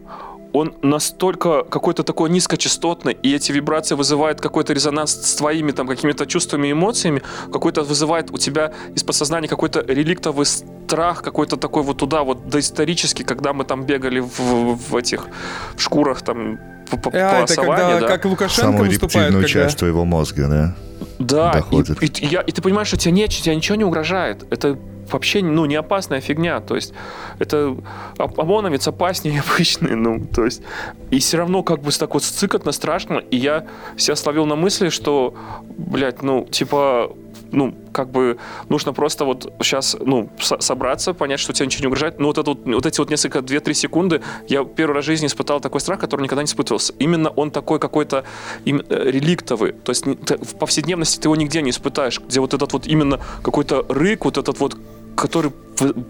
он 0.52 0.74
настолько 0.82 1.64
какой-то 1.64 2.02
такой 2.02 2.30
низкочастотный, 2.30 3.16
и 3.22 3.34
эти 3.34 3.52
вибрации 3.52 3.94
вызывают 3.94 4.40
какой-то 4.40 4.72
резонанс 4.72 5.12
с 5.12 5.34
твоими 5.36 5.72
там 5.72 5.86
какими-то 5.86 6.26
чувствами 6.26 6.68
и 6.68 6.72
эмоциями, 6.72 7.22
какой-то 7.52 7.82
вызывает 7.82 8.30
у 8.30 8.38
тебя 8.38 8.72
из 8.94 9.04
подсознания 9.04 9.48
какой-то 9.48 9.80
реликтовый 9.80 10.46
страх, 10.46 11.22
какой-то 11.22 11.56
такой 11.56 11.82
вот 11.82 11.98
туда 11.98 12.22
вот 12.22 12.48
доисторический, 12.48 13.24
когда 13.24 13.52
мы 13.52 13.64
там 13.64 13.84
бегали 13.84 14.20
в, 14.20 14.76
в 14.90 14.96
этих 14.96 15.28
в 15.76 15.80
шкурах 15.80 16.22
там 16.22 16.58
по, 16.90 16.96
по, 16.96 17.10
а, 17.12 17.44
это 17.44 17.54
когда, 17.54 18.00
да? 18.00 18.08
как 18.08 18.24
Лукашенко 18.24 18.62
Самую 18.62 18.86
выступает, 18.86 19.28
рептильную 19.28 19.44
когда... 19.44 19.64
часть 19.64 19.78
твоего 19.78 20.04
мозга, 20.04 20.48
да? 20.48 20.76
Да, 21.18 21.64
и, 21.70 22.06
и, 22.06 22.26
я, 22.26 22.40
и 22.40 22.50
ты 22.50 22.60
понимаешь, 22.60 22.88
что 22.88 22.96
тебе, 22.96 23.12
нет, 23.12 23.30
тебе 23.30 23.54
ничего 23.54 23.76
не 23.76 23.84
угрожает. 23.84 24.44
Это 24.50 24.78
вообще 25.12 25.42
ну, 25.42 25.66
не 25.66 25.76
опасная 25.76 26.20
фигня. 26.20 26.60
То 26.60 26.74
есть 26.74 26.92
это 27.38 27.76
ОМОНовец 28.18 28.88
опаснее 28.88 29.42
обычный. 29.54 29.96
Ну, 29.96 30.20
то 30.26 30.44
есть, 30.44 30.62
и 31.10 31.18
все 31.18 31.38
равно 31.38 31.62
как 31.62 31.82
бы 31.82 31.90
так 31.90 32.14
вот 32.14 32.22
цикотно 32.22 32.72
страшно. 32.72 33.18
И 33.30 33.36
я 33.36 33.66
себя 33.96 34.16
словил 34.16 34.46
на 34.46 34.56
мысли, 34.56 34.88
что, 34.88 35.34
блядь, 35.76 36.22
ну, 36.22 36.46
типа, 36.50 37.12
ну, 37.52 37.74
как 37.92 38.10
бы 38.10 38.38
нужно 38.68 38.92
просто 38.92 39.24
вот 39.24 39.52
сейчас, 39.60 39.96
ну, 39.98 40.30
собраться, 40.38 41.14
понять, 41.14 41.40
что 41.40 41.52
тебе 41.52 41.66
ничего 41.66 41.82
не 41.82 41.86
угрожает. 41.88 42.18
Ну, 42.18 42.26
вот, 42.26 42.38
это 42.38 42.50
вот, 42.50 42.64
вот 42.64 42.86
эти 42.86 43.00
вот 43.00 43.10
несколько, 43.10 43.40
2-3 43.40 43.74
секунды 43.74 44.22
я 44.48 44.64
первый 44.64 44.94
раз 44.94 45.04
в 45.04 45.06
жизни 45.06 45.26
испытал 45.26 45.60
такой 45.60 45.80
страх, 45.80 45.98
который 45.98 46.22
никогда 46.22 46.42
не 46.42 46.46
испытывался. 46.46 46.94
Именно 46.98 47.30
он 47.30 47.50
такой 47.50 47.78
какой-то 47.78 48.24
им, 48.64 48.82
э, 48.88 49.10
реликтовый. 49.10 49.72
То 49.72 49.90
есть 49.90 50.06
в 50.06 50.58
повседневности 50.58 51.20
ты 51.20 51.28
его 51.28 51.36
нигде 51.36 51.62
не 51.62 51.70
испытаешь, 51.70 52.20
где 52.20 52.40
вот 52.40 52.54
этот 52.54 52.72
вот 52.72 52.86
именно 52.86 53.20
какой-то 53.42 53.84
рык, 53.88 54.24
вот 54.24 54.38
этот 54.38 54.60
вот 54.60 54.76
который 55.16 55.52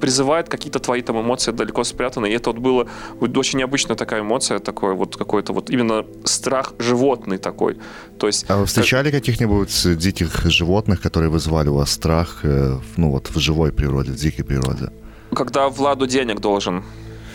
призывает 0.01 0.49
какие-то 0.49 0.79
твои 0.79 1.03
там 1.03 1.21
эмоции 1.21 1.53
далеко 1.53 1.85
спрятанные. 1.85 2.33
И 2.33 2.37
это 2.37 2.51
вот 2.51 2.59
было 2.59 2.89
очень 3.21 3.59
необычная 3.59 3.97
такая 3.97 4.21
эмоция, 4.21 4.59
такой 4.59 4.95
вот 4.95 5.17
какой-то 5.17 5.53
вот 5.53 5.71
именно 5.71 6.05
страх 6.25 6.73
животный 6.79 7.39
такой. 7.39 7.77
То 8.19 8.27
есть, 8.27 8.47
а 8.49 8.57
вы 8.57 8.67
встречали 8.67 9.11
как... 9.11 9.21
каких-нибудь 9.21 9.99
диких 9.99 10.45
животных, 10.47 11.01
которые 11.01 11.31
вызывали 11.31 11.69
у 11.69 11.75
вас 11.75 11.91
страх, 11.91 12.41
э, 12.43 12.79
ну 12.97 13.11
вот 13.11 13.31
в 13.31 13.39
живой 13.39 13.73
природе, 13.73 14.13
в 14.13 14.17
дикой 14.17 14.45
природе? 14.45 14.91
Когда 15.35 15.69
Владу 15.69 16.07
денег 16.07 16.41
должен. 16.41 16.83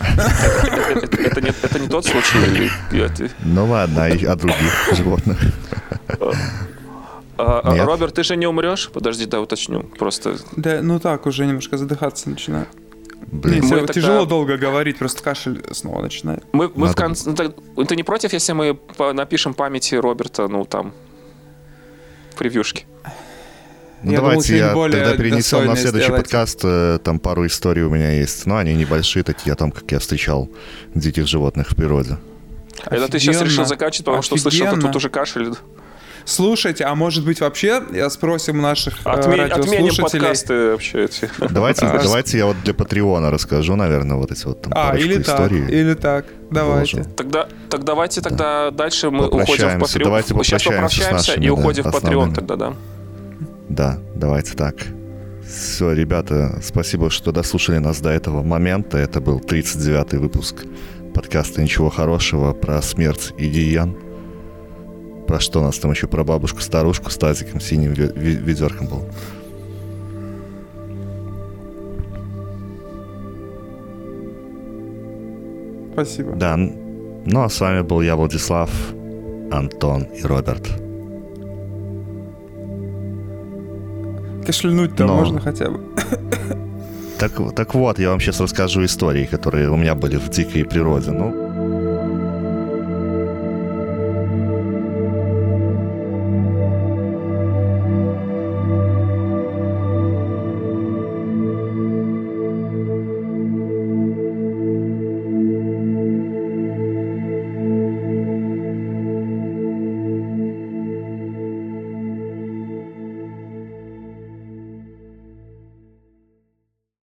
Это 0.00 1.80
не 1.80 1.88
тот 1.88 2.04
случай? 2.04 2.70
Ну 3.44 3.66
ладно, 3.66 4.04
а 4.04 4.36
других 4.36 4.90
животных? 4.92 5.38
А, 7.38 7.60
а, 7.64 7.84
Роберт, 7.84 8.14
ты 8.14 8.22
же 8.22 8.36
не 8.36 8.46
умрешь? 8.46 8.90
Подожди, 8.92 9.26
да, 9.26 9.40
уточню. 9.40 9.82
Просто. 9.82 10.36
Да, 10.56 10.80
ну 10.82 10.98
так, 10.98 11.26
уже 11.26 11.46
немножко 11.46 11.76
задыхаться 11.76 12.30
начинаю. 12.30 12.66
Блин, 13.26 13.64
мы 13.64 13.78
тогда... 13.78 13.92
тяжело 13.92 14.24
долго 14.24 14.56
говорить, 14.56 14.98
просто 14.98 15.22
кашель 15.22 15.62
снова 15.72 16.02
начинает. 16.02 16.44
Мы, 16.52 16.70
мы 16.74 16.88
в 16.88 16.94
конце... 16.94 17.30
Ну, 17.76 17.84
ты 17.84 17.96
не 17.96 18.02
против, 18.02 18.32
если 18.32 18.52
мы 18.52 18.78
напишем 18.98 19.54
памяти 19.54 19.96
Роберта, 19.96 20.48
ну, 20.48 20.64
там, 20.64 20.92
в 22.32 22.36
превьюшке? 22.36 22.84
Ну, 24.02 24.12
я 24.12 24.20
давайте 24.20 24.68
думал, 24.68 24.86
я 24.86 24.92
тогда 24.92 25.16
перенесем 25.16 25.66
на 25.66 25.74
следующий 25.74 26.06
сделать. 26.06 26.22
подкаст. 26.22 26.60
Э, 26.62 26.98
там 27.02 27.18
пару 27.18 27.46
историй 27.46 27.82
у 27.82 27.90
меня 27.90 28.12
есть. 28.12 28.46
Но 28.46 28.58
они 28.58 28.74
небольшие 28.74 29.24
такие, 29.24 29.52
о 29.52 29.56
том, 29.56 29.72
как 29.72 29.90
я 29.90 29.98
встречал 29.98 30.48
диких 30.94 31.26
животных 31.26 31.70
в 31.70 31.74
природе. 31.74 32.18
Офигенно. 32.84 33.04
Это 33.04 33.12
ты 33.12 33.18
сейчас 33.18 33.42
решил 33.42 33.64
заканчивать, 33.64 34.04
потому 34.04 34.18
Офигенно. 34.18 34.38
что 34.38 34.48
услышал, 34.48 34.76
что 34.76 34.86
тут 34.86 34.96
уже 34.96 35.08
кашель. 35.08 35.54
Слушайте, 36.26 36.84
а 36.84 36.94
может 36.96 37.24
быть 37.24 37.40
вообще 37.40 37.80
я 37.92 38.10
спросим 38.10 38.60
наших 38.60 38.94
э, 39.06 39.08
Отме- 39.08 39.36
радиослушателей... 39.36 39.78
Отменим 39.78 39.96
подкасты 39.96 40.70
вообще 40.72 41.04
эти. 41.04 41.30
Давайте, 41.50 41.86
а, 41.86 42.02
давайте 42.02 42.38
я 42.38 42.46
вот 42.46 42.56
для 42.64 42.74
Патреона 42.74 43.30
расскажу, 43.30 43.76
наверное, 43.76 44.16
вот 44.16 44.32
эти 44.32 44.44
вот 44.44 44.60
там 44.60 44.72
а, 44.74 44.96
или 44.96 45.22
историй. 45.22 45.62
Так, 45.62 45.70
или 45.70 45.94
так, 45.94 46.26
давайте. 46.50 47.04
Тогда, 47.16 47.48
так 47.70 47.84
давайте 47.84 48.20
тогда 48.20 48.70
да. 48.70 48.70
дальше 48.72 49.10
мы 49.10 49.28
уходим 49.28 49.78
в 49.78 49.82
Patreon. 49.82 50.02
Давайте 50.02 50.34
Сейчас 50.42 50.62
попрощаемся 50.64 51.12
нашими, 51.12 51.44
и 51.44 51.48
уходим 51.48 51.84
да, 51.84 51.92
в 51.92 51.94
Patreon 51.94 52.34
тогда, 52.34 52.56
да. 52.56 52.72
Да, 53.68 53.98
давайте 54.16 54.54
так. 54.54 54.74
Все, 55.48 55.92
ребята, 55.92 56.60
спасибо, 56.60 57.08
что 57.08 57.30
дослушали 57.30 57.78
нас 57.78 58.00
до 58.00 58.10
этого 58.10 58.42
момента. 58.42 58.98
Это 58.98 59.20
был 59.20 59.38
39-й 59.38 60.18
выпуск 60.18 60.64
подкаста 61.14 61.62
«Ничего 61.62 61.88
хорошего» 61.88 62.52
про 62.52 62.82
смерть 62.82 63.32
Идиян. 63.38 63.96
Про 65.26 65.40
что 65.40 65.60
у 65.60 65.62
нас 65.62 65.78
там 65.78 65.90
еще? 65.90 66.06
Про 66.06 66.24
бабушку-старушку 66.24 67.10
с 67.10 67.16
тазиком 67.16 67.60
синим 67.60 67.92
ведерком 67.92 68.86
был. 68.86 69.04
Спасибо. 75.92 76.32
Да. 76.36 76.56
Ну 76.56 77.42
а 77.42 77.48
с 77.48 77.60
вами 77.60 77.80
был 77.82 78.02
я, 78.02 78.16
Владислав, 78.16 78.70
Антон 79.50 80.02
и 80.02 80.22
Роберт. 80.22 80.68
Кашлянуть-то 84.46 85.06
Но... 85.06 85.16
можно 85.16 85.40
хотя 85.40 85.70
бы. 85.70 85.80
Так, 87.18 87.32
так 87.54 87.74
вот, 87.74 87.98
я 87.98 88.10
вам 88.10 88.20
сейчас 88.20 88.40
расскажу 88.40 88.84
истории, 88.84 89.24
которые 89.24 89.70
у 89.70 89.76
меня 89.76 89.94
были 89.94 90.16
в 90.16 90.28
дикой 90.28 90.66
природе. 90.66 91.10
Ну, 91.12 91.45